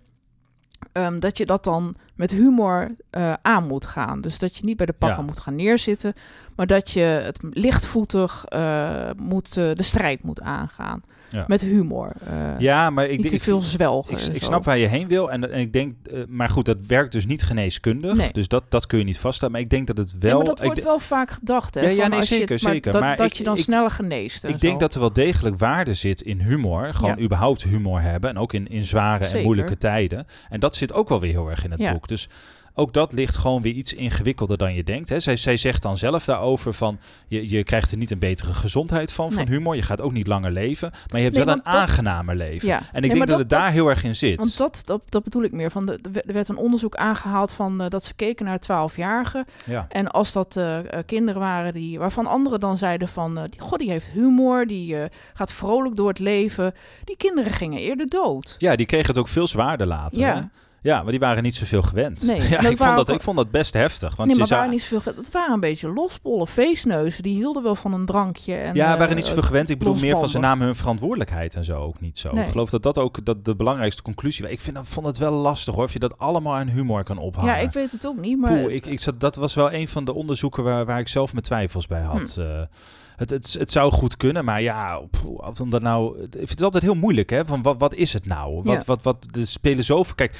Ehm, 0.92 1.18
dat 1.18 1.38
je 1.38 1.46
dat 1.46 1.64
dan 1.64 1.94
met 2.14 2.30
humor 2.30 2.90
eh, 3.10 3.32
aan 3.42 3.66
moet 3.66 3.86
gaan. 3.86 4.20
Dus 4.20 4.38
dat 4.38 4.56
je 4.56 4.64
niet 4.64 4.76
bij 4.76 4.86
de 4.86 4.92
pakken 4.92 5.18
Ja. 5.18 5.24
moet 5.24 5.40
gaan 5.40 5.56
neerzitten, 5.56 6.12
maar 6.56 6.66
dat 6.66 6.90
je 6.90 7.00
het 7.00 7.38
lichtvoetig 7.50 8.44
eh, 8.44 9.10
moet, 9.22 9.56
eh, 9.56 9.72
de 9.74 9.82
strijd 9.82 10.22
moet 10.22 10.40
aangaan. 10.40 11.02
Ja. 11.30 11.44
Met 11.46 11.60
humor. 11.60 12.12
eh, 12.26 12.32
ja, 12.58 12.90
maar 12.90 13.06
ik, 13.08 13.16
niet 13.16 13.32
ik, 13.32 13.38
te 13.38 13.44
veel 13.44 13.60
zwelgen. 13.60 14.12
ik, 14.12 14.20
ik 14.34 14.42
snap 14.42 14.64
waar 14.64 14.78
je 14.78 14.86
heen 14.86 15.08
wil. 15.08 15.30
En, 15.30 15.52
en 15.52 15.60
ik 15.60 15.72
denk, 15.72 15.94
eh, 16.12 16.18
maar 16.28 16.48
goed, 16.48 16.64
dat 16.64 16.76
werkt 16.86 17.12
dus 17.12 17.26
niet 17.26 17.42
geneeskundig. 17.42 18.14
Nee. 18.16 18.32
Dus 18.32 18.48
dat, 18.48 18.64
dat 18.68 18.86
kun 18.86 18.98
je 18.98 19.04
niet 19.04 19.18
vaststellen. 19.18 19.52
Maar 19.52 19.62
ik 19.62 19.68
denk 19.68 19.86
dat 19.86 19.98
het 19.98 20.18
wel. 20.18 20.36
maar 20.36 20.44
dat 20.46 20.62
wordt 20.62 20.82
wel 20.82 20.98
vaak 20.98 21.30
gedacht. 21.30 21.74
Hè, 21.74 21.88
Ja, 21.88 22.06
nee, 22.06 22.18
als 22.18 22.28
je 22.28 22.34
zeker, 22.34 22.58
maar 22.62 22.72
zeker. 22.72 22.92
Dat, 22.92 23.00
Maar 23.00 23.16
dat 23.16 23.36
je 23.36 23.44
dan 23.44 23.56
sneller 23.56 23.90
geneest. 23.90 24.44
en 24.44 24.50
Ik 24.50 24.60
denk 24.60 24.72
zo. 24.72 24.78
dat 24.78 24.94
er 24.94 25.00
wel 25.00 25.12
degelijk 25.12 25.58
waarde 25.58 25.94
zit 25.94 26.20
in 26.20 26.40
humor. 26.40 26.94
Gewoon 26.94 27.18
überhaupt 27.20 27.62
humor 27.62 28.00
hebben. 28.00 28.30
En 28.30 28.38
ook 28.38 28.52
in, 28.52 28.68
in 28.68 28.84
zware 28.84 29.22
en 29.22 29.28
Zeker. 29.28 29.44
moeilijke 29.44 29.76
tijden. 29.78 30.26
En 30.48 30.60
dat 30.60 30.76
zit 30.76 30.92
ook 30.92 31.08
wel 31.08 31.20
weer 31.20 31.30
heel 31.32 31.50
erg 31.50 31.64
in 31.64 31.70
het 31.70 31.92
boek. 31.92 32.08
Dus 32.08 32.28
ook 32.78 32.92
dat 32.92 33.12
ligt 33.12 33.36
gewoon 33.36 33.62
weer 33.62 33.72
iets 33.72 33.94
ingewikkelder 33.94 34.58
dan 34.58 34.74
je 34.74 34.84
denkt. 34.84 35.08
Hè. 35.08 35.20
Zij, 35.20 35.36
zij 35.36 35.56
zegt 35.56 35.82
dan 35.82 35.96
zelf 35.96 36.24
daarover 36.24 36.72
van... 36.74 36.98
Je, 37.28 37.50
je 37.50 37.64
krijgt 37.64 37.90
er 37.90 37.98
niet 37.98 38.10
een 38.10 38.18
betere 38.18 38.52
gezondheid 38.52 39.12
van, 39.12 39.32
van 39.32 39.46
humor. 39.48 39.76
Je 39.76 39.82
gaat 39.82 40.00
ook 40.00 40.12
niet 40.12 40.26
langer 40.26 40.50
leven. 40.50 40.90
Maar 40.90 41.16
je 41.20 41.24
hebt 41.24 41.36
Nee, 41.36 41.44
wel 41.44 41.54
een 41.54 41.60
dat- 41.64 41.74
aangenamer 41.74 42.36
leven. 42.36 42.68
Ja. 42.68 42.76
En 42.78 42.82
ik 42.82 42.92
Nee, 42.92 43.00
denk 43.00 43.18
dat, 43.18 43.28
dat- 43.28 43.38
het 43.38 43.48
daar 43.48 43.70
heel 43.72 43.88
erg 43.88 44.04
in 44.04 44.16
zit. 44.16 44.36
Want 44.36 44.56
dat, 44.56 44.82
dat, 44.84 45.02
dat 45.08 45.22
bedoel 45.22 45.42
ik 45.42 45.52
meer. 45.52 45.70
Van 45.70 45.86
de, 45.86 45.98
er 46.26 46.32
werd 46.32 46.48
een 46.48 46.56
onderzoek 46.56 46.96
aangehaald 46.96 47.52
van 47.52 47.80
eh, 47.80 47.88
dat 47.88 48.04
ze 48.04 48.14
keken 48.14 48.44
naar 48.44 48.58
12-jarigen. 48.72 49.44
ja. 49.64 49.86
En 49.88 50.08
als 50.10 50.32
dat 50.32 50.56
eh, 50.56 50.78
eh, 50.78 50.84
kinderen 51.06 51.40
waren 51.40 51.72
die, 51.72 51.98
waarvan 51.98 52.26
anderen 52.26 52.60
dan 52.60 52.78
zeiden 52.78 53.08
van... 53.08 53.34
die, 53.50 53.60
God, 53.60 53.78
die 53.78 53.90
heeft 53.90 54.08
humor, 54.10 54.66
die 54.66 54.96
gaat 55.34 55.52
vrolijk 55.52 55.96
door 55.96 56.08
het 56.08 56.18
leven. 56.18 56.72
Die 57.04 57.16
kinderen 57.16 57.52
gingen 57.52 57.78
eerder 57.80 58.06
dood. 58.08 58.56
ja, 58.58 58.76
die 58.76 58.86
kregen 58.86 59.06
het 59.06 59.18
ook 59.18 59.28
veel 59.28 59.46
zwaarder 59.46 59.86
later. 59.86 60.20
Ja. 60.20 60.34
Hè? 60.34 60.40
Ja, 60.82 61.02
maar 61.02 61.10
die 61.10 61.20
waren 61.20 61.42
niet 61.42 61.54
zoveel 61.54 61.82
gewend. 61.82 62.22
Nee, 62.22 62.36
ja, 62.50 62.58
ik, 62.58 62.76
vond 62.76 62.96
dat, 62.96 63.10
ook- 63.10 63.16
ik 63.16 63.22
vond 63.22 63.36
dat 63.36 63.50
best 63.50 63.74
heftig. 63.74 64.16
Want 64.16 64.28
nee, 64.28 64.38
maar 64.38 64.48
waren 64.48 64.70
niet 64.70 64.82
zoveel. 64.82 65.12
Het 65.16 65.30
waren 65.30 65.54
een 65.54 65.60
beetje 65.60 65.88
losbollen, 65.92 66.46
feestneuzen. 66.46 67.22
Die 67.22 67.34
hielden 67.36 67.62
wel 67.62 67.74
van 67.74 67.92
een 67.92 68.06
drankje. 68.06 68.54
En, 68.54 68.74
ja, 68.74 68.92
eh, 68.92 68.98
waren 68.98 69.16
niet 69.16 69.26
zoveel 69.26 69.42
gewend. 69.42 69.70
Ik 69.70 69.78
bedoel 69.78 69.94
meer 69.94 70.18
van 70.18 70.28
ze 70.28 70.38
namen 70.38 70.66
hun 70.66 70.76
verantwoordelijkheid 70.76 71.54
en 71.54 71.64
zo 71.64 71.76
ook 71.76 72.00
niet 72.00 72.18
zo. 72.18 72.32
Nee. 72.32 72.44
Ik 72.44 72.50
geloof 72.50 72.70
dat 72.70 72.82
dat 72.82 72.98
ook 72.98 73.24
dat 73.24 73.44
de 73.44 73.56
belangrijkste 73.56 74.02
conclusie 74.02 74.42
was. 74.42 74.52
Ik 74.52 74.60
vind, 74.60 74.76
dat- 74.76 74.86
vond 74.86 75.06
het 75.06 75.18
wel 75.18 75.32
lastig 75.32 75.74
hoor, 75.74 75.84
of 75.84 75.92
je 75.92 75.98
dat 75.98 76.18
allemaal 76.18 76.54
aan 76.54 76.68
humor 76.68 77.04
kan 77.04 77.18
ophangen. 77.18 77.54
Ja, 77.54 77.58
ik 77.60 77.72
weet 77.72 77.92
het 77.92 78.06
ook 78.06 78.16
niet. 78.20 78.38
Maar 78.38 78.50
Poeh, 78.52 78.62
het- 78.66 78.74
ik, 78.74 78.86
ik 78.86 79.00
zat, 79.00 79.20
dat 79.20 79.36
was 79.36 79.54
wel 79.54 79.72
een 79.72 79.88
van 79.88 80.04
de 80.04 80.14
onderzoeken 80.14 80.62
waar, 80.62 80.84
waar 80.86 80.98
ik 81.00 81.08
zelf 81.08 81.32
mijn 81.32 81.44
twijfels 81.44 81.86
bij 81.86 82.02
had. 82.02 82.32
Hm. 82.34 82.40
Eh, 82.40 82.46
het, 83.18 83.30
het, 83.30 83.56
het 83.58 83.70
zou 83.70 83.92
goed 83.92 84.16
kunnen, 84.16 84.44
maar 84.44 84.62
ja, 84.62 85.00
of 85.36 85.60
om 85.60 85.70
dat 85.70 85.82
nou, 85.82 86.22
ik 86.22 86.30
vind 86.32 86.50
het 86.50 86.62
altijd 86.62 86.82
heel 86.82 86.94
moeilijk. 86.94 87.30
Hè? 87.30 87.44
Van 87.44 87.62
wat, 87.62 87.78
wat 87.78 87.94
is 87.94 88.12
het 88.12 88.26
nou? 88.26 88.54
Wat, 88.54 88.64
Ja. 88.64 88.82
wat, 88.86 89.02
wat, 89.02 89.26
er 89.36 89.46
spelen 89.46 89.84
zoveel. 89.84 90.14
Kijk, 90.14 90.32
de 90.32 90.38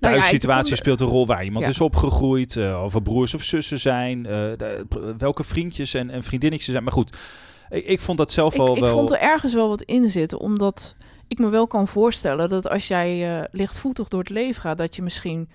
Nou 0.00 0.14
ja, 0.14 0.20
thuissituatie 0.20 0.76
speelt 0.76 1.00
een 1.00 1.06
rol 1.06 1.26
waar 1.26 1.44
iemand 1.44 1.64
Ja. 1.64 1.70
is 1.70 1.80
opgegroeid, 1.80 2.56
eh, 2.56 2.82
of 2.84 2.94
er 2.94 3.02
broers 3.02 3.34
of 3.34 3.42
zussen 3.42 3.80
zijn, 3.80 4.26
eh, 4.26 4.32
de- 4.32 4.86
welke 5.18 5.44
vriendjes 5.44 5.94
en, 5.94 6.10
en 6.10 6.22
vriendinnetjes 6.22 6.70
zijn. 6.70 6.84
Maar 6.84 6.92
goed, 6.92 7.16
ik, 7.70 7.84
ik 7.84 8.00
vond 8.00 8.18
dat 8.18 8.32
zelf 8.32 8.52
ik, 8.54 8.58
wel. 8.60 8.76
ik 8.76 8.82
wel 8.82 8.92
vond 8.92 9.10
er 9.10 9.18
ergens 9.20 9.54
wel 9.54 9.68
wat 9.68 9.82
in 9.82 10.10
zitten, 10.10 10.40
omdat 10.40 10.96
ik 11.28 11.38
me 11.38 11.48
wel 11.48 11.66
kan 11.66 11.88
voorstellen 11.88 12.48
dat 12.48 12.68
als 12.68 12.88
jij 12.88 13.38
eh, 13.38 13.44
lichtvoetig 13.52 14.08
door 14.08 14.20
het 14.20 14.30
leven 14.30 14.60
gaat, 14.62 14.78
dat 14.78 14.96
je 14.96 15.02
misschien 15.02 15.48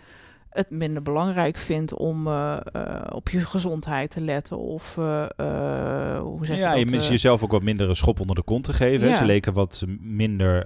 het 0.52 0.70
minder 0.70 1.02
belangrijk 1.02 1.58
vindt 1.58 1.94
om 1.94 2.28
eh, 2.28 2.58
eh, 2.72 3.02
op 3.10 3.30
je 3.30 3.40
gezondheid 3.40 4.12
te 4.12 4.22
letten. 4.22 4.58
Of 4.58 4.98
eh, 4.98 5.26
hoe 6.20 6.46
zeg 6.46 6.58
ja, 6.58 6.74
je 6.74 6.80
je 6.80 6.86
dat? 6.86 6.94
mist 6.94 7.06
eh, 7.06 7.12
jezelf 7.12 7.44
ook 7.44 7.52
wat 7.52 7.64
minder 7.64 7.90
een 7.90 7.96
schop 7.96 8.20
onder 8.20 8.36
de 8.36 8.44
kont 8.44 8.64
te 8.64 8.74
geven. 8.74 9.08
Ja. 9.08 9.16
Ze 9.18 9.26
leken 9.26 9.54
wat 9.54 9.84
minder 10.00 10.66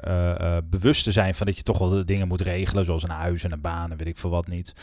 bewust 0.69 1.03
te 1.03 1.11
zijn 1.11 1.35
van 1.35 1.45
dat 1.45 1.57
je 1.57 1.63
toch 1.63 1.77
wel 1.77 1.89
de 1.89 2.05
dingen 2.05 2.27
moet 2.27 2.41
regelen, 2.41 2.85
zoals 2.85 3.03
een 3.03 3.09
huis 3.09 3.43
en 3.43 3.51
een 3.51 3.61
baan 3.61 3.91
en 3.91 3.97
weet 3.97 4.07
ik 4.07 4.17
veel 4.17 4.29
wat 4.29 4.47
niet. 4.47 4.73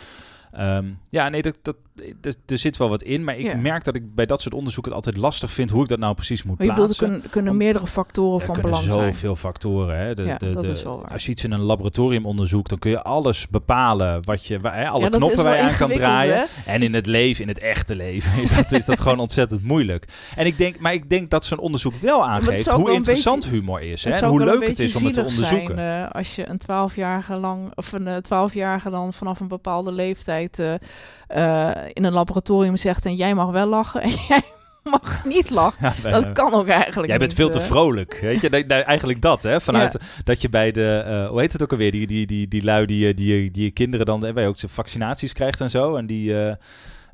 Ehm, 0.53 0.85
ja, 1.09 1.29
nee, 1.29 1.43
dat, 1.43 1.59
dat, 1.63 1.77
er, 2.23 2.35
er 2.47 2.59
zit 2.59 2.77
wel 2.77 2.89
wat 2.89 3.03
in, 3.03 3.25
maar 3.25 3.39
ik 3.39 3.45
Ja. 3.45 3.57
merk 3.57 3.85
dat 3.85 3.97
ik 3.97 4.15
bij 4.15 4.27
dat 4.27 4.41
soort 4.41 4.55
onderzoeken 4.55 4.93
het 4.93 5.05
altijd 5.05 5.23
lastig 5.25 5.51
vind 5.51 5.71
hoe 5.71 5.83
ik 5.83 5.89
dat 5.89 5.99
nou 5.99 6.15
precies 6.15 6.43
moet 6.43 6.57
bedoelt, 6.57 6.79
er 6.79 6.85
plaatsen. 6.85 7.07
kunnen, 7.11 7.31
kunnen 7.31 7.57
meerdere 7.57 7.87
factoren 7.87 8.39
Er 8.41 8.45
van 8.47 8.55
kunnen 8.55 8.73
belang 8.73 8.93
zijn. 8.93 9.13
zoveel 9.15 9.37
factoren. 9.37 9.99
Hè. 9.99 10.15
De, 10.15 10.23
Ja, 10.23 10.37
de, 10.37 10.51
dat 10.51 10.63
de- 10.65 10.71
is 10.71 10.83
wel 10.83 11.01
waar. 11.01 11.11
Als 11.11 11.25
je 11.25 11.31
iets 11.31 11.45
in 11.45 11.53
een 11.53 11.61
laboratorium 11.61 12.27
onderzoekt, 12.27 12.69
dan 12.69 12.79
kun 12.79 12.91
je 12.91 13.03
alles 13.03 13.49
bepalen. 13.49 14.19
Wat 14.25 14.47
je, 14.47 14.61
waar, 14.61 14.77
hè, 14.77 14.89
alle 14.89 15.03
Ja, 15.03 15.09
knoppen 15.09 15.43
waar 15.45 15.57
je 15.57 15.63
aan 15.63 15.77
kan 15.77 15.91
draaien. 15.91 16.35
hè? 16.37 16.45
En 16.73 16.83
in 16.83 16.95
het 16.95 17.07
leven, 17.07 17.43
in 17.43 17.49
het 17.49 17.59
echte 17.59 17.95
leven, 17.95 18.41
is 18.43 18.55
dat, 18.55 18.73
is 18.73 18.85
dat 18.85 19.01
gewoon 19.01 19.19
ontzettend 19.19 19.63
moeilijk. 19.63 20.05
En 20.37 20.47
ik 20.47 20.59
denk, 20.59 20.79
maar 20.79 20.93
ik 20.95 21.11
denk 21.11 21.31
dat 21.31 21.45
zo'n 21.45 21.59
onderzoek 21.59 21.95
wel 22.01 22.25
aangeeft 22.27 22.67
hoe 22.71 22.85
wel 22.85 22.95
interessant 22.95 23.43
beetje- 23.43 23.57
humor 23.57 23.81
is. 23.81 24.05
Hè, 24.05 24.11
en 24.11 24.29
hoe 24.29 24.45
leuk 24.45 24.67
het 24.69 24.79
is 24.79 24.97
om 24.97 25.05
het 25.05 25.13
te 25.15 25.25
onderzoeken. 25.25 25.75
Zijn, 25.75 26.05
eh, 26.05 26.11
als 26.11 26.35
je 26.37 26.49
een 26.49 26.59
twaalfjarige 26.59 27.37
lang 27.37 27.73
of 27.75 27.93
een 27.93 28.23
twaalfjarige 28.23 28.91
dan 28.91 29.13
vanaf 29.13 29.41
een 29.41 29.49
bepaalde 29.49 29.93
leeftijd 29.93 30.42
eh, 31.27 31.75
in 31.93 32.05
een 32.05 32.13
laboratorium 32.13 32.77
zegt 32.77 33.07
en 33.07 33.15
jij 33.15 33.35
mag 33.35 33.51
wel 33.51 33.67
lachen 33.67 34.03
en 34.03 34.11
jij 34.29 34.43
mag 34.91 35.25
niet 35.25 35.51
lachen. 35.51 35.77
Ja, 35.89 35.93
bij- 36.03 36.11
Dat 36.13 36.33
kan 36.33 36.53
ook 36.55 36.67
eigenlijk 36.69 37.09
Jij 37.09 37.19
bent 37.19 37.31
niet, 37.31 37.35
veel 37.41 37.51
te 37.51 37.59
eh. 37.59 37.65
vrolijk, 37.65 38.19
weet 38.23 38.41
je? 38.41 38.49
Nee, 38.49 38.65
eigenlijk 38.65 39.21
dat, 39.21 39.43
hè? 39.43 39.61
Vanuit 39.61 39.99
dat 40.25 40.43
je 40.43 40.49
bij 40.49 40.71
de, 40.73 41.03
eh, 41.07 41.29
hoe 41.29 41.41
heet 41.41 41.53
het 41.53 41.63
ook 41.63 41.71
alweer? 41.73 41.91
Die, 41.91 42.07
die, 42.07 42.27
die, 42.27 42.49
die 42.49 42.65
lui 42.65 42.87
die, 42.87 43.07
je- 43.07 43.15
die, 43.15 43.51
die 43.51 43.65
je 43.65 43.71
kinderen 43.71 44.07
dan, 44.07 44.21
je 44.43 44.49
ook 44.49 44.57
zijn 44.59 44.73
vaccinaties 44.73 45.33
krijgt 45.33 45.61
en 45.61 45.71
zo. 45.71 45.97
En 45.97 46.07
die 46.07 46.45
eh, 46.45 46.55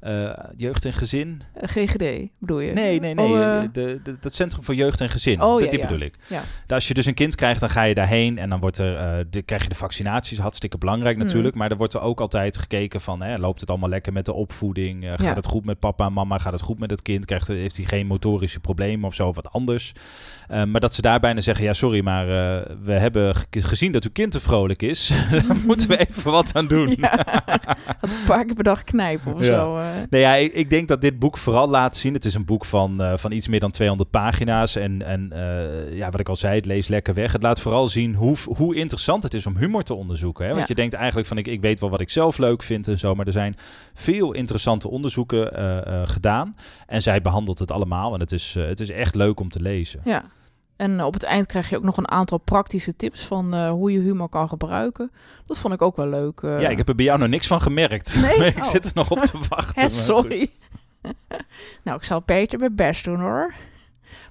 eh, 0.01 0.31
jeugd 0.57 0.85
en 0.85 0.93
gezin. 0.93 1.43
Eh, 1.55 1.69
GGD 1.69 2.29
bedoel 2.39 2.61
je? 2.61 2.73
Nee, 2.73 3.01
nee, 3.01 3.15
nee. 3.15 3.27
Oh, 3.27 3.41
eh, 3.57 3.61
de, 3.73 4.01
de, 4.03 4.17
dat 4.21 4.35
Centrum 4.35 4.65
voor 4.65 4.75
Jeugd 4.75 5.01
en 5.01 5.09
Gezin. 5.11 5.43
Oh, 5.43 5.53
Dat- 5.55 5.65
ja, 5.65 5.71
die 5.71 5.79
ja. 5.79 5.87
bedoel 5.87 6.01
ik. 6.07 6.15
ja. 6.27 6.41
Als 6.67 6.89
je 6.89 6.95
dus 6.95 7.07
een 7.07 7.15
kind 7.15 7.35
krijgt, 7.35 7.61
dan 7.61 7.71
ga 7.71 7.83
je 7.83 7.95
daarheen 7.95 8.39
en 8.39 8.49
dan 8.51 8.61
wordt 8.61 8.79
er, 8.79 9.27
de, 9.31 9.43
krijg 9.43 9.63
je 9.63 9.69
de 9.69 9.75
vaccinaties. 9.75 10.39
Hartstikke 10.39 10.79
belangrijk 10.79 11.17
Mm. 11.17 11.23
natuurlijk. 11.23 11.55
Maar 11.55 11.71
er 11.71 11.77
wordt 11.77 11.95
er 11.95 12.01
ook 12.01 12.21
altijd 12.21 12.59
gekeken 12.59 13.01
van, 13.01 13.23
hè, 13.23 13.37
loopt 13.39 13.61
het 13.61 13.71
allemaal 13.71 13.89
lekker 13.89 14.13
met 14.13 14.25
de 14.25 14.33
opvoeding? 14.33 15.07
Gaat 15.17 15.37
het 15.37 15.47
goed 15.47 15.65
met 15.65 15.79
papa 15.79 16.07
en 16.07 16.13
mama? 16.13 16.39
Gaat 16.39 16.53
het 16.53 16.63
goed 16.63 16.79
met 16.79 16.91
het 16.91 17.03
kind? 17.03 17.25
Krijgt, 17.25 17.49
heeft 17.49 17.77
hij 17.77 17.87
geen 17.87 18.07
motorische 18.07 18.61
problemen 18.61 19.05
of 19.09 19.15
zo, 19.15 19.29
of 19.29 19.35
wat 19.37 19.53
anders? 19.53 19.93
Maar 20.49 20.81
dat 20.81 20.95
ze 20.95 21.03
daar 21.03 21.21
bijna 21.21 21.41
zeggen, 21.41 21.65
ja 21.65 21.73
sorry, 21.73 22.01
maar 22.03 22.27
we 22.83 22.93
hebben 22.93 23.35
ge- 23.35 23.47
gezien 23.51 23.93
dat 23.93 24.05
uw 24.05 24.11
kind 24.13 24.33
te 24.33 24.41
vrolijk 24.41 24.83
is. 24.83 25.07
Daar 25.31 25.57
moeten 25.67 25.89
we 25.89 25.97
even 26.09 26.31
wat 26.33 26.55
aan 26.55 26.67
doen. 26.67 26.87
Ja, 27.01 27.25
gaat 27.47 27.77
een 28.01 28.09
paar 28.27 28.45
keer 28.45 28.55
per 28.55 28.65
dag 28.65 28.85
knijpen 28.85 29.35
of 29.35 29.41
Ja. 29.41 29.47
zo. 29.47 29.79
Eh. 29.94 30.03
Nee, 30.11 30.20
ja, 30.20 30.35
ik, 30.35 30.53
ik 30.53 30.70
denk 30.70 30.88
dat 30.88 31.01
dit 31.01 31.18
boek 31.18 31.38
vooral 31.38 31.68
laat 31.68 31.96
zien. 31.96 32.14
Het 32.14 32.24
is 32.24 32.35
een 32.35 32.44
boek 32.44 32.64
van, 32.64 33.03
eh, 33.03 33.12
van 33.16 33.33
iets 33.33 33.48
meer 33.48 33.61
dan 33.61 33.70
200 33.70 34.11
pagina's. 34.11 34.77
En, 34.77 35.03
en 35.03 35.33
eh, 35.33 35.96
ja, 35.96 36.11
wat 36.11 36.20
ik 36.20 36.29
al 36.29 36.37
zei, 36.37 36.57
het 36.57 36.66
leest 36.66 36.88
lekker 36.88 37.14
weg. 37.14 37.33
Het 37.33 37.42
laat 37.42 37.61
vooral 37.61 37.87
zien 37.87 38.14
hoe, 38.14 38.37
hoe 38.44 38.74
interessant 38.74 39.22
het 39.22 39.35
is 39.35 39.46
om 39.46 39.57
humor 39.57 39.83
te 39.83 39.94
onderzoeken. 39.94 40.44
Hè? 40.44 40.51
Want 40.51 40.61
Ja. 40.61 40.68
je 40.68 40.74
denkt 40.81 40.94
eigenlijk 40.94 41.29
van, 41.29 41.38
ik, 41.38 41.46
ik 41.46 41.61
weet 41.61 41.81
wel 41.81 41.90
wat 41.90 42.01
ik 42.01 42.11
zelf 42.11 42.38
leuk 42.38 42.62
vind 42.62 42.88
en 42.88 42.98
zo. 42.98 43.14
Maar 43.14 43.27
er 43.27 43.33
zijn 43.33 43.57
veel 43.94 44.33
interessante 44.33 44.88
onderzoeken 44.90 45.51
gedaan. 46.09 46.53
En 46.87 47.03
zij 47.03 47.20
behandelt 47.20 47.59
het 47.59 47.70
allemaal. 47.72 48.14
En 48.14 48.20
het 48.20 48.33
is, 48.33 48.57
het 48.59 48.81
is 48.81 48.90
echt 48.90 49.14
leuk 49.14 49.40
om 49.40 49.48
te 49.48 49.61
lezen. 49.62 50.01
Ja. 50.05 50.22
En 50.79 51.03
op 51.05 51.14
het 51.14 51.23
eind 51.23 51.47
krijg 51.47 51.71
je 51.71 51.77
ook 51.77 51.83
nog 51.83 51.97
een 51.97 52.11
aantal 52.11 52.38
praktische 52.38 52.97
tips 52.97 53.25
van 53.27 53.55
eh, 53.55 53.71
hoe 53.71 53.93
je 53.93 53.99
humor 53.99 54.29
kan 54.29 54.49
gebruiken. 54.49 55.11
Dat 55.47 55.59
vond 55.59 55.75
ik 55.75 55.83
ook 55.83 55.97
wel 55.97 56.09
leuk. 56.09 56.41
eh. 56.41 56.61
Ja, 56.61 56.69
ik 56.69 56.77
heb 56.77 56.88
er 56.88 56.95
bij 56.95 57.05
jou 57.05 57.19
nog 57.19 57.29
niks 57.29 57.47
van 57.47 57.61
gemerkt. 57.61 58.21
Nee? 58.21 58.47
ik 58.55 58.57
Oh. 58.57 58.64
zit 58.64 58.85
er 58.85 58.91
nog 58.95 59.11
op 59.11 59.21
te 59.21 59.38
wachten. 59.49 59.83
Hè, 59.83 59.91
sorry. 59.91 60.49
nou, 61.85 61.97
ik 61.97 62.05
zal 62.05 62.21
Peter 62.21 62.59
mijn 62.59 62.75
best 62.75 63.05
doen 63.05 63.21
hoor. 63.21 63.55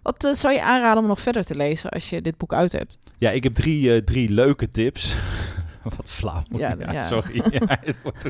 Wat 0.01 0.23
eh, 0.23 0.33
zou 0.33 0.53
je 0.53 0.62
aanraden 0.63 1.01
om 1.01 1.07
nog 1.07 1.21
verder 1.21 1.45
te 1.45 1.55
lezen 1.55 1.89
als 1.89 2.10
je 2.10 2.21
dit 2.21 2.38
boek 2.38 2.53
uit 2.53 2.71
hebt? 2.71 2.97
Ja, 3.17 3.29
ik 3.31 3.43
heb 3.43 3.53
drie, 3.53 4.03
drie 4.03 4.29
leuke 4.29 4.69
tips. 4.69 5.15
Wat 5.95 6.10
flauw. 6.12 6.43
Ja, 6.50 6.76
Ja, 6.80 6.91
ja. 6.91 7.08
sorry. 7.08 7.43
Wordt- 8.04 8.30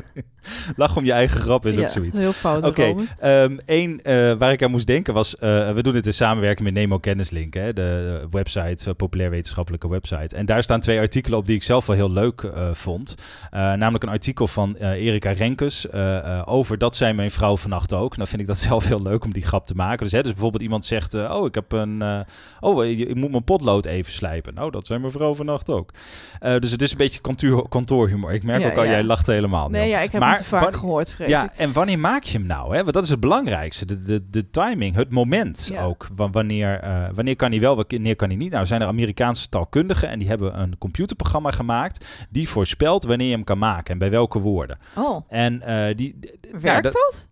Lach 0.76 0.96
om 0.96 1.04
je 1.04 1.12
eigen 1.12 1.40
grap 1.40 1.66
is 1.66 1.78
ook 1.78 1.88
zoiets. 1.88 2.18
heel 2.18 2.32
fout. 2.32 2.64
Oké, 2.64 2.84
Robin. 2.86 3.08
ehm 3.18 3.98
eh, 4.02 4.32
waar 4.32 4.52
ik 4.52 4.62
aan 4.62 4.70
moest 4.70 4.86
denken 4.86 5.14
was... 5.14 5.36
eh, 5.38 5.72
we 5.72 5.82
doen 5.82 5.92
dit 5.92 6.06
in 6.06 6.14
samenwerking 6.14 6.64
met 6.64 6.74
Nemo 6.74 6.98
Kennislink, 6.98 7.54
hè, 7.54 7.72
de 7.72 8.20
website, 8.30 8.88
eh, 8.90 8.94
populair 8.96 9.30
wetenschappelijke 9.30 9.88
website. 9.88 10.36
En 10.36 10.46
daar 10.46 10.62
staan 10.62 10.80
twee 10.80 10.98
artikelen 10.98 11.38
op 11.38 11.46
die 11.46 11.56
ik 11.56 11.62
zelf 11.62 11.86
wel 11.86 11.96
heel 11.96 12.10
leuk 12.10 12.50
vond. 12.72 13.14
Namelijk 13.50 14.02
een 14.04 14.08
artikel 14.10 14.46
van 14.46 14.74
Erika 14.76 15.30
Renkes 15.30 15.86
over 16.44 16.78
dat 16.78 16.96
zei 16.96 17.12
mijn 17.12 17.30
vrouw 17.30 17.56
vannacht 17.56 17.92
ook. 17.92 18.16
Nou 18.16 18.28
vind 18.28 18.40
ik 18.40 18.46
dat 18.46 18.58
zelf 18.68 18.86
heel 18.86 19.02
leuk 19.02 19.24
om 19.24 19.32
die 19.32 19.42
grap 19.46 19.66
te 19.66 19.74
maken. 19.74 20.02
Dus, 20.04 20.12
hè, 20.12 20.22
dus 20.22 20.32
bijvoorbeeld 20.32 20.62
iemand 20.62 20.84
zegt, 20.84 21.14
oh 21.14 21.46
ik 21.46 21.54
heb 21.54 21.72
een... 21.72 22.24
oh, 22.60 22.84
ik 22.84 23.14
moet 23.14 23.30
mijn 23.30 23.44
potlood 23.44 23.86
even 23.86 24.12
slijpen. 24.12 24.54
Nou, 24.54 24.70
dat 24.70 24.86
zei 24.86 24.98
mijn 24.98 25.12
vrouw 25.12 25.34
vannacht 25.34 25.70
ook. 25.70 25.92
Dus 26.58 26.70
het 26.70 26.82
is 26.82 26.90
een 26.90 26.96
beetje 26.98 27.20
kantoor, 27.50 27.68
kantoorhumor. 27.68 28.32
Ik 28.32 28.42
merk 28.42 28.60
Ja, 28.62 28.70
ook 28.70 28.76
al, 28.76 28.84
ja. 28.84 28.90
jij 28.90 29.02
lacht 29.04 29.26
helemaal. 29.26 29.68
Nee, 29.68 29.88
ja, 29.88 29.98
ik 30.00 30.12
heb 30.12 30.20
Maar 30.20 30.34
hem 30.34 30.42
te 30.42 30.48
vaak 30.48 30.74
gehoord, 30.76 31.12
vrees 31.12 31.28
Ja, 31.28 31.50
en 31.56 31.72
wanneer 31.72 31.98
maak 31.98 32.22
je 32.22 32.38
hem 32.38 32.46
nou? 32.46 32.76
Hè? 32.76 32.80
Want 32.82 32.94
dat 32.94 33.02
is 33.02 33.08
het 33.10 33.20
belangrijkste. 33.20 33.84
De, 33.84 34.02
de, 34.04 34.24
de 34.30 34.50
timing, 34.50 34.94
het 34.94 35.10
moment 35.12 35.70
ook. 35.80 36.06
Wa- 36.16 36.30
Wanneer, 36.30 36.80
eh, 36.80 37.04
wanneer 37.14 37.36
kan 37.36 37.50
hij 37.50 37.60
wel, 37.60 37.84
wanneer 37.88 38.16
kan 38.16 38.28
hij 38.28 38.36
niet? 38.36 38.52
Nou, 38.52 38.66
zijn 38.66 38.80
er 38.80 38.86
Amerikaanse 38.86 39.48
taalkundigen 39.48 40.08
en 40.08 40.18
die 40.18 40.28
hebben 40.28 40.60
een 40.60 40.78
computerprogramma 40.78 41.50
gemaakt 41.50 42.26
die 42.30 42.48
voorspelt 42.48 43.04
wanneer 43.04 43.26
je 43.28 43.34
hem 43.34 43.44
kan 43.44 43.58
maken 43.58 43.92
en 43.92 43.98
bij 43.98 44.10
welke 44.10 44.38
woorden. 44.38 44.78
Oh, 44.96 45.20
En 45.28 45.62
eh, 45.62 45.96
die, 45.96 46.18
werkt 46.60 46.82
dat, 46.82 46.92
dat? 46.92 47.28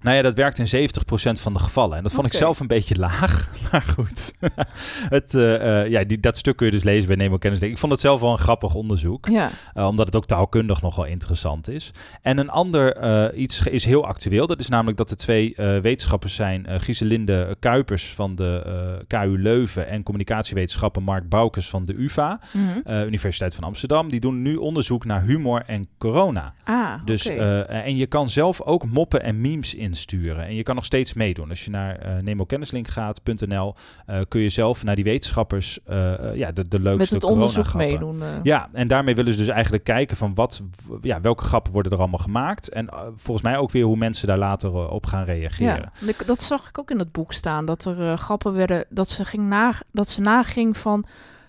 Nou 0.00 0.16
ja, 0.16 0.22
dat 0.22 0.34
werkt 0.34 0.58
in 0.58 0.88
70% 0.88 1.40
van 1.40 1.52
de 1.52 1.58
gevallen. 1.58 1.96
En 1.96 2.02
dat 2.02 2.12
vond 2.12 2.26
ik 2.26 2.32
zelf 2.32 2.60
een 2.60 2.66
beetje 2.66 2.96
laag. 2.96 3.48
Maar 3.72 3.82
goed. 3.82 4.34
het, 5.16 5.34
eh, 5.34 5.82
eh, 5.82 5.90
ja, 5.90 6.04
die, 6.04 6.20
dat 6.20 6.36
stuk 6.36 6.56
kun 6.56 6.66
je 6.66 6.72
dus 6.72 6.82
lezen 6.82 7.06
bij 7.08 7.16
Nemo 7.16 7.36
Kennis. 7.36 7.60
Ik 7.60 7.78
vond 7.78 7.92
het 7.92 8.00
zelf 8.00 8.20
wel 8.20 8.32
een 8.32 8.38
grappig 8.38 8.74
onderzoek. 8.74 9.28
Ja. 9.28 9.50
Uh, 9.74 9.86
omdat 9.86 10.06
het 10.06 10.16
ook 10.16 10.26
taalkundig 10.26 10.82
nogal 10.82 11.04
interessant 11.04 11.68
is. 11.68 11.90
En 12.22 12.38
een 12.38 12.50
ander 12.50 13.34
iets 13.34 13.66
is 13.66 13.84
heel 13.84 14.06
actueel. 14.06 14.46
Dat 14.46 14.60
is 14.60 14.68
namelijk 14.68 14.98
dat 14.98 15.10
er 15.10 15.16
twee 15.16 15.54
wetenschappers 15.56 16.34
zijn. 16.34 16.66
Giselinde 16.80 17.56
Kuipers 17.58 18.14
van 18.14 18.34
de 18.34 18.62
KU 19.06 19.38
Leuven 19.38 19.88
en 19.88 20.02
communicatiewetenschapper 20.02 21.02
Mark 21.02 21.28
Boukes 21.28 21.68
van 21.68 21.84
de 21.84 21.94
UvA, 21.98 22.40
Mhm. 22.52 23.06
Universiteit 23.06 23.54
van 23.54 23.64
Amsterdam. 23.64 24.08
Die 24.08 24.20
doen 24.20 24.42
nu 24.42 24.56
onderzoek 24.56 25.04
naar 25.04 25.22
humor 25.22 25.62
en 25.66 25.88
corona. 25.98 26.54
Ah, 26.64 26.92
Dus, 27.04 27.26
en 27.66 27.96
je 27.96 28.06
kan 28.06 28.30
zelf 28.30 28.62
ook 28.62 28.86
moppen 28.86 29.22
en 29.22 29.40
memes 29.40 29.74
insturen. 29.90 30.44
En 30.44 30.54
je 30.54 30.62
kan 30.62 30.74
nog 30.74 30.84
steeds 30.84 31.12
meedoen. 31.12 31.48
Als 31.48 31.64
je 31.64 31.70
naar 31.70 32.06
uh, 32.06 32.22
nemokennislink 32.22 32.88
gaat.nl 32.88 33.74
uh, 34.10 34.16
kun 34.28 34.40
je 34.40 34.48
zelf 34.48 34.84
naar 34.84 34.94
die 34.94 35.04
wetenschappers 35.04 35.78
uh, 35.90 36.12
ja, 36.34 36.52
de, 36.52 36.68
de 36.68 36.80
leukste 36.80 37.14
Met 37.14 37.22
het 37.22 37.32
onderzoek 37.32 37.74
meedoen. 37.74 38.22
eh. 38.22 38.28
Ja, 38.42 38.68
en 38.72 38.88
daarmee 38.88 39.14
willen 39.14 39.32
ze 39.32 39.38
dus 39.38 39.48
eigenlijk 39.48 39.84
kijken 39.84 40.16
van 40.16 40.34
wat, 40.34 40.62
ja, 41.00 41.20
welke 41.20 41.44
grappen 41.44 41.72
worden 41.72 41.92
er 41.92 41.98
allemaal 41.98 42.18
gemaakt. 42.18 42.68
En 42.68 42.88
volgens 43.16 43.46
mij 43.46 43.56
ook 43.56 43.70
weer 43.70 43.84
hoe 43.84 43.96
mensen 43.96 44.26
daar 44.26 44.38
later 44.38 44.90
op 44.90 45.06
gaan 45.06 45.24
reageren. 45.24 45.92
Ja, 46.00 46.12
dat 46.26 46.42
zag 46.42 46.68
ik 46.68 46.78
ook 46.78 46.90
in 46.90 46.98
het 46.98 47.12
boek 47.12 47.32
staan. 47.32 47.64
Dat 47.66 47.84
er 47.84 48.00
eh, 48.00 48.16
grappen 48.16 48.52
werden, 48.52 48.84
dat 48.88 49.08
ze, 49.08 49.24
ging 49.24 49.48
na, 49.48 49.72
dat 49.92 50.08
ze 50.08 50.20
naging 50.20 50.76
van 50.76 51.04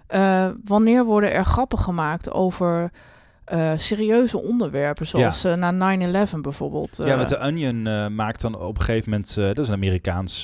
eh, 0.08 0.50
wanneer 0.64 1.06
worden 1.06 1.34
er 1.34 1.46
grappen 1.46 1.78
gemaakt 1.78 2.32
over 2.32 2.92
eh, 3.44 3.72
serieuze 3.76 4.42
onderwerpen, 4.42 5.08
zoals 5.08 5.44
eh, 5.44 5.54
na 5.54 5.98
9-11 5.98 6.42
bijvoorbeeld. 6.42 6.98
Ja, 6.98 7.06
eh. 7.06 7.18
met 7.18 7.30
de 7.30 7.40
Onion 7.40 8.16
maakt 8.16 8.42
dan 8.42 8.60
op 8.60 8.78
een 8.78 8.84
gegeven 8.84 9.10
moment, 9.10 9.36
dat 9.36 9.60
is 9.60 9.68
een 9.68 9.74
Amerikaans 9.74 10.42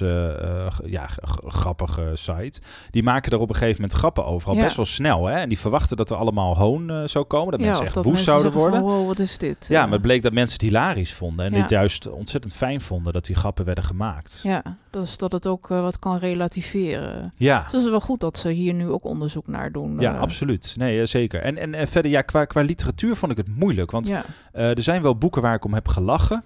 ja, 0.85 1.07
grappige 1.45 2.11
site. 2.13 2.59
Die 2.89 3.03
maken 3.03 3.31
er 3.31 3.39
op 3.39 3.49
een 3.49 3.55
gegeven 3.55 3.81
moment 3.81 3.99
grappen 3.99 4.25
over, 4.25 4.49
al 4.49 4.55
Ja. 4.55 4.61
best 4.63 4.75
wel 4.75 4.85
snel. 4.85 5.25
Hè? 5.25 5.37
En 5.39 5.49
die 5.49 5.59
verwachten 5.59 5.97
dat 5.97 6.09
er 6.09 6.17
allemaal 6.17 6.57
hoon 6.57 7.09
zou 7.09 7.25
komen, 7.25 7.51
dat 7.51 7.59
ja, 7.59 7.65
mensen 7.65 7.85
echt 7.85 7.93
dat 7.93 8.03
woest 8.03 8.15
mensen 8.15 8.33
zouden 8.33 8.59
worden. 8.59 8.79
Van, 8.79 8.89
wow, 8.89 9.07
wat 9.07 9.19
is 9.19 9.37
dit? 9.37 9.65
Ja, 9.67 9.75
Eh, 9.75 9.83
maar 9.83 9.91
het 9.91 10.01
bleek 10.01 10.21
dat 10.21 10.33
mensen 10.33 10.53
het 10.53 10.61
hilarisch 10.61 11.13
vonden 11.13 11.45
en 11.45 11.51
dit 11.51 11.69
juist 11.69 12.09
ontzettend 12.09 12.53
fijn 12.53 12.81
vonden 12.81 13.13
dat 13.13 13.25
die 13.25 13.35
grappen 13.35 13.65
werden 13.65 13.83
gemaakt. 13.83 14.39
ja, 14.43 14.63
dus 14.89 15.17
dat 15.17 15.31
het 15.31 15.47
ook 15.47 15.69
eh, 15.69 15.81
wat 15.81 15.99
kan 15.99 16.17
relativeren. 16.17 17.33
Ja. 17.35 17.63
Dus 17.63 17.71
het 17.71 17.81
is 17.81 17.89
wel 17.89 17.99
goed 17.99 18.19
dat 18.19 18.37
ze 18.37 18.49
hier 18.49 18.73
nu 18.73 18.89
ook 18.89 19.03
onderzoek 19.03 19.47
naar 19.47 19.71
doen. 19.71 19.99
Ja, 19.99 20.13
eh. 20.13 20.19
absoluut. 20.19 20.73
Nee, 20.77 20.99
eh, 21.01 21.05
zeker. 21.05 21.41
En, 21.41 21.57
en, 21.57 21.73
en 21.73 21.87
verder, 21.87 22.11
ja, 22.11 22.21
qua, 22.21 22.45
qua 22.45 22.61
literatuur 22.87 23.15
vond 23.15 23.31
ik 23.31 23.37
het 23.37 23.55
moeilijk. 23.59 23.91
Want 23.91 24.07
Ja. 24.07 24.25
eh, 24.53 24.69
er 24.77 24.81
zijn 24.83 25.01
wel 25.01 25.17
boeken 25.17 25.41
waar 25.41 25.55
ik 25.55 25.65
om 25.65 25.73
heb 25.73 25.87
gelachen. 25.87 26.43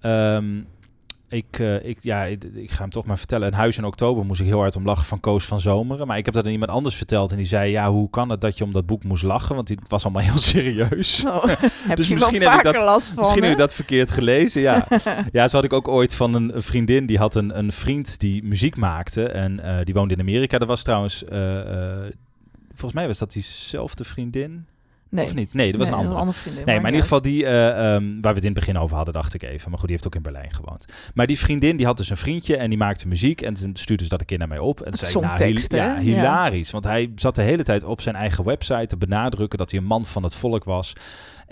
Ehm, 0.00 0.60
ik, 1.28 1.58
eh, 1.58 1.84
ik, 1.88 1.98
ja, 2.00 2.22
ik, 2.24 2.44
ik 2.44 2.70
ga 2.70 2.80
hem 2.80 2.90
toch 2.90 3.06
maar 3.06 3.18
vertellen. 3.18 3.46
Een 3.48 3.54
huis 3.54 3.78
in 3.78 3.84
oktober 3.84 4.24
moest 4.24 4.40
ik 4.40 4.46
heel 4.46 4.58
hard 4.58 4.76
om 4.76 4.84
lachen 4.84 5.06
van 5.06 5.20
Koos 5.20 5.44
van 5.44 5.60
Zomeren. 5.60 6.06
Maar 6.06 6.18
ik 6.18 6.24
heb 6.24 6.34
dat 6.34 6.44
aan 6.44 6.50
iemand 6.50 6.70
anders 6.70 6.94
verteld. 6.94 7.30
En 7.30 7.36
die 7.36 7.46
zei, 7.46 7.70
ja, 7.70 7.90
hoe 7.90 8.10
kan 8.10 8.28
het 8.28 8.40
dat 8.40 8.58
je 8.58 8.64
om 8.64 8.72
dat 8.72 8.86
boek 8.86 9.04
moest 9.04 9.22
lachen? 9.22 9.54
Want 9.54 9.66
die 9.66 9.76
het 9.80 9.90
was 9.90 10.04
allemaal 10.04 10.22
heel 10.30 10.38
serieus. 10.38 11.18
Zo, 11.20 11.40
heb 11.48 11.96
Dus 11.96 12.08
je 12.08 12.14
wel 12.18 12.28
misschien 12.30 12.50
heb 12.50 12.58
ik 12.58 12.62
dat- 12.72 12.82
last 12.82 13.08
van. 13.08 13.16
Misschien 13.18 13.42
heb 13.42 13.50
je 13.52 13.56
dat 13.58 13.74
verkeerd 13.74 14.10
gelezen, 14.10 14.60
ja. 14.60 14.86
ja, 15.32 15.48
zo 15.48 15.56
had 15.56 15.64
ik 15.64 15.72
ook 15.72 15.88
ooit 15.88 16.14
van 16.14 16.34
een 16.34 16.52
vriendin. 16.62 17.06
Die 17.06 17.18
had 17.18 17.34
een, 17.34 17.58
een 17.58 17.72
vriend 17.72 18.18
die 18.18 18.42
muziek 18.44 18.76
maakte. 18.76 19.28
En 19.28 19.60
eh, 19.60 19.84
die 19.84 19.94
woonde 19.94 20.14
in 20.14 20.20
Amerika. 20.20 20.58
Dat 20.58 20.68
was 20.68 20.82
trouwens... 20.82 21.24
volgens 22.74 22.92
mij 22.92 23.06
was 23.06 23.18
dat 23.18 23.32
diezelfde 23.32 24.04
vriendin. 24.04 24.66
Nee. 25.12 25.24
Of 25.24 25.34
niet? 25.34 25.54
Nee, 25.54 25.70
dat 25.72 25.80
was 25.80 25.90
Nee, 25.90 25.98
een 25.98 26.12
andere. 26.12 26.32
vriendin. 26.38 26.64
Nee, 26.64 26.74
maar 26.76 26.84
in 26.90 26.94
ieder 26.94 27.02
geval 27.02 27.22
die, 27.22 27.46
eh, 27.46 27.68
ehm, 27.68 28.04
waar 28.20 28.20
we 28.20 28.28
het 28.28 28.38
in 28.38 28.44
het 28.44 28.54
begin 28.54 28.78
over 28.78 28.96
hadden, 28.96 29.14
dacht 29.14 29.34
ik 29.34 29.42
even. 29.42 29.70
Maar 29.70 29.78
goed, 29.78 29.88
die 29.88 29.96
heeft 29.96 30.06
ook 30.06 30.14
in 30.14 30.22
Berlijn 30.22 30.52
gewoond. 30.54 30.84
Maar 31.14 31.26
die 31.26 31.38
vriendin, 31.38 31.76
die 31.76 31.86
had 31.86 31.96
dus 31.96 32.10
een 32.10 32.16
vriendje 32.16 32.56
en 32.56 32.68
die 32.68 32.78
maakte 32.78 33.08
muziek. 33.08 33.40
En 33.40 33.54
toen 33.54 33.70
stuurde 33.76 34.02
ze 34.02 34.08
dat 34.08 34.20
een 34.20 34.26
keer 34.26 34.38
naar 34.38 34.48
mij 34.48 34.58
op. 34.58 34.80
En 34.80 34.90
toen 34.90 34.98
zei 34.98 35.12
nou, 35.24 35.36
Ja. 35.82 35.98
hilarisch. 35.98 36.70
Want 36.70 36.84
hij 36.84 37.12
zat 37.14 37.34
de 37.34 37.42
hele 37.42 37.62
tijd 37.62 37.84
op 37.84 38.00
zijn 38.00 38.14
eigen 38.14 38.44
website 38.44 38.86
te 38.86 38.96
benadrukken 38.96 39.58
dat 39.58 39.70
hij 39.70 39.80
een 39.80 39.86
man 39.86 40.04
van 40.04 40.22
het 40.22 40.34
volk 40.34 40.64
was. 40.64 40.92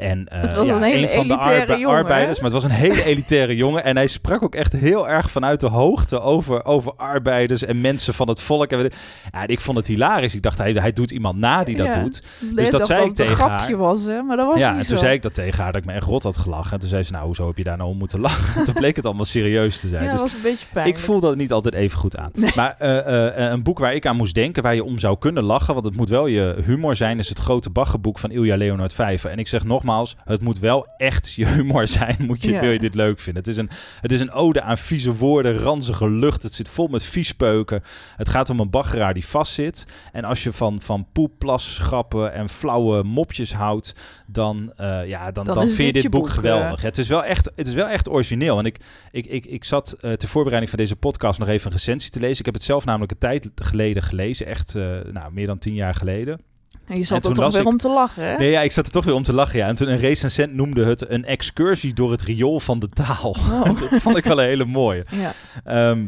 En, 0.00 0.28
eh, 0.28 0.40
Het 0.40 0.54
was 0.54 0.66
ja, 0.68 0.76
een 0.76 0.82
hele 0.82 1.08
van 1.08 1.28
de 1.28 1.36
arbe- 1.36 1.72
jongen, 1.78 1.96
arbeiders. 1.96 2.36
hè? 2.38 2.42
Maar 2.42 2.52
het 2.52 2.62
was 2.62 2.64
een 2.64 2.78
hele 2.78 3.04
elitaire 3.04 3.56
jongen. 3.56 3.84
En 3.84 3.96
hij 3.96 4.06
sprak 4.06 4.42
ook 4.42 4.54
echt 4.54 4.72
heel 4.72 5.08
erg 5.08 5.30
vanuit 5.30 5.60
de 5.60 5.66
hoogte 5.66 6.20
over, 6.20 6.64
over 6.64 6.92
arbeiders 6.96 7.64
en 7.64 7.80
mensen 7.80 8.14
van 8.14 8.28
het 8.28 8.40
volk. 8.42 8.70
En 8.70 8.82
we- 8.82 8.90
ja, 9.32 9.42
en 9.42 9.48
ik 9.48 9.60
vond 9.60 9.76
het 9.76 9.86
hilarisch. 9.86 10.34
Ik 10.34 10.42
dacht, 10.42 10.58
hij, 10.58 10.70
hij 10.72 10.92
doet 10.92 11.10
iemand 11.10 11.36
na 11.36 11.64
die 11.64 11.76
dat 11.76 11.86
Ja. 11.86 12.02
doet. 12.02 12.22
Nee, 12.40 12.54
Dus 12.54 12.70
dat 12.70 12.86
zei 12.86 13.00
ik 13.00 13.06
een 13.06 13.12
tegen 13.12 13.34
grap 13.36 13.48
grapje 13.48 13.76
was, 13.76 14.04
hè? 14.04 14.22
Maar 14.22 14.36
dat 14.36 14.46
was 14.46 14.60
ja, 14.60 14.70
niet 14.70 14.80
en 14.80 14.86
toen 14.86 14.96
zo. 14.96 15.02
zei 15.02 15.14
ik 15.14 15.22
dat 15.22 15.34
tegen 15.34 15.62
haar 15.62 15.72
dat 15.72 15.80
ik 15.80 15.86
me 15.86 15.92
echt 15.94 16.06
rot 16.06 16.22
had 16.22 16.36
gelachen. 16.38 16.72
En 16.72 16.78
toen 16.80 16.88
zei 16.88 17.02
ze, 17.02 17.12
nou, 17.12 17.24
hoezo 17.24 17.46
heb 17.46 17.56
je 17.56 17.64
daar 17.64 17.76
nou 17.76 17.90
om 17.90 17.98
moeten 17.98 18.20
lachen? 18.20 18.58
En 18.60 18.64
toen 18.66 18.74
bleek 18.74 18.96
het 18.96 19.04
allemaal 19.04 19.24
serieus 19.24 19.80
te 19.80 19.88
zijn. 19.88 20.04
ja, 20.04 20.10
Dus 20.10 20.20
dat 20.20 20.30
was 20.30 20.36
een 20.38 20.50
beetje 20.50 20.66
pijnlijk. 20.72 20.98
ik 20.98 21.04
voel 21.04 21.20
dat 21.20 21.36
niet 21.36 21.52
altijd 21.52 21.74
even 21.74 21.98
goed 21.98 22.16
aan. 22.16 22.30
Maar 22.56 22.74
eh, 22.78 23.28
eh, 23.46 23.50
een 23.50 23.62
boek 23.62 23.78
waar 23.78 23.94
ik 23.94 24.06
aan 24.06 24.16
moest 24.16 24.34
denken, 24.34 24.62
waar 24.62 24.74
je 24.74 24.84
om 24.84 24.98
zou 24.98 25.18
kunnen 25.18 25.42
lachen, 25.42 25.74
want 25.74 25.86
het 25.86 25.96
moet 25.96 26.08
wel 26.08 26.26
je 26.26 26.54
humor 26.64 26.96
zijn, 26.96 27.18
is 27.18 27.28
het 27.28 27.38
grote 27.38 27.70
baggerboek 27.70 28.18
van 28.18 28.30
Ilja 28.30 28.56
Leonard 28.56 28.92
Vijver. 28.94 29.30
En 29.30 29.38
ik 29.38 29.48
zeg 29.48 29.64
nogmaals, 29.64 29.88
het 30.24 30.40
moet 30.42 30.58
wel 30.58 30.86
echt 30.96 31.32
je 31.32 31.46
humor 31.46 31.88
zijn, 31.88 32.16
moet 32.26 32.44
je, 32.44 32.52
Ja. 32.52 32.60
wil 32.60 32.70
je 32.70 32.78
dit 32.78 32.94
leuk 32.94 33.20
vinden. 33.20 33.42
Het 33.42 33.52
is, 33.52 33.56
een, 33.56 33.70
het 34.00 34.12
is 34.12 34.20
een 34.20 34.32
ode 34.32 34.62
aan 34.62 34.78
vieze 34.78 35.14
woorden, 35.16 35.58
ranzige 35.58 36.10
lucht, 36.10 36.42
het 36.42 36.52
zit 36.52 36.68
vol 36.68 36.88
met 36.88 37.04
viespeuken. 37.04 37.80
Het 38.16 38.28
gaat 38.28 38.50
om 38.50 38.60
een 38.60 38.70
baggeraar 38.70 39.14
die 39.14 39.26
vastzit. 39.26 39.86
En 40.12 40.24
als 40.24 40.42
je 40.42 40.52
van, 40.52 40.80
van 40.80 41.06
poep, 41.12 41.32
plas, 41.38 41.78
grappen 41.78 42.32
en 42.32 42.48
flauwe 42.48 43.02
mopjes 43.02 43.52
houdt, 43.52 43.94
dan, 44.26 44.72
eh, 44.76 45.08
ja, 45.08 45.30
dan, 45.30 45.44
Dan 45.44 45.68
vind 45.68 45.76
je 45.76 45.92
dit 45.92 46.02
je 46.02 46.08
boek 46.08 46.20
boek, 46.20 46.30
geweldig. 46.30 46.82
Het, 46.82 46.98
is 46.98 47.08
wel 47.08 47.24
echt, 47.24 47.50
het 47.56 47.66
is 47.66 47.74
wel 47.74 47.88
echt 47.88 48.08
origineel. 48.08 48.58
En 48.58 48.64
ik, 48.64 48.76
ik, 49.10 49.26
ik, 49.26 49.46
ik 49.46 49.64
zat 49.64 49.92
eh, 49.92 50.12
ter 50.12 50.28
voorbereiding 50.28 50.70
van 50.70 50.78
deze 50.78 50.96
podcast 50.96 51.38
nog 51.38 51.48
even 51.48 51.66
een 51.66 51.76
recensie 51.76 52.10
te 52.10 52.20
lezen. 52.20 52.38
Ik 52.38 52.44
heb 52.44 52.54
het 52.54 52.62
zelf 52.62 52.84
namelijk 52.84 53.12
een 53.12 53.18
tijd 53.18 53.50
geleden 53.54 54.02
gelezen. 54.02 54.46
Echt 54.46 54.74
eh, 54.74 54.82
nou, 55.12 55.32
meer 55.32 55.46
dan 55.46 55.58
tien 55.58 55.74
jaar 55.74 55.94
geleden. 55.94 56.40
En 56.86 56.94
je 56.94 57.00
En 57.00 57.06
zat 57.06 57.26
er 57.26 57.32
toch 57.34 57.52
weer 57.52 57.60
ik- 57.60 57.66
om 57.66 57.76
te 57.76 57.88
lachen, 57.90 58.24
hè? 58.24 58.36
Nee, 58.36 58.50
ja, 58.50 58.60
ik 58.62 58.72
zat 58.72 58.86
er 58.86 58.92
toch 58.92 59.04
weer 59.04 59.14
om 59.14 59.22
te 59.22 59.32
lachen. 59.34 59.58
Ja. 59.58 59.66
En 59.66 59.74
toen 59.74 59.88
een 59.88 59.98
recensent 59.98 60.54
noemde 60.54 60.84
het 60.84 61.10
een 61.10 61.24
excursie 61.24 61.94
door 61.94 62.10
het 62.10 62.22
riool 62.22 62.60
van 62.60 62.78
de 62.78 62.88
taal. 62.88 63.30
Oh. 63.30 63.64
dat 63.80 63.88
vond 64.00 64.16
ik 64.16 64.24
wel 64.24 64.40
een 64.40 64.46
hele 64.46 64.64
mooie. 64.64 65.04
Ja. 65.10 65.32
Ehm, 65.64 66.06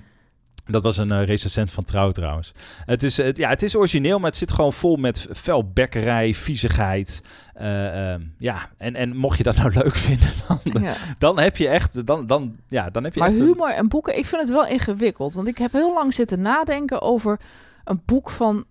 dat 0.64 0.82
was 0.82 0.96
een 0.96 1.10
eh, 1.12 1.24
recensent 1.24 1.70
van 1.70 1.84
Trouw 1.84 2.10
trouwens. 2.10 2.52
Het 2.84 3.02
is, 3.02 3.16
het, 3.16 3.36
ja, 3.36 3.48
het 3.48 3.62
is 3.62 3.76
origineel, 3.76 4.18
maar 4.18 4.28
het 4.30 4.38
zit 4.38 4.52
gewoon 4.52 4.72
vol 4.72 4.96
met 4.96 5.26
vuilbekkerij, 5.30 6.34
viezigheid. 6.34 7.22
Eh, 7.54 8.12
ehm, 8.12 8.20
ja, 8.38 8.70
en, 8.78 8.94
en 8.96 9.16
mocht 9.16 9.38
je 9.38 9.44
dat 9.44 9.56
nou 9.56 9.72
leuk 9.74 9.96
vinden, 10.06 10.32
dan, 10.48 10.82
ja. 10.82 10.94
dan 11.18 11.38
heb 11.38 11.56
je 11.56 11.68
echt... 11.68 12.06
Dan, 12.06 12.26
dan, 12.26 12.56
ja, 12.68 12.90
dan 12.90 13.04
heb 13.04 13.14
je 13.14 13.20
Maar 13.20 13.28
echt 13.28 13.38
een- 13.38 13.44
humor 13.46 13.70
en 13.70 13.88
boeken, 13.88 14.18
ik 14.18 14.26
vind 14.26 14.42
het 14.42 14.50
wel 14.50 14.66
ingewikkeld. 14.66 15.34
Want 15.34 15.48
ik 15.48 15.58
heb 15.58 15.72
heel 15.72 15.94
lang 15.94 16.14
zitten 16.14 16.40
nadenken 16.40 17.00
over 17.02 17.40
een 17.84 18.02
boek 18.06 18.30
van... 18.30 18.64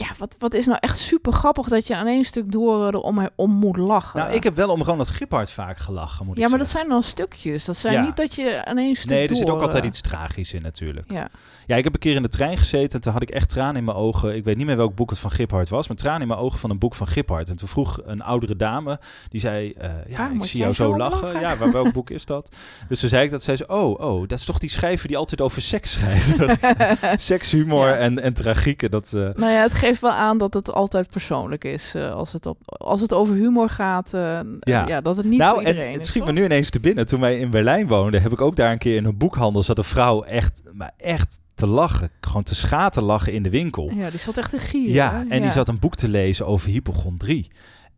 Ja, 0.00 0.06
wat, 0.18 0.36
wat 0.38 0.54
is 0.54 0.66
nou 0.66 0.78
echt 0.80 0.98
super 0.98 1.32
grappig 1.32 1.68
dat 1.68 1.86
je 1.86 1.96
aan 1.96 2.06
één 2.06 2.24
stuk 2.24 2.52
door 2.52 2.86
er 2.86 2.94
om, 3.00 3.28
om 3.34 3.50
moet 3.50 3.76
lachen. 3.76 4.20
Nou, 4.20 4.32
ik 4.32 4.42
heb 4.44 4.54
wel 4.56 4.68
om 4.68 4.82
gewoon 4.82 4.98
dat 4.98 5.08
Giphart 5.10 5.50
vaak 5.50 5.78
gelachen, 5.78 6.26
moet 6.26 6.38
ja, 6.38 6.48
maar 6.48 6.58
dat 6.58 6.68
zijn 6.68 6.88
dan 6.88 7.02
stukjes. 7.02 7.64
Dat 7.64 7.76
zijn 7.76 7.94
Ja. 7.94 8.02
niet 8.02 8.16
dat 8.16 8.34
je 8.34 8.64
aan 8.64 8.78
één 8.78 8.94
stuk 8.96 9.10
Nee, 9.10 9.28
er 9.28 9.34
zit 9.36 9.50
ook 9.50 9.60
altijd 9.62 9.82
eh, 9.82 9.88
iets 9.88 10.00
tragisch 10.00 10.52
in 10.52 10.62
natuurlijk. 10.62 11.10
Ja. 11.12 11.28
Ja, 11.66 11.76
ik 11.76 11.84
heb 11.84 11.94
een 11.94 12.00
keer 12.00 12.14
in 12.14 12.22
de 12.22 12.28
trein 12.28 12.58
gezeten 12.58 12.92
en 12.92 13.00
toen 13.00 13.12
had 13.12 13.22
ik 13.22 13.30
echt 13.30 13.48
tranen 13.48 13.76
in 13.76 13.84
mijn 13.84 13.96
ogen. 13.96 14.36
Ik 14.36 14.44
weet 14.44 14.56
niet 14.56 14.66
meer 14.66 14.76
welk 14.76 14.94
boek 14.94 15.10
het 15.10 15.18
van 15.18 15.30
Giphart 15.30 15.68
was, 15.68 15.88
maar 15.88 15.96
tranen 15.96 16.20
in 16.22 16.28
mijn 16.28 16.40
ogen 16.40 16.58
van 16.58 16.70
een 16.70 16.78
boek 16.78 16.94
van 16.94 17.06
Giphart. 17.06 17.48
En 17.48 17.56
toen 17.56 17.68
vroeg 17.68 18.00
een 18.04 18.22
oudere 18.22 18.56
dame, 18.56 18.98
die 19.28 19.40
zei, 19.40 19.70
eh, 19.72 19.90
ja, 20.08 20.16
Waar 20.16 20.34
ik 20.34 20.44
zie 20.44 20.60
jou 20.60 20.72
zo 20.72 20.96
lachen. 20.96 21.22
lachen? 21.22 21.40
Ja, 21.40 21.54
maar 21.54 21.70
welk 21.72 21.92
boek 21.92 22.10
is 22.10 22.24
dat? 22.24 22.56
Dus 22.88 23.00
toen 23.00 23.08
zei 23.08 23.24
ik 23.24 23.30
dat, 23.30 23.42
zei 23.42 23.56
ze, 23.56 23.66
oh, 23.66 24.00
oh, 24.00 24.28
dat 24.28 24.38
is 24.38 24.44
toch 24.44 24.58
die 24.58 24.70
schrijver 24.70 25.08
die 25.08 25.16
altijd 25.16 25.40
over 25.40 25.62
seks 25.62 25.92
schrijft. 25.92 26.38
Dat- 26.38 26.58
seks, 27.20 27.50
humor 27.50 27.86
Ja. 27.86 27.94
en, 27.96 28.18
en 28.22 28.32
tragieken, 28.32 28.90
dat... 28.90 29.12
eh, 29.12 29.20
Nou 29.20 29.52
ja, 29.52 29.62
het 29.62 29.74
geeft 29.74 29.89
wel 29.98 30.10
aan 30.10 30.38
dat 30.38 30.54
het 30.54 30.72
altijd 30.72 31.10
persoonlijk 31.10 31.64
is. 31.64 31.94
eh, 31.94 32.10
als, 32.10 32.32
het 32.32 32.46
op, 32.46 32.58
als 32.64 33.00
het 33.00 33.14
over 33.14 33.34
humor 33.34 33.68
gaat, 33.68 34.14
eh, 34.14 34.40
Ja. 34.60 34.86
ja. 34.88 35.00
dat 35.00 35.16
het 35.16 35.26
niet 35.26 35.38
nou, 35.38 35.54
voor 35.54 35.66
iedereen 35.66 35.88
en 35.92 35.94
het 35.98 36.06
schiet 36.06 36.24
me 36.24 36.32
nu 36.32 36.44
ineens 36.44 36.70
te 36.70 36.80
binnen. 36.80 37.06
Toen 37.06 37.20
wij 37.20 37.38
in 37.38 37.50
Berlijn 37.50 37.88
woonden, 37.88 38.22
heb 38.22 38.32
ik 38.32 38.40
ook 38.40 38.56
daar 38.56 38.72
een 38.72 38.78
keer 38.78 38.96
in 38.96 39.04
een 39.04 39.16
boekhandel 39.16 39.62
zat 39.62 39.78
een 39.78 39.84
vrouw 39.84 40.22
echt, 40.22 40.62
maar 40.72 40.92
echt 40.96 41.40
te 41.54 41.66
lachen. 41.66 42.10
Gewoon 42.20 42.42
te 42.42 42.54
schaten 42.54 43.02
lachen 43.02 43.32
in 43.32 43.42
de 43.42 43.50
winkel. 43.50 43.90
Ja, 43.94 44.10
die 44.10 44.18
zat 44.18 44.38
echt 44.38 44.50
te 44.50 44.58
gieren. 44.58 44.92
Ja, 44.92 45.12
hè? 45.12 45.24
en 45.34 45.42
die 45.42 45.50
zat 45.50 45.68
een 45.68 45.78
boek 45.78 45.94
te 45.96 46.08
lezen 46.08 46.46
over 46.46 46.70
hypochondrie. 46.70 47.50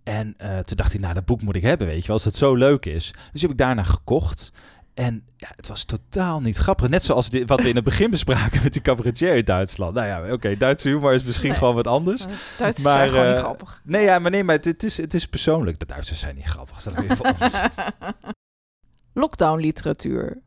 En 0.02 0.34
eh, 0.36 0.58
toen 0.58 0.76
dacht 0.76 0.92
hij, 0.92 1.00
nou, 1.00 1.14
dat 1.14 1.24
boek 1.24 1.42
moet 1.42 1.56
ik 1.56 1.62
hebben, 1.62 1.86
weet 1.86 2.00
je 2.00 2.06
wel, 2.06 2.16
als 2.16 2.24
het 2.24 2.34
zo 2.34 2.54
leuk 2.54 2.86
is. 2.86 3.10
Dus 3.12 3.22
die 3.32 3.40
heb 3.40 3.50
ik 3.50 3.58
daarna 3.58 3.82
gekocht. 3.82 4.52
En 4.94 5.24
ja, 5.36 5.48
het 5.56 5.68
was 5.68 5.84
totaal 5.84 6.40
niet 6.40 6.56
grappig. 6.56 6.88
Net 6.88 7.02
zoals 7.02 7.30
dit, 7.30 7.48
wat 7.48 7.60
we 7.62 7.68
in 7.68 7.74
het 7.74 7.84
begin 7.84 8.10
bespraken 8.16 8.62
met 8.62 8.72
die 8.72 8.82
cabaretier 8.82 9.34
in 9.36 9.44
Duitsland. 9.44 9.94
Nou 9.94 10.06
ja, 10.06 10.32
oké, 10.32 10.56
Duitse 10.56 10.88
humor 10.88 11.12
is 11.14 11.22
misschien 11.24 11.48
Nee. 11.48 11.58
gewoon 11.58 11.74
wat 11.74 11.86
anders. 11.86 12.20
Duitsers 12.58 12.82
Maar, 12.86 12.96
zijn 12.96 13.08
gewoon 13.08 13.26
niet 13.26 13.34
eh, 13.36 13.40
grappig. 13.42 13.80
Nee, 13.84 14.04
ja, 14.04 14.18
maar 14.18 14.30
nee, 14.30 14.44
maar 14.44 14.54
het, 14.54 14.64
het 14.64 14.82
is, 14.82 14.96
het 14.96 15.14
is 15.14 15.26
persoonlijk. 15.26 15.78
De 15.78 15.86
Duitsers 15.86 16.20
zijn 16.20 16.34
niet 16.34 16.44
grappig. 16.44 16.82
Dat 16.82 16.94
is 16.98 17.00
weer 17.06 17.16
voor 17.16 17.26
ons. 17.40 17.60
Lockdown 19.12 19.60
literatuur. 19.60 20.38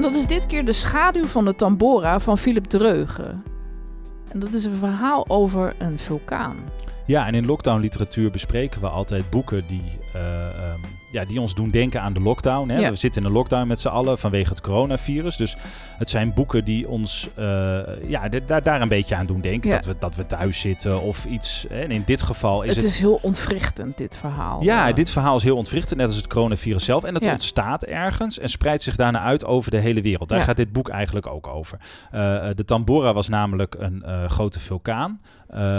Dat 0.00 0.12
is 0.12 0.26
dit 0.26 0.46
keer 0.46 0.64
de 0.64 0.72
schaduw 0.72 1.26
van 1.26 1.44
de 1.44 1.54
Tambora 1.54 2.20
van 2.20 2.38
Philip 2.38 2.64
Dreugen. 2.64 3.42
En 4.28 4.38
dat 4.38 4.54
is 4.54 4.64
een 4.64 4.76
verhaal 4.76 5.24
over 5.28 5.74
een 5.78 5.98
vulkaan. 5.98 6.56
Ja, 7.06 7.26
en 7.26 7.34
in 7.34 7.46
lockdown 7.46 7.80
literatuur 7.80 8.30
bespreken 8.30 8.80
we 8.80 8.88
altijd 8.88 9.30
boeken 9.30 9.66
die, 9.66 9.98
eh, 10.12 10.46
ehm, 10.46 10.69
ja, 11.10 11.24
die 11.24 11.40
ons 11.40 11.54
doen 11.54 11.70
denken 11.70 12.00
aan 12.00 12.12
de 12.12 12.20
lockdown. 12.20 12.68
Hè? 12.68 12.78
Ja. 12.78 12.90
We 12.90 12.96
zitten 12.96 13.20
in 13.22 13.26
een 13.26 13.32
lockdown 13.32 13.66
met 13.66 13.80
z'n 13.80 13.88
allen 13.88 14.18
vanwege 14.18 14.48
het 14.50 14.60
coronavirus. 14.60 15.36
Dus 15.36 15.56
het 15.96 16.10
zijn 16.10 16.34
boeken 16.34 16.64
die 16.64 16.88
ons 16.88 17.28
eh, 17.34 17.78
ja, 18.08 18.28
daar, 18.46 18.62
daar 18.62 18.80
een 18.80 18.88
beetje 18.88 19.14
aan 19.16 19.26
doen 19.26 19.40
denken. 19.40 19.70
Ja. 19.70 19.76
Dat, 19.76 19.84
we, 19.86 19.96
dat 19.98 20.16
we 20.16 20.26
thuis 20.26 20.60
zitten 20.60 21.00
of 21.02 21.24
iets. 21.24 21.66
hè. 21.68 21.80
En 21.80 21.90
in 21.90 22.02
dit 22.06 22.22
geval 22.22 22.62
is 22.62 22.68
het, 22.68 22.76
het... 22.76 22.84
is 22.92 22.98
heel 22.98 23.18
ontwrichtend, 23.22 23.98
dit 23.98 24.16
verhaal. 24.16 24.62
ja, 24.62 24.92
dit 24.92 25.10
verhaal 25.10 25.36
is 25.36 25.42
heel 25.42 25.56
ontwrichtend, 25.56 25.98
net 25.98 26.08
als 26.08 26.16
het 26.16 26.26
coronavirus 26.26 26.84
zelf. 26.84 27.04
En 27.04 27.14
dat 27.14 27.24
Ja. 27.24 27.32
ontstaat 27.32 27.82
ergens 27.82 28.38
en 28.38 28.48
spreidt 28.48 28.82
zich 28.82 28.96
daarna 28.96 29.20
uit 29.20 29.44
over 29.44 29.70
de 29.70 29.76
hele 29.78 30.02
wereld. 30.02 30.28
Daar 30.28 30.40
gaat 30.40 30.56
dit 30.56 30.72
boek 30.72 30.88
eigenlijk 30.88 31.26
ook 31.26 31.46
over. 31.46 31.78
Eh, 32.10 32.48
eh, 32.48 32.56
de 32.56 32.64
Tambora 32.64 33.12
was 33.12 33.28
namelijk 33.28 33.76
een 33.78 34.04
grote 34.26 34.60
vulkaan 34.60 35.20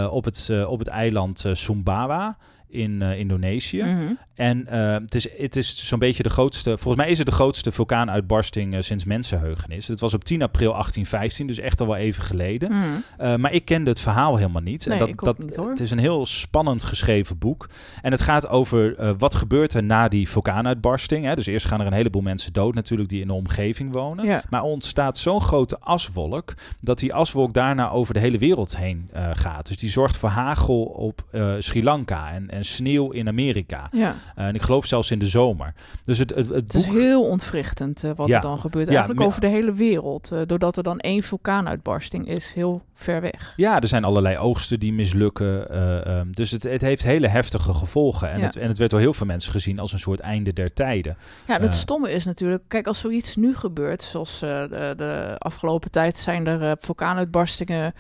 op, 0.09 0.25
het, 0.25 0.51
op 0.67 0.79
het 0.79 0.87
eiland 0.87 1.45
Sumbawa 1.53 2.37
in 2.71 3.01
eh, 3.01 3.19
Indonesië. 3.19 3.83
mhm. 3.83 4.13
En 4.35 4.67
eh, 4.67 4.93
het 4.93 5.15
is, 5.15 5.27
het 5.37 5.55
is 5.55 5.87
zo'n 5.87 5.99
beetje 5.99 6.23
de 6.23 6.29
grootste, 6.29 6.69
volgens 6.69 6.95
mij 6.95 7.11
is 7.11 7.17
het 7.17 7.27
de 7.27 7.33
grootste 7.33 7.71
vulkaanuitbarsting 7.71 8.73
eh, 8.73 8.81
sinds 8.81 9.03
mensenheugenis. 9.03 9.87
Het 9.87 9.99
was 9.99 10.13
op 10.13 10.23
10 10.23 10.41
april 10.41 10.71
1815, 10.71 11.47
dus 11.47 11.59
echt 11.59 11.81
al 11.81 11.87
wel 11.87 11.95
even 11.95 12.23
geleden. 12.23 12.71
Mhm. 12.71 13.41
Maar 13.41 13.53
ik 13.53 13.65
kende 13.65 13.89
het 13.89 13.99
verhaal 13.99 14.35
helemaal 14.35 14.61
niet. 14.61 14.85
Nee, 14.85 14.93
en 14.93 14.99
dat, 14.99 15.09
ik 15.09 15.19
dat, 15.19 15.37
niet, 15.37 15.55
hoor. 15.55 15.69
Het 15.69 15.79
is 15.79 15.91
een 15.91 15.99
heel 15.99 16.25
spannend 16.25 16.83
geschreven 16.83 17.37
boek. 17.37 17.69
En 18.01 18.11
het 18.11 18.21
gaat 18.21 18.47
over 18.47 19.15
wat 19.17 19.35
gebeurt 19.35 19.73
er 19.73 19.83
na 19.83 20.07
die 20.07 20.29
vulkaanuitbarsting. 20.29 21.25
Hè? 21.25 21.35
Dus 21.35 21.45
eerst 21.45 21.65
gaan 21.65 21.79
er 21.79 21.85
een 21.85 21.93
heleboel 21.93 22.21
mensen 22.21 22.53
dood 22.53 22.73
natuurlijk 22.73 23.09
die 23.09 23.21
in 23.21 23.27
de 23.27 23.33
omgeving 23.33 23.93
wonen. 23.93 24.25
Ja. 24.25 24.43
Maar 24.49 24.61
ontstaat 24.61 25.17
zo'n 25.17 25.41
grote 25.41 25.79
aswolk 25.79 26.53
dat 26.79 26.99
die 26.99 27.13
aswolk 27.13 27.53
daarna 27.53 27.89
over 27.89 28.13
de 28.13 28.19
hele 28.19 28.37
wereld 28.37 28.77
heen 28.77 29.09
gaat. 29.33 29.67
Dus 29.67 29.77
die 29.77 29.89
zorgt 29.89 30.17
voor 30.17 30.29
hagel 30.29 30.83
op 30.83 31.25
Sri 31.59 31.83
Lanka 31.83 32.31
en, 32.31 32.49
en 32.49 32.60
sneeuw 32.65 33.11
in 33.11 33.27
Amerika. 33.27 33.87
ja. 33.91 34.15
En 34.35 34.55
ik 34.55 34.61
geloof 34.61 34.85
zelfs 34.85 35.11
in 35.11 35.19
de 35.19 35.25
zomer. 35.25 35.73
Dus 36.03 36.17
het, 36.17 36.29
het, 36.35 36.47
het 36.47 36.55
Het 36.55 36.73
is 36.73 36.85
heel 36.87 37.23
ontwrichtend 37.23 38.03
eh, 38.03 38.11
wat 38.15 38.27
Ja. 38.27 38.35
er 38.35 38.41
dan 38.41 38.59
gebeurt. 38.59 38.87
Eigenlijk 38.87 39.21
over 39.21 39.41
de 39.41 39.47
hele 39.47 39.73
wereld. 39.73 40.31
eh, 40.31 40.39
doordat 40.45 40.77
er 40.77 40.83
dan 40.83 40.99
één 40.99 41.23
vulkaanuitbarsting 41.23 42.27
is, 42.27 42.53
heel 42.53 42.81
ver 42.93 43.21
weg. 43.21 43.53
Ja, 43.55 43.79
er 43.81 43.87
zijn 43.87 44.03
allerlei 44.03 44.37
oogsten 44.37 44.79
die 44.79 44.93
mislukken. 44.93 45.69
eh, 45.69 46.05
ehm, 46.05 46.31
dus 46.31 46.51
het, 46.51 46.63
het 46.63 46.81
heeft 46.81 47.03
hele 47.03 47.27
heftige 47.27 47.73
gevolgen. 47.73 48.31
En, 48.31 48.41
het, 48.41 48.55
en 48.55 48.67
het 48.67 48.77
werd 48.77 48.91
door 48.91 48.99
heel 48.99 49.13
veel 49.13 49.25
mensen 49.25 49.51
gezien 49.51 49.79
als 49.79 49.93
een 49.93 49.99
soort 49.99 50.19
einde 50.19 50.53
der 50.53 50.73
tijden. 50.73 51.17
Ja, 51.47 51.55
en 51.55 51.61
het 51.61 51.73
stomme 51.73 52.11
is 52.11 52.25
natuurlijk, 52.25 52.63
kijk, 52.67 52.87
als 52.87 52.99
zoiets 52.99 53.35
nu 53.35 53.55
gebeurt, 53.55 54.01
zoals 54.03 54.39
de, 54.39 54.93
de 54.97 55.35
afgelopen 55.37 55.91
tijd 55.91 56.17
zijn 56.17 56.47
er 56.47 56.75
vulkaanuitbarstingen 56.79 57.93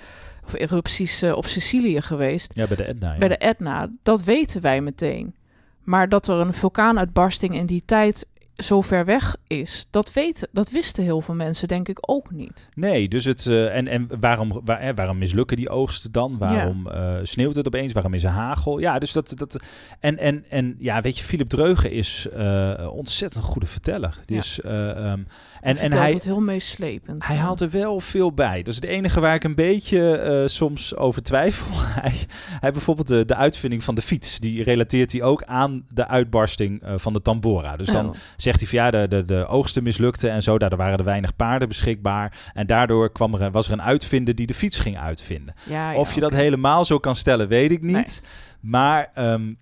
of 0.45 0.53
erupties 0.53 1.21
eh, 1.21 1.35
op 1.35 1.45
Sicilië 1.45 2.01
geweest, 2.01 2.55
Ja, 2.55 2.67
bij 2.67 2.75
de 2.75 2.83
Etna. 2.83 3.11
Ja. 3.11 3.17
bij 3.17 3.27
de 3.27 3.37
Etna, 3.37 3.89
dat 4.03 4.23
weten 4.23 4.61
wij 4.61 4.81
meteen. 4.81 5.35
Maar 5.83 6.09
dat 6.09 6.27
er 6.27 6.35
een 6.35 6.53
vulkaanuitbarsting 6.53 7.55
in 7.55 7.65
die 7.65 7.83
tijd 7.85 8.27
zo 8.61 8.81
ver 8.81 9.05
weg 9.05 9.35
is, 9.47 9.87
dat, 9.89 10.13
weten, 10.13 10.47
dat 10.51 10.69
wisten 10.71 11.03
heel 11.03 11.21
veel 11.21 11.35
mensen 11.35 11.67
denk 11.67 11.87
ik 11.87 11.97
ook 12.01 12.31
niet. 12.31 12.69
Nee, 12.73 13.07
dus 13.07 13.25
het. 13.25 13.45
eh, 13.45 13.75
en 13.77 13.87
en 13.87 14.07
waarom, 14.19 14.61
waar, 14.65 14.79
eh, 14.79 14.89
waarom 14.95 15.17
mislukken 15.17 15.57
die 15.57 15.69
oogsten 15.69 16.11
dan? 16.11 16.35
Waarom 16.39 16.87
eh, 16.87 17.13
sneeuwt 17.23 17.55
het 17.55 17.67
opeens? 17.67 17.93
Waarom 17.93 18.13
is 18.13 18.23
er 18.23 18.29
hagel? 18.29 18.79
Ja, 18.79 18.99
dus 18.99 19.11
dat. 19.11 19.33
dat 19.35 19.63
en, 19.99 20.17
en, 20.17 20.45
en 20.49 20.75
ja, 20.79 21.01
weet 21.01 21.17
je, 21.17 21.23
Philip 21.23 21.49
Dreugen 21.49 21.91
is 21.91 22.27
eh 22.35 22.87
ontzettend 22.91 23.43
goede 23.43 23.67
verteller. 23.67 24.15
Die 24.25 24.35
Ja. 24.35 24.41
is. 24.41 24.59
eh, 24.59 24.89
ehm, 24.89 25.19
En, 25.61 25.77
en 25.77 25.77
en 25.77 25.93
hij, 25.93 26.11
het 26.11 26.23
heel 26.25 26.41
meeslepend. 26.41 27.27
Hij 27.27 27.35
haalt 27.35 27.59
er 27.61 27.69
wel 27.69 27.99
veel 27.99 28.33
bij. 28.33 28.57
Dat 28.57 28.67
is 28.67 28.75
het 28.75 28.83
enige 28.85 29.19
waar 29.19 29.35
ik 29.35 29.43
een 29.43 29.55
beetje 29.55 30.43
soms 30.45 30.95
over 30.95 31.21
twijfel. 31.23 31.67
hij, 32.01 32.13
hij 32.59 32.71
bijvoorbeeld 32.71 33.07
de, 33.07 33.25
de 33.25 33.35
uitvinding 33.35 33.83
van 33.83 33.95
de 33.95 34.01
fiets. 34.01 34.39
Die 34.39 34.63
relateert 34.63 35.11
hij 35.11 35.21
ook 35.21 35.43
aan 35.43 35.85
de 35.93 36.07
uitbarsting 36.07 36.81
van 36.95 37.13
de 37.13 37.21
Tambora. 37.21 37.75
Dus 37.77 37.87
dan 37.87 37.99
Oh. 38.09 38.15
zegt 38.37 38.50
hij 38.59 38.67
van 38.67 38.79
ja, 38.79 38.91
de, 38.91 39.07
de, 39.07 39.23
de 39.23 39.45
oogsten 39.47 39.83
mislukte 39.83 40.29
en 40.29 40.43
zo. 40.43 40.57
Daar 40.57 40.75
waren 40.75 40.97
er 40.97 41.03
weinig 41.05 41.35
paarden 41.35 41.67
beschikbaar. 41.67 42.51
En 42.53 42.67
daardoor 42.67 43.11
kwam 43.11 43.33
er, 43.33 43.51
was 43.51 43.67
er 43.67 43.73
een 43.73 43.81
uitvinder 43.81 44.35
die 44.35 44.47
de 44.47 44.53
fiets 44.53 44.79
ging 44.79 44.99
uitvinden. 44.99 45.53
Ja, 45.63 45.91
ja, 45.91 45.97
of 45.97 46.13
je 46.13 46.19
dat 46.19 46.33
helemaal 46.33 46.85
zo 46.85 46.99
kan 46.99 47.15
stellen, 47.15 47.47
weet 47.47 47.71
ik 47.71 47.81
niet. 47.81 48.23
Maar 48.59 49.09
ehm, 49.13 49.53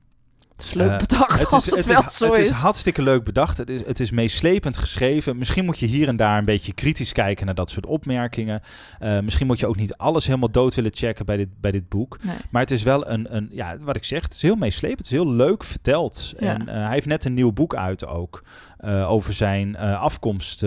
Het 0.59 0.67
is 0.67 0.73
leuk 0.73 0.89
Eh, 0.91 0.97
bedacht 0.97 1.39
Het 1.39 1.51
als 1.51 1.63
is, 1.65 1.69
het, 1.69 1.79
het, 1.79 1.87
wel 1.87 2.03
is, 2.03 2.17
zo 2.17 2.25
het 2.27 2.37
is 2.37 2.49
is. 2.49 2.55
hartstikke 2.55 3.01
leuk 3.01 3.23
bedacht. 3.23 3.57
Het 3.57 3.69
is, 3.69 3.85
het 3.85 3.99
is 3.99 4.11
meeslepend 4.11 4.77
geschreven. 4.77 5.37
Misschien 5.37 5.65
moet 5.65 5.79
je 5.79 5.85
hier 5.85 6.07
en 6.07 6.15
daar 6.15 6.37
een 6.37 6.45
beetje 6.45 6.73
kritisch 6.73 7.11
kijken 7.11 7.45
naar 7.45 7.55
dat 7.55 7.69
soort 7.69 7.85
opmerkingen. 7.85 8.61
Eh, 8.99 9.19
misschien 9.19 9.47
moet 9.47 9.59
je 9.59 9.67
ook 9.67 9.75
niet 9.75 9.95
alles 9.95 10.25
helemaal 10.25 10.51
dood 10.51 10.75
willen 10.75 10.91
checken 10.93 11.25
bij 11.25 11.37
dit, 11.37 11.49
bij 11.61 11.71
dit 11.71 11.89
boek. 11.89 12.23
Nee. 12.23 12.35
Maar 12.49 12.61
het 12.61 12.71
is 12.71 12.83
wel 12.83 13.09
een, 13.09 13.35
een, 13.35 13.49
ja, 13.51 13.77
wat 13.83 13.95
ik 13.95 14.03
zeg, 14.03 14.21
het 14.23 14.33
is 14.33 14.41
heel 14.41 14.55
meeslepend. 14.55 14.99
Het 14.99 15.07
is 15.11 15.13
heel 15.23 15.31
leuk 15.31 15.63
verteld. 15.63 16.33
Ja. 16.39 16.53
En 16.53 16.67
eh, 16.69 16.75
hij 16.75 16.93
heeft 16.93 17.05
net 17.05 17.25
een 17.25 17.33
nieuw 17.33 17.53
boek 17.53 17.75
uit 17.75 18.05
ook. 18.07 18.43
over 19.07 19.33
zijn 19.33 19.77
afkomst 19.77 20.63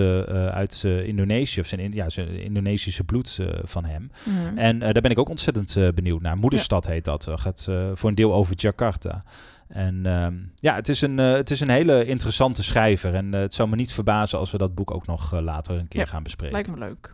uit 0.51 0.85
Indonesië. 1.05 1.61
Of 1.61 1.67
zijn, 1.67 1.81
in- 1.81 1.93
ja, 1.95 2.09
zijn 2.09 2.29
Indonesische 2.29 3.05
bloed 3.05 3.39
van 3.65 3.85
hem. 3.85 4.11
Mhm. 4.25 4.59
En 4.59 4.79
daar 4.79 4.93
ben 5.03 5.11
ik 5.11 5.19
ook 5.19 5.29
ontzettend 5.29 5.77
benieuwd 5.95 6.23
naar. 6.23 6.37
Moederstad 6.37 6.87
heet 6.87 7.05
dat. 7.05 7.25
Het 7.25 7.41
gaat 7.41 7.69
voor 7.95 8.09
een 8.09 8.15
deel 8.15 8.35
over 8.35 8.55
Jakarta. 8.57 9.25
En 9.73 10.07
ehm, 10.07 10.35
ja, 10.55 10.75
het 10.75 10.89
is, 10.89 11.01
een, 11.01 11.19
eh, 11.19 11.33
het 11.33 11.51
is 11.51 11.61
een 11.61 11.71
hele 11.71 12.05
interessante 12.05 12.63
schrijver. 12.63 13.15
En 13.15 13.35
eh, 13.35 13.41
het 13.41 13.55
zou 13.55 13.69
me 13.69 13.77
niet 13.77 13.93
verbazen 13.93 14.39
als 14.39 14.51
we 14.51 14.59
dat 14.59 14.75
boek 14.75 14.91
ook 14.91 15.07
nog 15.07 15.33
eh, 15.33 15.41
later 15.41 15.79
een 15.79 15.89
keer 15.89 16.01
Ja, 16.01 16.07
gaan 16.07 16.23
bespreken. 16.23 16.55
Lijkt 16.55 16.71
me 16.71 16.79
leuk. 16.79 17.13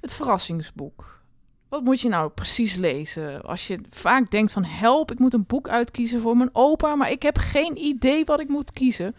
Het 0.00 0.14
verrassingsboek. 0.14 1.22
Wat 1.68 1.82
moet 1.82 2.00
je 2.00 2.08
nou 2.08 2.30
precies 2.30 2.74
lezen? 2.74 3.42
Als 3.42 3.66
je 3.66 3.78
vaak 3.88 4.30
denkt 4.30 4.52
van 4.52 4.64
help, 4.64 5.10
ik 5.10 5.18
moet 5.18 5.34
een 5.34 5.46
boek 5.46 5.68
uitkiezen 5.68 6.20
voor 6.20 6.36
mijn 6.36 6.50
opa, 6.52 6.94
maar 6.94 7.10
ik 7.10 7.22
heb 7.22 7.38
geen 7.38 7.76
idee 7.76 8.24
wat 8.24 8.40
ik 8.40 8.48
moet 8.48 8.72
kiezen. 8.72 9.14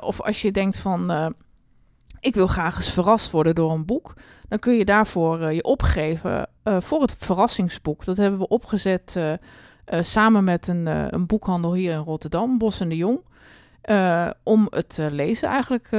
Of 0.00 0.20
als 0.20 0.42
je 0.42 0.50
denkt 0.50 0.78
van 0.78 1.34
ik 2.20 2.34
wil 2.34 2.46
graag 2.46 2.76
eens 2.76 2.92
verrast 2.92 3.30
worden 3.30 3.54
door 3.54 3.72
een 3.72 3.84
boek, 3.84 4.12
dan 4.48 4.58
kun 4.58 4.74
je 4.74 4.84
daarvoor 4.84 5.52
je 5.52 5.62
opgeven 5.62 6.48
voor 6.64 7.00
het 7.00 7.16
verrassingsboek. 7.18 8.04
Dat 8.04 8.16
hebben 8.16 8.40
we 8.40 8.48
opgezet 8.48 9.16
eh, 9.84 10.02
samen 10.02 10.44
met 10.44 10.68
een, 10.68 10.86
eh, 10.86 11.04
een 11.10 11.26
boekhandel 11.26 11.74
hier 11.74 11.92
in 11.92 11.98
Rotterdam, 11.98 12.58
Bos 12.58 12.80
en 12.80 12.88
de 12.88 12.96
Jong. 12.96 13.20
Eh, 13.80 14.30
om 14.42 14.66
het 14.70 14.98
lezen 15.10 15.48
eigenlijk 15.48 15.90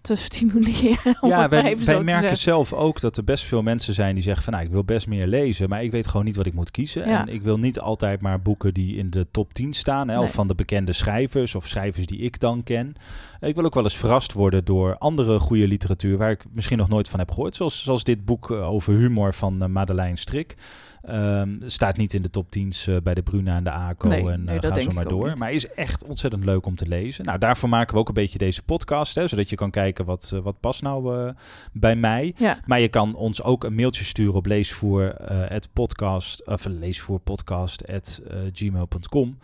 te 0.00 0.14
stimuleren. 0.14 1.16
om 1.20 1.28
Ja, 1.28 1.48
wij, 1.48 1.62
even 1.62 1.86
wij 1.86 1.94
zo 1.94 2.02
merken 2.02 2.36
zelf 2.36 2.72
ook 2.72 3.00
dat 3.00 3.16
er 3.16 3.24
best 3.24 3.44
veel 3.44 3.62
mensen 3.62 3.94
zijn 3.94 4.14
die 4.14 4.22
zeggen 4.24 4.44
van 4.44 4.52
nou, 4.52 4.64
ik 4.64 4.70
wil 4.70 4.84
best 4.84 5.06
meer 5.06 5.26
lezen, 5.26 5.68
maar 5.68 5.82
ik 5.82 5.90
weet 5.90 6.06
gewoon 6.06 6.24
niet 6.24 6.36
wat 6.36 6.46
ik 6.46 6.54
moet 6.54 6.70
kiezen. 6.70 7.08
Ja. 7.08 7.20
En 7.20 7.34
ik 7.34 7.42
wil 7.42 7.58
niet 7.58 7.80
altijd 7.80 8.20
maar 8.20 8.42
boeken 8.42 8.74
die 8.74 8.96
in 8.96 9.10
de 9.10 9.26
top 9.30 9.52
10 9.52 9.72
staan, 9.72 10.08
hè, 10.08 10.14
Nee. 10.16 10.24
of 10.24 10.32
van 10.32 10.48
de 10.48 10.54
bekende 10.54 10.92
schrijvers 10.92 11.54
of 11.54 11.66
schrijvers 11.66 12.06
die 12.06 12.18
ik 12.18 12.40
dan 12.40 12.62
ken. 12.62 12.94
Ik 13.40 13.54
wil 13.54 13.64
ook 13.64 13.74
wel 13.74 13.82
eens 13.82 13.96
verrast 13.96 14.32
worden 14.32 14.64
door 14.64 14.98
andere 14.98 15.38
goede 15.38 15.68
literatuur 15.68 16.16
waar 16.16 16.30
ik 16.30 16.44
misschien 16.52 16.78
nog 16.78 16.88
nooit 16.88 17.08
van 17.08 17.18
heb 17.18 17.30
gehoord. 17.30 17.54
Zoals, 17.54 17.82
zoals 17.82 18.04
dit 18.04 18.24
boek 18.24 18.50
eh, 18.50 18.70
over 18.70 18.94
humor 18.94 19.34
van 19.34 19.62
eh, 19.62 19.68
Madeleine 19.68 20.16
Strik. 20.16 20.56
Ehm, 21.02 21.48
staat 21.64 21.96
niet 21.96 22.14
in 22.14 22.22
de 22.22 22.30
top 22.30 22.46
10's 22.58 22.86
eh, 22.86 22.96
bij 23.02 23.14
de 23.14 23.22
Bruna 23.22 23.56
en 23.56 23.64
de 23.64 23.70
ACO 23.70 24.08
Nee, 24.08 24.30
en 24.30 24.44
nee, 24.44 24.60
dat 24.60 24.72
ga 24.72 24.80
zo 24.80 24.92
maar 24.92 25.08
door. 25.08 25.32
Maar 25.38 25.52
is 25.52 25.68
echt 25.68 26.04
ontzettend 26.04 26.44
leuk 26.44 26.66
om 26.66 26.76
te 26.76 26.86
lezen. 26.86 27.24
Nou, 27.24 27.38
daarvoor 27.38 27.68
maken 27.68 27.94
we 27.94 28.00
ook 28.00 28.08
een 28.08 28.14
beetje 28.14 28.38
deze 28.38 28.62
podcast, 28.62 29.14
hè, 29.14 29.26
zodat 29.26 29.50
je 29.50 29.56
kan 29.56 29.70
kijken 29.70 29.89
wat, 29.98 30.30
eh, 30.34 30.40
wat 30.40 30.60
past 30.60 30.82
nou 30.82 31.16
eh, 31.26 31.32
bij 31.72 31.96
mij. 31.96 32.34
Ja, 32.36 32.58
Maar 32.66 32.80
je 32.80 32.88
kan 32.88 33.14
ons 33.14 33.42
ook 33.42 33.64
een 33.64 33.74
mailtje 33.74 34.04
sturen 34.04 34.34
op 34.34 34.46
leesvoer 34.46 35.14
eh, 35.14 35.38
het 35.48 35.68
podcast 35.72 36.46
of 36.46 36.64
leesvoerpodcast 36.64 37.88
at, 37.88 38.20
eh, 38.30 38.36
gmail.com. 38.52 39.38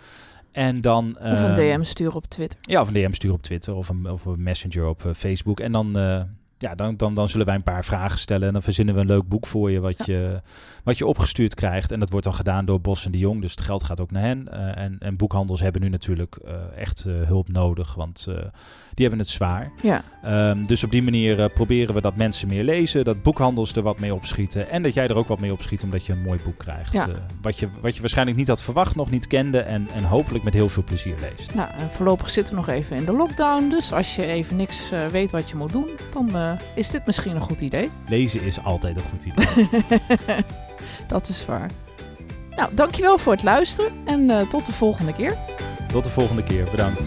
En 0.53 0.81
dan 0.81 1.17
of 1.19 1.23
een 1.41 1.55
ehm, 1.55 1.55
DM 1.55 1.83
sturen 1.83 2.15
op 2.15 2.25
Twitter. 2.25 2.59
ja, 2.63 2.81
of 2.81 2.89
een 2.89 2.95
DM 2.95 3.13
sturen 3.13 3.37
op 3.37 3.43
Twitter 3.43 3.75
of 3.75 3.89
een, 3.89 4.11
of 4.11 4.25
een 4.25 4.43
messenger 4.43 4.87
op 4.87 5.05
eh, 5.05 5.13
Facebook. 5.15 5.61
En 5.61 5.73
dan, 5.73 5.99
eh, 5.99 6.21
ja, 6.59 6.75
dan, 6.75 6.97
dan, 6.97 7.15
dan 7.15 7.29
zullen 7.29 7.47
wij 7.47 7.55
een 7.55 7.63
paar 7.63 7.85
vragen 7.85 8.19
stellen. 8.19 8.47
En 8.47 8.53
dan 8.53 8.63
verzinnen 8.63 8.95
we 8.95 9.01
een 9.01 9.07
leuk 9.07 9.29
boek 9.29 9.47
voor 9.47 9.71
je 9.71 9.81
wat, 9.81 10.07
je 10.07 10.41
wat 10.85 10.99
je 10.99 11.07
opgestuurd 11.07 11.55
krijgt. 11.55 11.93
En 11.93 12.01
dat 12.01 12.11
wordt 12.11 12.25
dan 12.25 12.35
gedaan 12.35 12.65
door 12.65 12.81
Bos 12.81 13.05
en 13.05 13.13
de 13.13 13.19
Jong. 13.19 13.41
Dus 13.41 13.51
het 13.51 13.61
geld 13.61 13.85
gaat 13.85 14.01
ook 14.01 14.11
naar 14.11 14.23
hen. 14.23 14.49
Eh, 14.53 14.85
en, 14.85 14.97
en 14.99 15.17
boekhandels 15.17 15.61
hebben 15.61 15.83
nu 15.83 15.89
natuurlijk 15.89 16.37
eh, 16.37 16.55
echt 16.77 17.05
eh, 17.07 17.15
hulp 17.27 17.49
nodig. 17.49 17.95
Want 17.95 18.25
die 18.95 19.07
hebben 19.07 19.19
het 19.19 19.29
zwaar. 19.29 19.73
Ja, 19.83 20.05
Ehm, 20.23 20.65
dus 20.65 20.85
op 20.85 20.91
die 20.91 21.03
manier 21.03 21.51
proberen 21.51 21.95
we 21.95 22.01
dat 22.01 22.17
mensen 22.17 22.49
meer 22.49 22.65
lezen. 22.65 23.05
Dat 23.05 23.23
boekhandels 23.23 23.73
er 23.73 23.83
wat 23.83 23.99
mee 23.99 24.15
opschieten. 24.15 24.71
En 24.71 24.83
dat 24.83 24.95
jij 24.95 25.09
er 25.09 25.17
ook 25.17 25.29
wat 25.29 25.39
mee 25.39 25.53
opschiet 25.53 25.83
omdat 25.83 26.07
je 26.07 26.13
een 26.13 26.23
mooi 26.23 26.41
boek 26.45 26.59
krijgt. 26.59 26.93
Ja. 26.93 27.09
Wat, 27.43 27.59
je, 27.59 27.69
wat 27.81 27.95
je 27.95 28.01
waarschijnlijk 28.01 28.37
niet 28.37 28.49
had 28.49 28.63
verwacht, 28.63 28.95
nog 28.95 29.11
niet 29.11 29.27
kende. 29.27 29.59
En, 29.59 29.89
en 29.95 30.05
hopelijk 30.05 30.45
met 30.45 30.55
heel 30.55 30.69
veel 30.69 30.85
plezier 30.85 31.17
leest. 31.21 31.55
nou, 31.55 31.71
en 31.79 31.91
voorlopig 31.91 32.31
zitten 32.31 32.55
we 32.55 32.61
nog 32.61 32.69
even 32.69 32.97
in 32.97 33.05
de 33.05 33.13
lockdown. 33.13 33.69
Dus 33.69 33.93
als 33.93 34.17
je 34.17 34.27
even 34.27 34.57
niks 34.57 34.93
weet 35.11 35.31
wat 35.31 35.51
je 35.51 35.57
moet 35.57 35.73
doen, 35.73 35.89
dan 36.13 36.31
eh, 36.51 36.59
is 36.75 36.91
dit 36.91 37.07
misschien 37.07 37.35
een 37.35 37.41
goed 37.41 37.61
idee. 37.61 37.91
Lezen 38.09 38.43
is 38.43 38.63
altijd 38.65 38.97
een 38.97 39.03
goed 39.03 39.25
idee. 39.25 39.69
Dat 41.07 41.29
is 41.29 41.47
waar. 41.47 41.71
Nou, 42.57 42.75
dankjewel 42.75 43.19
voor 43.19 43.33
het 43.33 43.43
luisteren 43.43 43.93
en 44.05 44.31
eh, 44.31 44.41
tot 44.41 44.67
de 44.67 44.73
volgende 44.73 45.13
keer. 45.13 45.37
Tot 45.89 46.05
de 46.05 46.11
volgende 46.11 46.43
keer. 46.43 46.65
Bedankt. 46.71 47.07